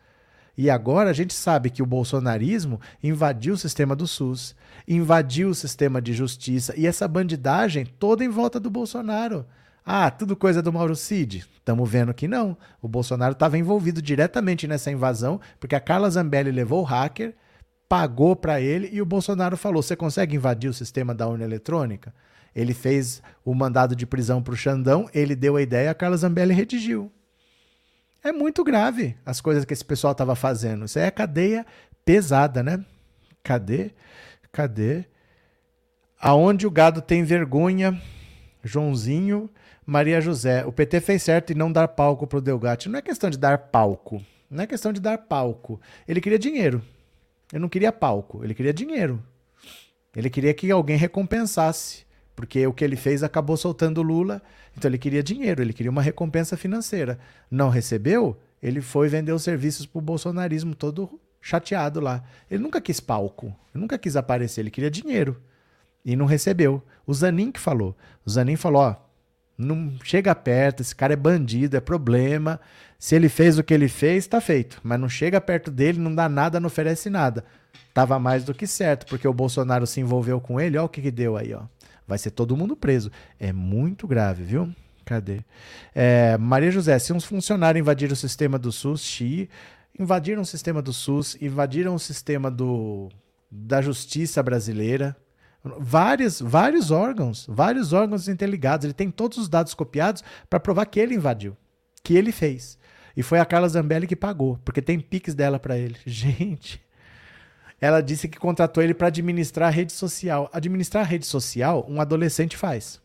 E 0.57 0.71
agora 0.71 1.11
a 1.11 1.13
gente 1.13 1.35
sabe 1.35 1.69
que 1.69 1.83
o 1.83 1.85
bolsonarismo 1.85 2.81
invadiu 3.03 3.53
o 3.53 3.57
sistema 3.57 3.95
do 3.95 4.07
SUS, 4.07 4.55
invadiu 4.87 5.49
o 5.49 5.55
sistema 5.55 6.01
de 6.01 6.13
justiça 6.13 6.73
e 6.75 6.87
essa 6.87 7.07
bandidagem 7.07 7.85
toda 7.85 8.23
em 8.23 8.29
volta 8.29 8.59
do 8.59 8.69
Bolsonaro. 8.69 9.45
Ah, 9.85 10.09
tudo 10.09 10.35
coisa 10.35 10.61
do 10.61 10.73
Mauro 10.73 10.95
Cid? 10.95 11.45
Estamos 11.53 11.89
vendo 11.89 12.13
que 12.13 12.27
não. 12.27 12.57
O 12.81 12.87
Bolsonaro 12.87 13.33
estava 13.33 13.57
envolvido 13.57 14.01
diretamente 14.01 14.67
nessa 14.67 14.91
invasão, 14.91 15.39
porque 15.59 15.75
a 15.75 15.79
Carla 15.79 16.09
Zambelli 16.09 16.51
levou 16.51 16.81
o 16.81 16.85
hacker, 16.85 17.35
pagou 17.87 18.35
para 18.35 18.59
ele 18.59 18.89
e 18.91 19.01
o 19.01 19.05
Bolsonaro 19.05 19.55
falou: 19.55 19.81
você 19.81 19.95
consegue 19.95 20.35
invadir 20.35 20.69
o 20.69 20.73
sistema 20.73 21.13
da 21.13 21.27
urna 21.27 21.45
eletrônica? 21.45 22.13
Ele 22.53 22.73
fez 22.73 23.21
o 23.45 23.53
mandado 23.53 23.95
de 23.95 24.05
prisão 24.05 24.41
para 24.41 24.53
o 24.53 24.57
Xandão, 24.57 25.07
ele 25.13 25.35
deu 25.35 25.55
a 25.55 25.61
ideia, 25.61 25.91
a 25.91 25.95
Carla 25.95 26.17
Zambelli 26.17 26.53
redigiu. 26.53 27.11
É 28.23 28.31
muito 28.31 28.63
grave 28.63 29.15
as 29.25 29.39
coisas 29.39 29.63
que 29.65 29.73
esse 29.73 29.85
pessoal 29.85 30.11
estava 30.11 30.35
fazendo. 30.35 30.85
Isso 30.85 30.99
é 30.99 31.09
cadeia 31.11 31.65
pesada, 32.03 32.63
né? 32.63 32.83
Cadê? 33.43 33.91
Cadê? 34.51 35.05
Aonde 36.19 36.65
o 36.65 36.71
gado 36.71 37.01
tem 37.01 37.23
vergonha, 37.23 38.01
Joãozinho, 38.63 39.49
Maria 39.85 40.19
José. 40.19 40.65
O 40.65 40.71
PT 40.71 40.99
fez 40.99 41.23
certo 41.23 41.51
em 41.51 41.55
não 41.55 41.71
dar 41.71 41.87
palco 41.87 42.25
para 42.25 42.39
o 42.39 42.41
Delgatti. 42.41 42.89
Não 42.89 42.99
é 42.99 43.01
questão 43.01 43.29
de 43.29 43.37
dar 43.37 43.57
palco. 43.57 44.21
Não 44.49 44.63
é 44.63 44.67
questão 44.67 44.91
de 44.91 44.99
dar 44.99 45.17
palco. 45.17 45.79
Ele 46.07 46.19
queria 46.19 46.39
dinheiro. 46.39 46.81
Ele 47.51 47.61
não 47.61 47.69
queria 47.69 47.91
palco, 47.91 48.43
ele 48.43 48.53
queria 48.53 48.73
dinheiro. 48.73 49.23
Ele 50.15 50.29
queria 50.29 50.53
que 50.53 50.69
alguém 50.71 50.97
recompensasse, 50.97 52.05
porque 52.37 52.67
o 52.67 52.71
que 52.71 52.83
ele 52.83 52.95
fez 52.95 53.23
acabou 53.23 53.57
soltando 53.57 54.03
Lula, 54.03 54.43
então 54.77 54.87
ele 54.87 54.99
queria 54.99 55.23
dinheiro, 55.23 55.59
ele 55.59 55.73
queria 55.73 55.89
uma 55.89 56.03
recompensa 56.03 56.55
financeira. 56.55 57.17
Não 57.49 57.67
recebeu, 57.67 58.39
ele 58.61 58.79
foi 58.79 59.09
vender 59.09 59.31
os 59.31 59.41
serviços 59.41 59.87
para 59.87 59.97
o 59.97 60.03
bolsonarismo 60.03 60.75
todo 60.75 61.19
chateado 61.41 61.99
lá. 61.99 62.23
Ele 62.49 62.61
nunca 62.61 62.79
quis 62.79 62.99
palco, 62.99 63.47
ele 63.73 63.81
nunca 63.81 63.97
quis 63.97 64.15
aparecer, 64.15 64.61
ele 64.61 64.69
queria 64.69 64.91
dinheiro. 64.91 65.41
E 66.05 66.15
não 66.15 66.27
recebeu. 66.27 66.83
O 67.07 67.13
Zanin 67.13 67.51
que 67.51 67.59
falou. 67.59 67.97
O 68.23 68.29
Zanin 68.29 68.55
falou, 68.55 68.83
ó, 68.83 68.95
não 69.57 69.93
chega 70.03 70.35
perto, 70.35 70.81
esse 70.81 70.95
cara 70.95 71.13
é 71.13 71.17
bandido, 71.17 71.75
é 71.75 71.79
problema. 71.79 72.59
Se 72.99 73.15
ele 73.15 73.29
fez 73.29 73.57
o 73.57 73.63
que 73.63 73.73
ele 73.73 73.87
fez, 73.87 74.25
está 74.25 74.39
feito. 74.39 74.79
Mas 74.83 74.99
não 74.99 75.09
chega 75.09 75.41
perto 75.41 75.71
dele, 75.71 75.97
não 75.97 76.13
dá 76.13 76.29
nada, 76.29 76.59
não 76.59 76.67
oferece 76.67 77.09
nada. 77.09 77.43
Tava 77.95 78.19
mais 78.19 78.43
do 78.43 78.53
que 78.53 78.67
certo, 78.67 79.07
porque 79.07 79.27
o 79.27 79.33
Bolsonaro 79.33 79.87
se 79.87 79.99
envolveu 79.99 80.39
com 80.39 80.61
ele, 80.61 80.77
ó 80.77 80.85
o 80.85 80.89
que, 80.89 81.01
que 81.01 81.09
deu 81.09 81.35
aí, 81.35 81.51
ó. 81.51 81.63
Vai 82.07 82.17
ser 82.17 82.31
todo 82.31 82.55
mundo 82.55 82.75
preso. 82.75 83.11
É 83.39 83.51
muito 83.51 84.07
grave, 84.07 84.43
viu? 84.43 84.73
Cadê? 85.03 85.41
É, 85.93 86.37
Maria 86.37 86.71
José, 86.71 86.97
se 86.99 87.13
uns 87.13 87.25
funcionários 87.25 87.81
invadiram 87.81 88.13
o 88.13 88.15
sistema 88.15 88.57
do 88.57 88.71
SUS, 88.71 89.01
Xi, 89.01 89.49
invadiram 89.97 90.41
o 90.41 90.45
sistema 90.45 90.81
do 90.81 90.93
SUS, 90.93 91.37
invadiram 91.41 91.95
o 91.95 91.99
sistema 91.99 92.49
do, 92.51 93.09
da 93.51 93.81
justiça 93.81 94.41
brasileira, 94.41 95.15
Vários, 95.77 96.39
vários 96.39 96.91
órgãos, 96.91 97.45
vários 97.49 97.91
órgãos 97.91 98.27
interligados. 98.27 98.85
Ele 98.85 98.93
tem 98.93 99.11
todos 99.11 99.37
os 99.37 99.49
dados 99.49 99.73
copiados 99.73 100.23
para 100.49 100.59
provar 100.59 100.85
que 100.85 100.99
ele 100.99 101.15
invadiu, 101.15 101.57
que 102.03 102.15
ele 102.15 102.31
fez. 102.31 102.77
E 103.15 103.23
foi 103.23 103.39
a 103.39 103.45
Carla 103.45 103.67
Zambelli 103.67 104.07
que 104.07 104.15
pagou, 104.15 104.59
porque 104.63 104.81
tem 104.81 104.99
piques 104.99 105.33
dela 105.33 105.59
para 105.59 105.77
ele. 105.77 105.97
Gente, 106.05 106.81
ela 107.79 108.01
disse 108.01 108.27
que 108.27 108.39
contratou 108.39 108.83
ele 108.83 108.93
para 108.93 109.07
administrar 109.07 109.67
a 109.67 109.71
rede 109.71 109.93
social. 109.93 110.49
Administrar 110.51 111.03
a 111.03 111.07
rede 111.07 111.25
social, 111.25 111.85
um 111.87 112.01
adolescente 112.01 112.57
faz. 112.57 112.99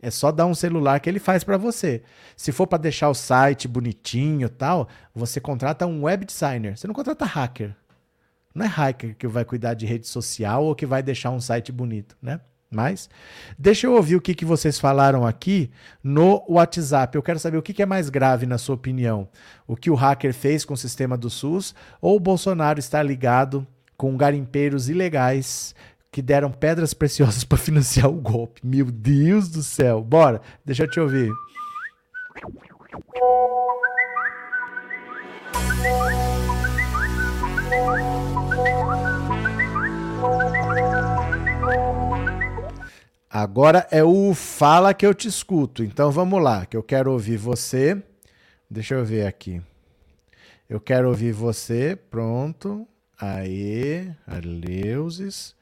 É 0.00 0.10
só 0.10 0.30
dar 0.30 0.46
um 0.46 0.54
celular 0.54 1.00
que 1.00 1.10
ele 1.10 1.18
faz 1.18 1.42
para 1.42 1.56
você. 1.56 2.02
Se 2.36 2.52
for 2.52 2.68
para 2.68 2.78
deixar 2.78 3.08
o 3.08 3.14
site 3.14 3.66
bonitinho, 3.66 4.48
tal, 4.48 4.88
você 5.12 5.40
contrata 5.40 5.86
um 5.86 6.04
web 6.04 6.24
designer. 6.24 6.78
Você 6.78 6.86
não 6.86 6.94
contrata 6.94 7.24
hacker. 7.24 7.74
Não 8.54 8.64
é 8.64 8.68
hacker 8.68 9.16
que 9.16 9.26
vai 9.26 9.44
cuidar 9.44 9.74
de 9.74 9.86
rede 9.86 10.06
social 10.06 10.64
ou 10.64 10.74
que 10.74 10.86
vai 10.86 11.02
deixar 11.02 11.30
um 11.30 11.40
site 11.40 11.72
bonito, 11.72 12.16
né? 12.22 12.40
Mas 12.70 13.08
deixa 13.58 13.86
eu 13.86 13.94
ouvir 13.94 14.16
o 14.16 14.20
que, 14.20 14.34
que 14.34 14.44
vocês 14.44 14.78
falaram 14.78 15.26
aqui 15.26 15.70
no 16.02 16.44
WhatsApp. 16.48 17.16
Eu 17.16 17.22
quero 17.22 17.38
saber 17.38 17.56
o 17.56 17.62
que, 17.62 17.72
que 17.72 17.82
é 17.82 17.86
mais 17.86 18.10
grave, 18.10 18.44
na 18.44 18.58
sua 18.58 18.74
opinião. 18.74 19.28
O 19.66 19.74
que 19.74 19.90
o 19.90 19.94
hacker 19.94 20.34
fez 20.34 20.64
com 20.64 20.74
o 20.74 20.76
sistema 20.76 21.16
do 21.16 21.30
SUS 21.30 21.74
ou 22.00 22.16
o 22.16 22.20
Bolsonaro 22.20 22.78
está 22.78 23.02
ligado 23.02 23.66
com 23.96 24.16
garimpeiros 24.16 24.88
ilegais 24.88 25.74
que 26.12 26.20
deram 26.20 26.50
pedras 26.50 26.92
preciosas 26.92 27.42
para 27.42 27.56
financiar 27.58 28.08
o 28.10 28.20
golpe? 28.20 28.60
Meu 28.62 28.86
Deus 28.86 29.48
do 29.48 29.62
céu. 29.62 30.02
Bora, 30.02 30.42
deixa 30.64 30.84
eu 30.84 30.90
te 30.90 31.00
ouvir. 31.00 31.30
Agora 43.40 43.86
é 43.92 44.02
o 44.02 44.34
fala 44.34 44.92
que 44.92 45.06
eu 45.06 45.14
te 45.14 45.28
escuto. 45.28 45.84
Então 45.84 46.10
vamos 46.10 46.42
lá, 46.42 46.66
que 46.66 46.76
eu 46.76 46.82
quero 46.82 47.12
ouvir 47.12 47.36
você. 47.36 48.02
Deixa 48.68 48.96
eu 48.96 49.04
ver 49.04 49.28
aqui. 49.28 49.62
Eu 50.68 50.80
quero 50.80 51.08
ouvir 51.08 51.30
você. 51.30 51.94
Pronto. 51.94 52.84
Aê, 53.16 54.10
Arleuses. 54.26 55.54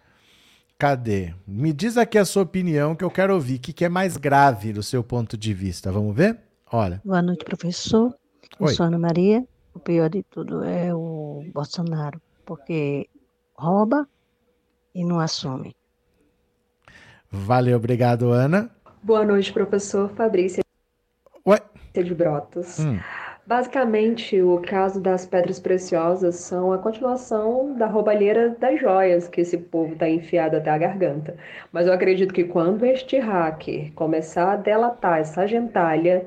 Cadê? 0.78 1.34
Me 1.46 1.70
diz 1.70 1.98
aqui 1.98 2.16
a 2.16 2.24
sua 2.24 2.44
opinião 2.44 2.96
que 2.96 3.04
eu 3.04 3.10
quero 3.10 3.34
ouvir. 3.34 3.56
O 3.56 3.60
que, 3.60 3.74
que 3.74 3.84
é 3.84 3.90
mais 3.90 4.16
grave 4.16 4.72
do 4.72 4.82
seu 4.82 5.04
ponto 5.04 5.36
de 5.36 5.52
vista? 5.52 5.92
Vamos 5.92 6.16
ver? 6.16 6.38
Olha. 6.72 7.02
Boa 7.04 7.20
noite, 7.20 7.44
professor. 7.44 8.16
Eu 8.58 8.68
Oi. 8.68 8.72
sou 8.72 8.86
Ana 8.86 8.98
Maria. 8.98 9.46
o 9.74 9.78
pior 9.78 10.08
de 10.08 10.22
tudo 10.22 10.64
é 10.64 10.94
o 10.94 11.44
Bolsonaro, 11.52 12.22
porque 12.46 13.06
rouba 13.54 14.08
e 14.94 15.04
não 15.04 15.20
assume. 15.20 15.76
Valeu, 17.30 17.76
obrigado, 17.76 18.30
Ana. 18.30 18.70
Boa 19.02 19.24
noite, 19.24 19.52
professor 19.52 20.10
Fabrício. 20.10 20.62
Ué? 21.46 21.60
De 21.94 22.14
Brotas. 22.14 22.78
Hum. 22.78 22.98
Basicamente, 23.46 24.42
o 24.42 24.60
caso 24.60 25.00
das 25.00 25.24
pedras 25.24 25.60
preciosas 25.60 26.34
são 26.34 26.72
a 26.72 26.78
continuação 26.78 27.76
da 27.78 27.86
roubalheira 27.86 28.48
das 28.58 28.80
joias 28.80 29.28
que 29.28 29.42
esse 29.42 29.56
povo 29.56 29.92
está 29.92 30.08
enfiado 30.08 30.56
até 30.56 30.68
a 30.68 30.76
garganta. 30.76 31.36
Mas 31.70 31.86
eu 31.86 31.92
acredito 31.92 32.34
que 32.34 32.42
quando 32.42 32.84
este 32.84 33.18
hacker 33.18 33.92
começar 33.92 34.54
a 34.54 34.56
delatar 34.56 35.20
essa 35.20 35.46
gentalha, 35.46 36.26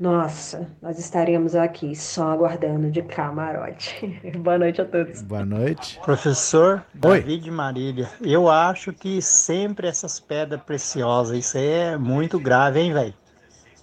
nossa, 0.00 0.66
nós 0.80 0.98
estaremos 0.98 1.54
aqui 1.54 1.94
só 1.94 2.30
aguardando 2.30 2.90
de 2.90 3.02
camarote. 3.02 4.18
Boa 4.40 4.56
noite 4.56 4.80
a 4.80 4.84
todos. 4.86 5.20
Boa 5.20 5.44
noite. 5.44 6.00
Professor 6.02 6.82
Oi. 7.04 7.20
David 7.20 7.50
Marília, 7.50 8.08
eu 8.22 8.48
acho 8.48 8.94
que 8.94 9.20
sempre 9.20 9.86
essas 9.86 10.18
pedras 10.18 10.62
preciosas, 10.62 11.36
isso 11.36 11.58
aí 11.58 11.68
é 11.68 11.98
muito 11.98 12.40
grave, 12.40 12.80
hein, 12.80 12.94
velho? 12.94 13.14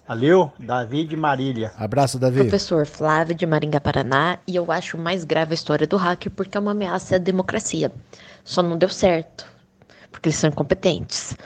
Valeu, 0.07 0.51
David 0.57 1.15
Marília. 1.15 1.71
Abraço, 1.77 2.17
Davi. 2.17 2.39
Professor 2.39 2.87
Flávio 2.87 3.35
de 3.35 3.45
Maringá, 3.45 3.79
Paraná, 3.79 4.39
e 4.47 4.55
eu 4.55 4.71
acho 4.71 4.97
mais 4.97 5.23
grave 5.23 5.51
a 5.51 5.53
história 5.53 5.85
do 5.85 5.97
hacker 5.97 6.31
porque 6.31 6.57
é 6.57 6.59
uma 6.59 6.71
ameaça 6.71 7.17
à 7.17 7.19
democracia. 7.19 7.91
Só 8.43 8.63
não 8.63 8.75
deu 8.75 8.89
certo, 8.89 9.45
porque 10.11 10.29
eles 10.29 10.37
são 10.37 10.49
incompetentes. 10.49 11.37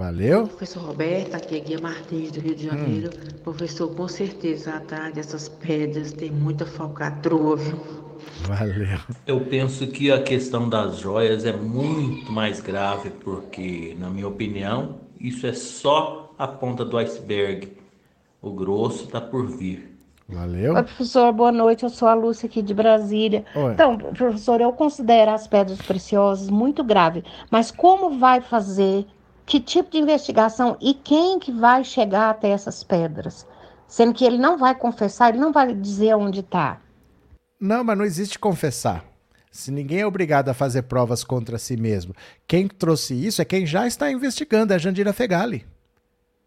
Valeu. 0.00 0.46
Professor 0.46 0.82
Roberto, 0.82 1.34
aqui 1.34 1.58
é 1.58 1.60
Guia 1.60 1.78
Martins 1.78 2.32
do 2.32 2.40
Rio 2.40 2.54
de 2.54 2.64
Janeiro. 2.64 3.10
Professor, 3.44 3.94
com 3.94 4.08
certeza 4.08 4.76
atrás 4.76 5.12
dessas 5.12 5.46
pedras 5.46 6.10
tem 6.14 6.30
muita 6.30 6.64
falcatrua, 6.64 7.54
viu? 7.56 7.78
Valeu. 8.46 8.98
Eu 9.26 9.42
penso 9.42 9.86
que 9.88 10.10
a 10.10 10.22
questão 10.22 10.70
das 10.70 10.96
joias 10.96 11.44
é 11.44 11.52
muito 11.52 12.32
mais 12.32 12.62
grave, 12.62 13.10
porque, 13.10 13.94
na 14.00 14.08
minha 14.08 14.26
opinião, 14.26 15.00
isso 15.20 15.46
é 15.46 15.52
só 15.52 16.32
a 16.38 16.48
ponta 16.48 16.82
do 16.82 16.96
iceberg. 16.96 17.70
O 18.40 18.52
grosso 18.52 19.04
está 19.04 19.20
por 19.20 19.48
vir. 19.48 19.98
Valeu. 20.26 20.76
Oi, 20.76 20.82
professor, 20.82 21.30
boa 21.30 21.52
noite. 21.52 21.82
Eu 21.82 21.90
sou 21.90 22.08
a 22.08 22.14
Lúcia 22.14 22.46
aqui 22.46 22.62
de 22.62 22.72
Brasília. 22.72 23.44
Oi. 23.54 23.74
Então, 23.74 23.98
professor, 23.98 24.62
eu 24.62 24.72
considero 24.72 25.32
as 25.32 25.46
pedras 25.46 25.82
preciosas 25.82 26.48
muito 26.48 26.82
grave, 26.82 27.22
mas 27.50 27.70
como 27.70 28.18
vai 28.18 28.40
fazer? 28.40 29.04
Que 29.50 29.58
tipo 29.58 29.90
de 29.90 29.98
investigação 29.98 30.76
e 30.80 30.94
quem 30.94 31.40
que 31.40 31.50
vai 31.50 31.82
chegar 31.82 32.30
até 32.30 32.50
essas 32.50 32.84
pedras? 32.84 33.44
Sendo 33.88 34.14
que 34.14 34.24
ele 34.24 34.38
não 34.38 34.56
vai 34.56 34.76
confessar, 34.76 35.30
ele 35.30 35.42
não 35.42 35.52
vai 35.52 35.74
dizer 35.74 36.14
onde 36.14 36.38
está. 36.38 36.80
Não, 37.58 37.82
mas 37.82 37.98
não 37.98 38.04
existe 38.04 38.38
confessar. 38.38 39.04
Se 39.50 39.72
ninguém 39.72 40.02
é 40.02 40.06
obrigado 40.06 40.50
a 40.50 40.54
fazer 40.54 40.82
provas 40.82 41.24
contra 41.24 41.58
si 41.58 41.76
mesmo, 41.76 42.14
quem 42.46 42.68
trouxe 42.68 43.12
isso 43.12 43.42
é 43.42 43.44
quem 43.44 43.66
já 43.66 43.88
está 43.88 44.08
investigando, 44.08 44.72
é 44.72 44.76
a 44.76 44.78
Jandira 44.78 45.12
Fegali. 45.12 45.66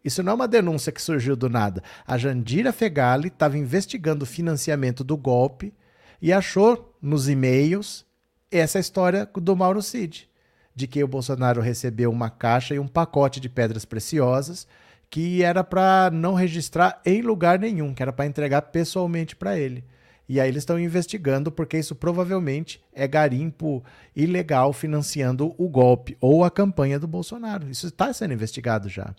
Isso 0.02 0.22
não 0.22 0.32
é 0.32 0.34
uma 0.36 0.48
denúncia 0.48 0.90
que 0.90 1.02
surgiu 1.02 1.36
do 1.36 1.50
nada. 1.50 1.82
A 2.06 2.16
Jandira 2.16 2.72
Fegali 2.72 3.28
estava 3.28 3.58
investigando 3.58 4.22
o 4.22 4.26
financiamento 4.26 5.04
do 5.04 5.18
golpe 5.18 5.74
e 6.22 6.32
achou 6.32 6.96
nos 7.02 7.28
e-mails 7.28 8.06
essa 8.50 8.78
história 8.78 9.28
do 9.34 9.54
Mauro 9.54 9.82
Cid, 9.82 10.26
de 10.74 10.86
que 10.86 11.02
o 11.02 11.08
Bolsonaro 11.08 11.60
recebeu 11.60 12.10
uma 12.10 12.30
caixa 12.30 12.74
e 12.74 12.78
um 12.78 12.88
pacote 12.88 13.40
de 13.40 13.48
pedras 13.48 13.84
preciosas 13.84 14.66
que 15.08 15.44
era 15.44 15.62
para 15.62 16.10
não 16.12 16.34
registrar 16.34 17.00
em 17.04 17.22
lugar 17.22 17.58
nenhum, 17.58 17.94
que 17.94 18.02
era 18.02 18.12
para 18.12 18.26
entregar 18.26 18.62
pessoalmente 18.62 19.36
para 19.36 19.56
ele. 19.56 19.84
E 20.28 20.40
aí 20.40 20.48
eles 20.48 20.62
estão 20.62 20.80
investigando 20.80 21.52
porque 21.52 21.78
isso 21.78 21.94
provavelmente 21.94 22.82
é 22.92 23.06
garimpo 23.06 23.84
ilegal 24.16 24.72
financiando 24.72 25.54
o 25.58 25.68
golpe 25.68 26.16
ou 26.20 26.42
a 26.42 26.50
campanha 26.50 26.98
do 26.98 27.06
Bolsonaro. 27.06 27.70
Isso 27.70 27.86
está 27.86 28.12
sendo 28.12 28.34
investigado 28.34 28.88
já. 28.88 29.14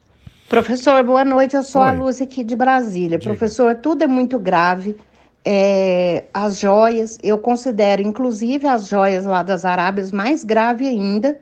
Professor, 0.50 1.04
boa 1.04 1.24
noite. 1.24 1.56
Eu 1.56 1.64
sou 1.64 1.82
a 1.82 1.92
Oi. 1.92 1.98
Lúcia 1.98 2.26
aqui 2.26 2.44
de 2.44 2.56
Brasília. 2.56 3.18
Diga. 3.18 3.32
Professor, 3.32 3.76
tudo 3.76 4.04
é 4.04 4.08
muito 4.08 4.38
grave. 4.38 4.98
É, 5.46 6.24
as 6.34 6.60
joias, 6.60 7.20
eu 7.22 7.38
considero 7.38 8.02
inclusive 8.02 8.68
as 8.68 8.88
joias 8.88 9.26
lá 9.26 9.44
das 9.44 9.64
Arábias 9.64 10.12
mais 10.12 10.44
grave 10.44 10.88
ainda 10.88 11.40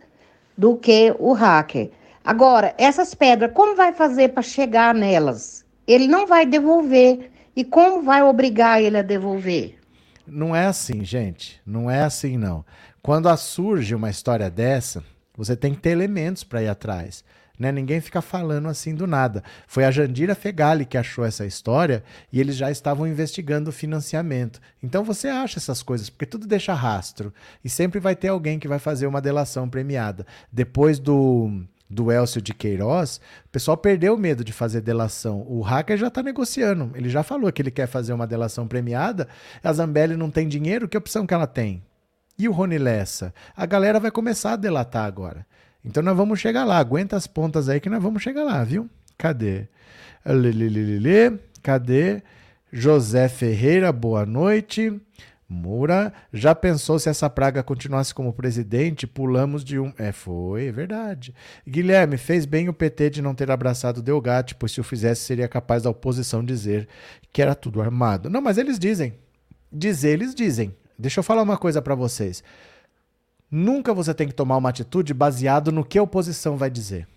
do 0.57 0.75
que 0.75 1.15
o 1.17 1.31
hacker. 1.31 1.89
Agora, 2.23 2.73
essas 2.77 3.13
pedras, 3.13 3.51
como 3.53 3.75
vai 3.75 3.93
fazer 3.93 4.29
para 4.29 4.43
chegar 4.43 4.93
nelas? 4.93 5.65
Ele 5.87 6.07
não 6.07 6.27
vai 6.27 6.45
devolver. 6.45 7.31
E 7.55 7.63
como 7.63 8.01
vai 8.01 8.23
obrigar 8.23 8.81
ele 8.81 8.97
a 8.97 9.03
devolver? 9.03 9.77
Não 10.25 10.55
é 10.55 10.65
assim, 10.65 11.03
gente. 11.03 11.61
Não 11.65 11.91
é 11.91 12.01
assim, 12.01 12.37
não. 12.37 12.65
Quando 13.01 13.35
surge 13.37 13.93
uma 13.93 14.09
história 14.09 14.49
dessa, 14.49 15.03
você 15.35 15.55
tem 15.55 15.73
que 15.73 15.81
ter 15.81 15.91
elementos 15.91 16.43
para 16.43 16.63
ir 16.63 16.69
atrás. 16.69 17.23
Né? 17.57 17.71
Ninguém 17.71 18.01
fica 18.01 18.21
falando 18.21 18.67
assim 18.67 18.95
do 18.95 19.05
nada. 19.05 19.43
Foi 19.67 19.85
a 19.85 19.91
Jandira 19.91 20.33
Fegali 20.33 20.85
que 20.85 20.97
achou 20.97 21.23
essa 21.23 21.45
história 21.45 22.03
e 22.31 22.39
eles 22.39 22.55
já 22.55 22.71
estavam 22.71 23.05
investigando 23.05 23.69
o 23.69 23.73
financiamento. 23.73 24.59
Então 24.81 25.03
você 25.03 25.27
acha 25.27 25.59
essas 25.59 25.83
coisas, 25.83 26.09
porque 26.09 26.25
tudo 26.25 26.47
deixa 26.47 26.73
rastro. 26.73 27.33
E 27.63 27.69
sempre 27.69 27.99
vai 27.99 28.15
ter 28.15 28.29
alguém 28.29 28.57
que 28.57 28.67
vai 28.67 28.79
fazer 28.79 29.05
uma 29.05 29.21
delação 29.21 29.69
premiada. 29.69 30.25
Depois 30.51 30.97
do, 30.97 31.63
do 31.87 32.11
Elcio 32.11 32.41
de 32.41 32.55
Queiroz, 32.55 33.21
o 33.45 33.49
pessoal 33.49 33.77
perdeu 33.77 34.15
o 34.15 34.19
medo 34.19 34.43
de 34.43 34.51
fazer 34.51 34.81
delação. 34.81 35.45
O 35.47 35.61
hacker 35.61 35.97
já 35.97 36.07
está 36.07 36.23
negociando. 36.23 36.91
Ele 36.95 37.07
já 37.07 37.21
falou 37.21 37.51
que 37.51 37.61
ele 37.61 37.71
quer 37.71 37.87
fazer 37.87 38.13
uma 38.13 38.25
delação 38.25 38.67
premiada. 38.67 39.27
A 39.63 39.71
Zambelli 39.71 40.17
não 40.17 40.31
tem 40.31 40.47
dinheiro, 40.47 40.87
que 40.87 40.97
opção 40.97 41.27
que 41.27 41.33
ela 41.33 41.47
tem? 41.47 41.83
E 42.37 42.49
o 42.49 42.51
Rony 42.51 42.79
Lessa? 42.79 43.31
A 43.55 43.65
galera 43.67 43.99
vai 43.99 44.09
começar 44.09 44.53
a 44.53 44.57
delatar 44.57 45.05
agora. 45.05 45.45
Então 45.83 46.01
nós 46.01 46.15
vamos 46.15 46.39
chegar 46.39 46.63
lá. 46.63 46.77
Aguenta 46.77 47.15
as 47.15 47.27
pontas 47.27 47.69
aí 47.69 47.79
que 47.79 47.89
nós 47.89 48.01
vamos 48.01 48.23
chegar 48.23 48.43
lá, 48.43 48.63
viu? 48.63 48.89
Cadê? 49.17 49.67
Lelelelele. 50.25 51.39
Cadê? 51.61 52.21
José 52.71 53.27
Ferreira, 53.27 53.91
boa 53.91 54.25
noite. 54.25 54.99
Moura, 55.47 56.11
já 56.33 56.55
pensou 56.55 56.97
se 56.97 57.09
essa 57.09 57.29
praga 57.29 57.61
continuasse 57.61 58.13
como 58.13 58.33
presidente? 58.33 59.05
Pulamos 59.05 59.63
de 59.63 59.77
um. 59.77 59.93
É, 59.97 60.11
foi, 60.11 60.67
é 60.67 60.71
verdade. 60.71 61.35
Guilherme, 61.67 62.17
fez 62.17 62.45
bem 62.45 62.69
o 62.69 62.73
PT 62.73 63.11
de 63.11 63.21
não 63.21 63.35
ter 63.35 63.51
abraçado 63.51 64.01
Delgatti, 64.01 64.55
pois 64.55 64.71
se 64.71 64.81
o 64.81 64.83
fizesse 64.83 65.21
seria 65.21 65.47
capaz 65.47 65.83
da 65.83 65.89
oposição 65.91 66.43
dizer 66.43 66.87
que 67.31 67.41
era 67.41 67.53
tudo 67.53 67.81
armado. 67.81 68.29
Não, 68.29 68.41
mas 68.41 68.57
eles 68.57 68.79
dizem. 68.79 69.13
Dizer, 69.71 70.09
eles 70.09 70.33
dizem. 70.33 70.75
Deixa 70.97 71.19
eu 71.19 71.23
falar 71.23 71.43
uma 71.43 71.57
coisa 71.57 71.81
pra 71.81 71.93
vocês. 71.93 72.43
Nunca 73.55 73.93
você 73.93 74.15
tem 74.15 74.27
que 74.27 74.33
tomar 74.33 74.57
uma 74.57 74.69
atitude 74.69 75.13
baseado 75.13 75.71
no 75.71 75.85
que 75.85 75.99
a 75.99 76.01
oposição 76.01 76.57
vai 76.57 76.71
dizer. 76.71 77.07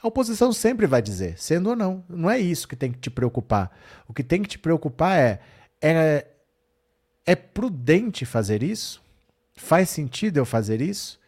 A 0.00 0.06
oposição 0.06 0.52
sempre 0.52 0.86
vai 0.86 1.02
dizer, 1.02 1.36
sendo 1.36 1.70
ou 1.70 1.76
não. 1.76 2.04
Não 2.08 2.30
é 2.30 2.38
isso 2.38 2.68
que 2.68 2.76
tem 2.76 2.92
que 2.92 3.00
te 3.00 3.10
preocupar. 3.10 3.76
O 4.06 4.14
que 4.14 4.22
tem 4.22 4.40
que 4.40 4.48
te 4.48 4.60
preocupar 4.60 5.18
é, 5.18 5.40
é 5.80 6.26
é 7.26 7.34
prudente 7.34 8.24
fazer 8.24 8.62
isso? 8.62 9.02
Faz 9.56 9.90
sentido 9.90 10.36
eu 10.36 10.44
fazer 10.44 10.80
isso? 10.80 11.18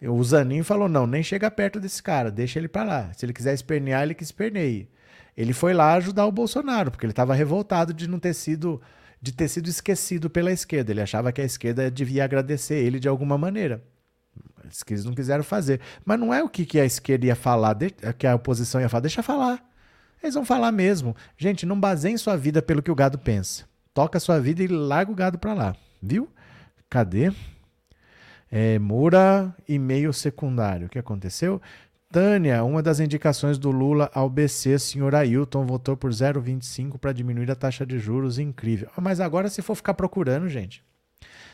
O 0.00 0.24
Zanin 0.24 0.62
falou: 0.62 0.88
não, 0.88 1.06
nem 1.06 1.22
chega 1.22 1.50
perto 1.50 1.78
desse 1.78 2.02
cara, 2.02 2.30
deixa 2.30 2.58
ele 2.58 2.68
pra 2.68 2.84
lá. 2.84 3.12
Se 3.12 3.26
ele 3.26 3.34
quiser 3.34 3.52
espernear, 3.52 4.04
ele 4.04 4.14
que 4.14 4.22
esperneie. 4.22 4.88
Ele 5.36 5.52
foi 5.52 5.74
lá 5.74 5.92
ajudar 5.92 6.24
o 6.24 6.32
Bolsonaro, 6.32 6.90
porque 6.90 7.04
ele 7.04 7.12
estava 7.12 7.34
revoltado 7.34 7.92
de 7.92 8.08
não 8.08 8.18
ter 8.18 8.32
sido 8.32 8.80
de 9.20 9.32
ter 9.32 9.48
sido 9.48 9.68
esquecido 9.68 10.30
pela 10.30 10.50
esquerda. 10.50 10.92
Ele 10.92 11.02
achava 11.02 11.30
que 11.30 11.42
a 11.42 11.44
esquerda 11.44 11.90
devia 11.90 12.24
agradecer 12.24 12.76
ele 12.76 12.98
de 12.98 13.06
alguma 13.06 13.36
maneira. 13.36 13.82
Que 14.84 14.94
eles 14.94 15.04
não 15.04 15.14
quiseram 15.14 15.44
fazer. 15.44 15.80
Mas 16.04 16.18
não 16.18 16.32
é 16.32 16.42
o 16.42 16.48
que, 16.48 16.64
que 16.64 16.78
a 16.78 16.84
esquerda 16.84 17.26
ia 17.26 17.36
falar, 17.36 17.76
que 18.18 18.26
a 18.26 18.34
oposição 18.34 18.80
ia 18.80 18.88
falar. 18.88 19.00
Deixa 19.02 19.22
falar. 19.22 19.62
Eles 20.22 20.34
vão 20.34 20.44
falar 20.44 20.72
mesmo. 20.72 21.14
Gente, 21.36 21.64
não 21.64 21.78
baseiem 21.78 22.16
sua 22.16 22.36
vida 22.36 22.60
pelo 22.60 22.82
que 22.82 22.90
o 22.90 22.94
gado 22.94 23.18
pensa. 23.18 23.64
Toca 23.94 24.18
a 24.18 24.20
sua 24.20 24.40
vida 24.40 24.62
e 24.62 24.68
larga 24.68 25.10
o 25.10 25.14
gado 25.14 25.38
pra 25.38 25.54
lá. 25.54 25.76
Viu? 26.02 26.28
Cadê? 26.88 27.32
É, 28.50 28.78
Moura, 28.78 29.54
e-mail 29.68 30.12
secundário. 30.12 30.86
O 30.86 30.90
que 30.90 30.98
aconteceu? 30.98 31.60
Tânia, 32.10 32.64
uma 32.64 32.82
das 32.82 33.00
indicações 33.00 33.58
do 33.58 33.70
Lula 33.70 34.10
ao 34.14 34.30
BC, 34.30 34.78
senhor 34.78 35.14
Ailton, 35.14 35.66
votou 35.66 35.94
por 35.94 36.10
0,25 36.10 36.98
para 36.98 37.12
diminuir 37.12 37.50
a 37.50 37.54
taxa 37.54 37.84
de 37.84 37.98
juros. 37.98 38.38
Incrível. 38.38 38.88
Mas 39.00 39.20
agora, 39.20 39.48
se 39.48 39.60
for 39.60 39.74
ficar 39.74 39.92
procurando, 39.92 40.48
gente, 40.48 40.82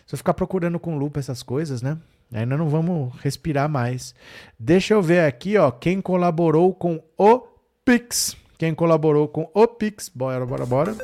se 0.06 0.14
eu 0.14 0.16
ficar 0.16 0.34
procurando 0.34 0.78
com 0.78 0.96
lupa 0.96 1.18
essas 1.18 1.42
coisas, 1.42 1.82
né? 1.82 1.98
Nós 2.34 2.58
não 2.58 2.68
vamos 2.68 3.14
respirar 3.20 3.68
mais. 3.68 4.12
Deixa 4.58 4.94
eu 4.94 5.00
ver 5.00 5.20
aqui, 5.20 5.56
ó, 5.56 5.70
quem 5.70 6.00
colaborou 6.00 6.74
com 6.74 7.00
o 7.16 7.46
Pix. 7.84 8.36
Quem 8.58 8.74
colaborou 8.74 9.28
com 9.28 9.48
o 9.54 9.68
Pix. 9.68 10.08
Bora, 10.08 10.44
bora, 10.44 10.66
bora. 10.66 10.96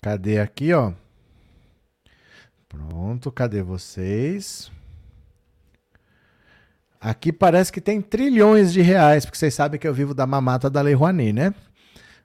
Cadê 0.00 0.40
aqui, 0.40 0.72
ó? 0.72 0.92
Pronto, 2.68 3.30
cadê 3.30 3.62
vocês? 3.62 4.72
Aqui 7.02 7.32
parece 7.32 7.72
que 7.72 7.80
tem 7.80 8.00
trilhões 8.00 8.72
de 8.72 8.80
reais, 8.80 9.24
porque 9.24 9.36
vocês 9.36 9.52
sabem 9.52 9.80
que 9.80 9.88
eu 9.88 9.92
vivo 9.92 10.14
da 10.14 10.24
mamata 10.24 10.70
da 10.70 10.80
Lei 10.80 10.94
Rouanet, 10.94 11.32
né? 11.32 11.52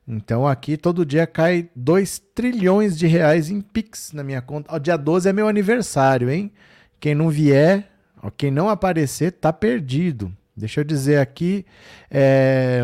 Então 0.08 0.48
aqui 0.48 0.78
todo 0.78 1.04
dia 1.04 1.26
cai 1.26 1.68
2 1.76 2.22
trilhões 2.36 2.96
de 2.96 3.08
reais 3.08 3.50
em 3.50 3.60
Pix 3.60 4.14
na 4.14 4.24
minha 4.24 4.40
conta. 4.40 4.76
O 4.76 4.78
dia 4.78 4.96
12 4.96 5.28
é 5.28 5.34
meu 5.34 5.48
aniversário, 5.48 6.30
hein? 6.30 6.52
Quem 7.00 7.16
não 7.16 7.28
vier, 7.28 7.90
quem 8.38 8.52
não 8.52 8.70
aparecer, 8.70 9.32
tá 9.32 9.52
perdido. 9.52 10.32
Deixa 10.56 10.82
eu 10.82 10.84
dizer 10.84 11.18
aqui. 11.18 11.66
É... 12.12 12.80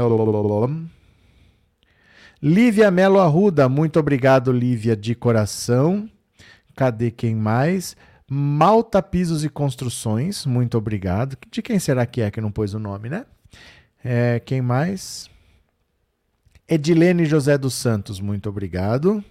Lívia 2.42 2.90
Melo 2.90 3.20
Arruda, 3.20 3.70
muito 3.70 4.00
obrigado, 4.00 4.52
Lívia, 4.52 4.96
de 4.96 5.14
coração. 5.14 6.10
Cadê 6.76 7.12
quem 7.12 7.36
mais? 7.36 7.96
Malta 8.36 9.00
Pisos 9.04 9.44
e 9.46 9.50
Construções, 9.50 10.44
muito 10.44 10.76
obrigado. 10.76 11.38
De 11.52 11.62
quem 11.62 11.78
será 11.78 12.04
que 12.04 12.20
é 12.20 12.32
que 12.32 12.42
não 12.42 12.52
pôs 12.52 12.74
o 12.74 12.80
nome, 12.80 13.08
né? 13.08 13.28
É, 14.04 14.42
quem 14.44 14.60
mais? 14.60 15.30
Edilene 16.68 17.26
José 17.26 17.60
dos 17.60 17.76
Santos, 17.76 18.20
muito 18.20 18.50
obrigado. 18.50 19.24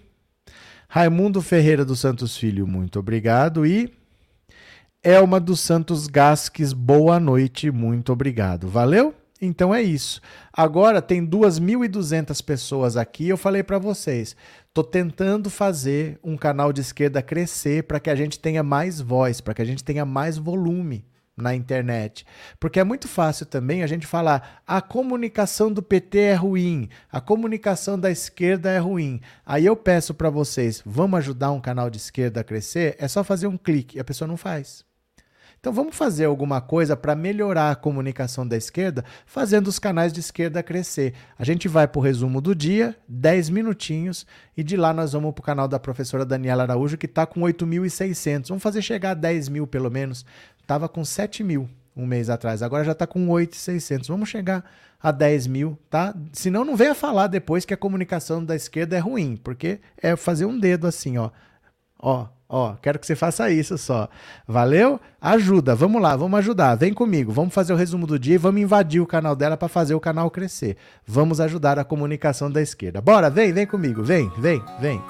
Raimundo 0.87 1.41
Ferreira 1.41 1.83
dos 1.83 1.99
Santos 1.99 2.37
Filho, 2.37 2.65
muito 2.65 2.97
obrigado. 2.97 3.65
E 3.65 3.93
Elma 5.03 5.37
dos 5.37 5.59
Santos 5.59 6.07
Gasques, 6.07 6.71
boa 6.71 7.19
noite, 7.19 7.69
muito 7.71 8.13
obrigado. 8.13 8.69
Valeu? 8.69 9.13
Então 9.45 9.73
é 9.73 9.81
isso. 9.81 10.21
Agora 10.51 11.01
tem 11.01 11.25
2.200 11.25 12.43
pessoas 12.43 12.95
aqui. 12.95 13.27
Eu 13.27 13.37
falei 13.37 13.63
para 13.63 13.77
vocês, 13.77 14.35
Estou 14.73 14.83
tentando 14.83 15.51
fazer 15.51 16.17
um 16.23 16.35
canal 16.35 16.73
de 16.73 16.81
esquerda 16.81 17.21
crescer 17.21 17.83
para 17.83 17.99
que 17.99 18.09
a 18.09 18.15
gente 18.15 18.39
tenha 18.39 18.63
mais 18.63 18.99
voz, 18.99 19.39
para 19.39 19.53
que 19.53 19.61
a 19.61 19.65
gente 19.65 19.83
tenha 19.83 20.03
mais 20.03 20.35
volume 20.35 21.05
na 21.37 21.53
internet. 21.53 22.25
Porque 22.59 22.79
é 22.79 22.83
muito 22.83 23.07
fácil 23.07 23.45
também 23.45 23.83
a 23.83 23.87
gente 23.87 24.07
falar 24.07 24.63
a 24.65 24.81
comunicação 24.81 25.71
do 25.71 25.83
PT 25.83 26.17
é 26.17 26.33
ruim, 26.33 26.89
a 27.11 27.21
comunicação 27.21 27.99
da 27.99 28.09
esquerda 28.09 28.71
é 28.71 28.79
ruim. 28.79 29.21
Aí 29.45 29.63
eu 29.63 29.75
peço 29.75 30.11
para 30.11 30.31
vocês, 30.31 30.81
vamos 30.83 31.19
ajudar 31.19 31.51
um 31.51 31.61
canal 31.61 31.87
de 31.87 31.97
esquerda 31.97 32.41
a 32.41 32.43
crescer? 32.43 32.95
É 32.97 33.07
só 33.07 33.23
fazer 33.23 33.45
um 33.45 33.59
clique 33.59 33.97
e 33.97 33.99
a 33.99 34.03
pessoa 34.03 34.27
não 34.27 34.37
faz. 34.37 34.83
Então 35.63 35.71
vamos 35.71 35.95
fazer 35.95 36.25
alguma 36.25 36.59
coisa 36.59 36.93
para 36.93 37.15
melhorar 37.15 37.71
a 37.71 37.75
comunicação 37.75 38.45
da 38.45 38.57
esquerda, 38.57 39.05
fazendo 39.25 39.69
os 39.69 39.79
canais 39.79 40.11
de 40.11 40.19
esquerda 40.19 40.61
crescer. 40.61 41.13
A 41.39 41.45
gente 41.45 41.69
vai 41.69 41.87
para 41.87 41.99
o 41.99 42.01
resumo 42.01 42.41
do 42.41 42.53
dia, 42.53 42.93
10 43.07 43.49
minutinhos, 43.49 44.27
e 44.57 44.61
de 44.61 44.75
lá 44.75 44.91
nós 44.91 45.13
vamos 45.13 45.31
para 45.31 45.41
o 45.41 45.45
canal 45.45 45.65
da 45.69 45.79
professora 45.79 46.25
Daniela 46.25 46.63
Araújo, 46.63 46.97
que 46.97 47.05
está 47.05 47.25
com 47.25 47.39
8.600. 47.39 48.49
Vamos 48.49 48.61
fazer 48.61 48.81
chegar 48.81 49.11
a 49.11 49.13
10 49.13 49.47
mil 49.47 49.65
pelo 49.65 49.89
menos. 49.89 50.25
Estava 50.59 50.89
com 50.89 51.05
7 51.05 51.45
mil 51.45 51.69
um 51.95 52.05
mês 52.05 52.29
atrás, 52.29 52.61
agora 52.61 52.83
já 52.83 52.91
está 52.91 53.07
com 53.07 53.25
8.600. 53.27 54.09
Vamos 54.09 54.27
chegar 54.27 54.69
a 55.01 55.11
10 55.13 55.47
mil, 55.47 55.79
tá? 55.89 56.13
Senão 56.33 56.65
não 56.65 56.75
venha 56.75 56.93
falar 56.93 57.27
depois 57.27 57.63
que 57.63 57.73
a 57.73 57.77
comunicação 57.77 58.43
da 58.43 58.53
esquerda 58.53 58.97
é 58.97 58.99
ruim, 58.99 59.39
porque 59.41 59.79
é 59.95 60.13
fazer 60.17 60.43
um 60.43 60.59
dedo 60.59 60.87
assim, 60.87 61.17
ó. 61.17 61.31
Ó, 61.97 62.27
Ó, 62.55 62.75
quero 62.79 62.99
que 62.99 63.07
você 63.07 63.15
faça 63.15 63.49
isso 63.49 63.79
só. 63.79 64.07
Valeu? 64.47 64.99
Ajuda, 65.19 65.73
vamos 65.73 65.99
lá, 65.99 66.15
vamos 66.15 66.37
ajudar. 66.37 66.75
Vem 66.75 66.93
comigo, 66.93 67.31
vamos 67.31 67.51
fazer 67.51 67.73
o 67.73 67.75
resumo 67.75 68.05
do 68.05 68.19
dia 68.19 68.35
e 68.35 68.37
vamos 68.37 68.61
invadir 68.61 69.01
o 69.01 69.07
canal 69.07 69.35
dela 69.35 69.57
para 69.57 69.67
fazer 69.67 69.95
o 69.95 69.99
canal 69.99 70.29
crescer. 70.29 70.77
Vamos 71.03 71.41
ajudar 71.41 71.79
a 71.79 71.83
comunicação 71.83 72.51
da 72.51 72.61
esquerda. 72.61 73.01
Bora, 73.01 73.27
vem, 73.27 73.51
vem 73.51 73.65
comigo, 73.65 74.03
vem, 74.03 74.29
vem, 74.37 74.61
vem. 74.79 75.01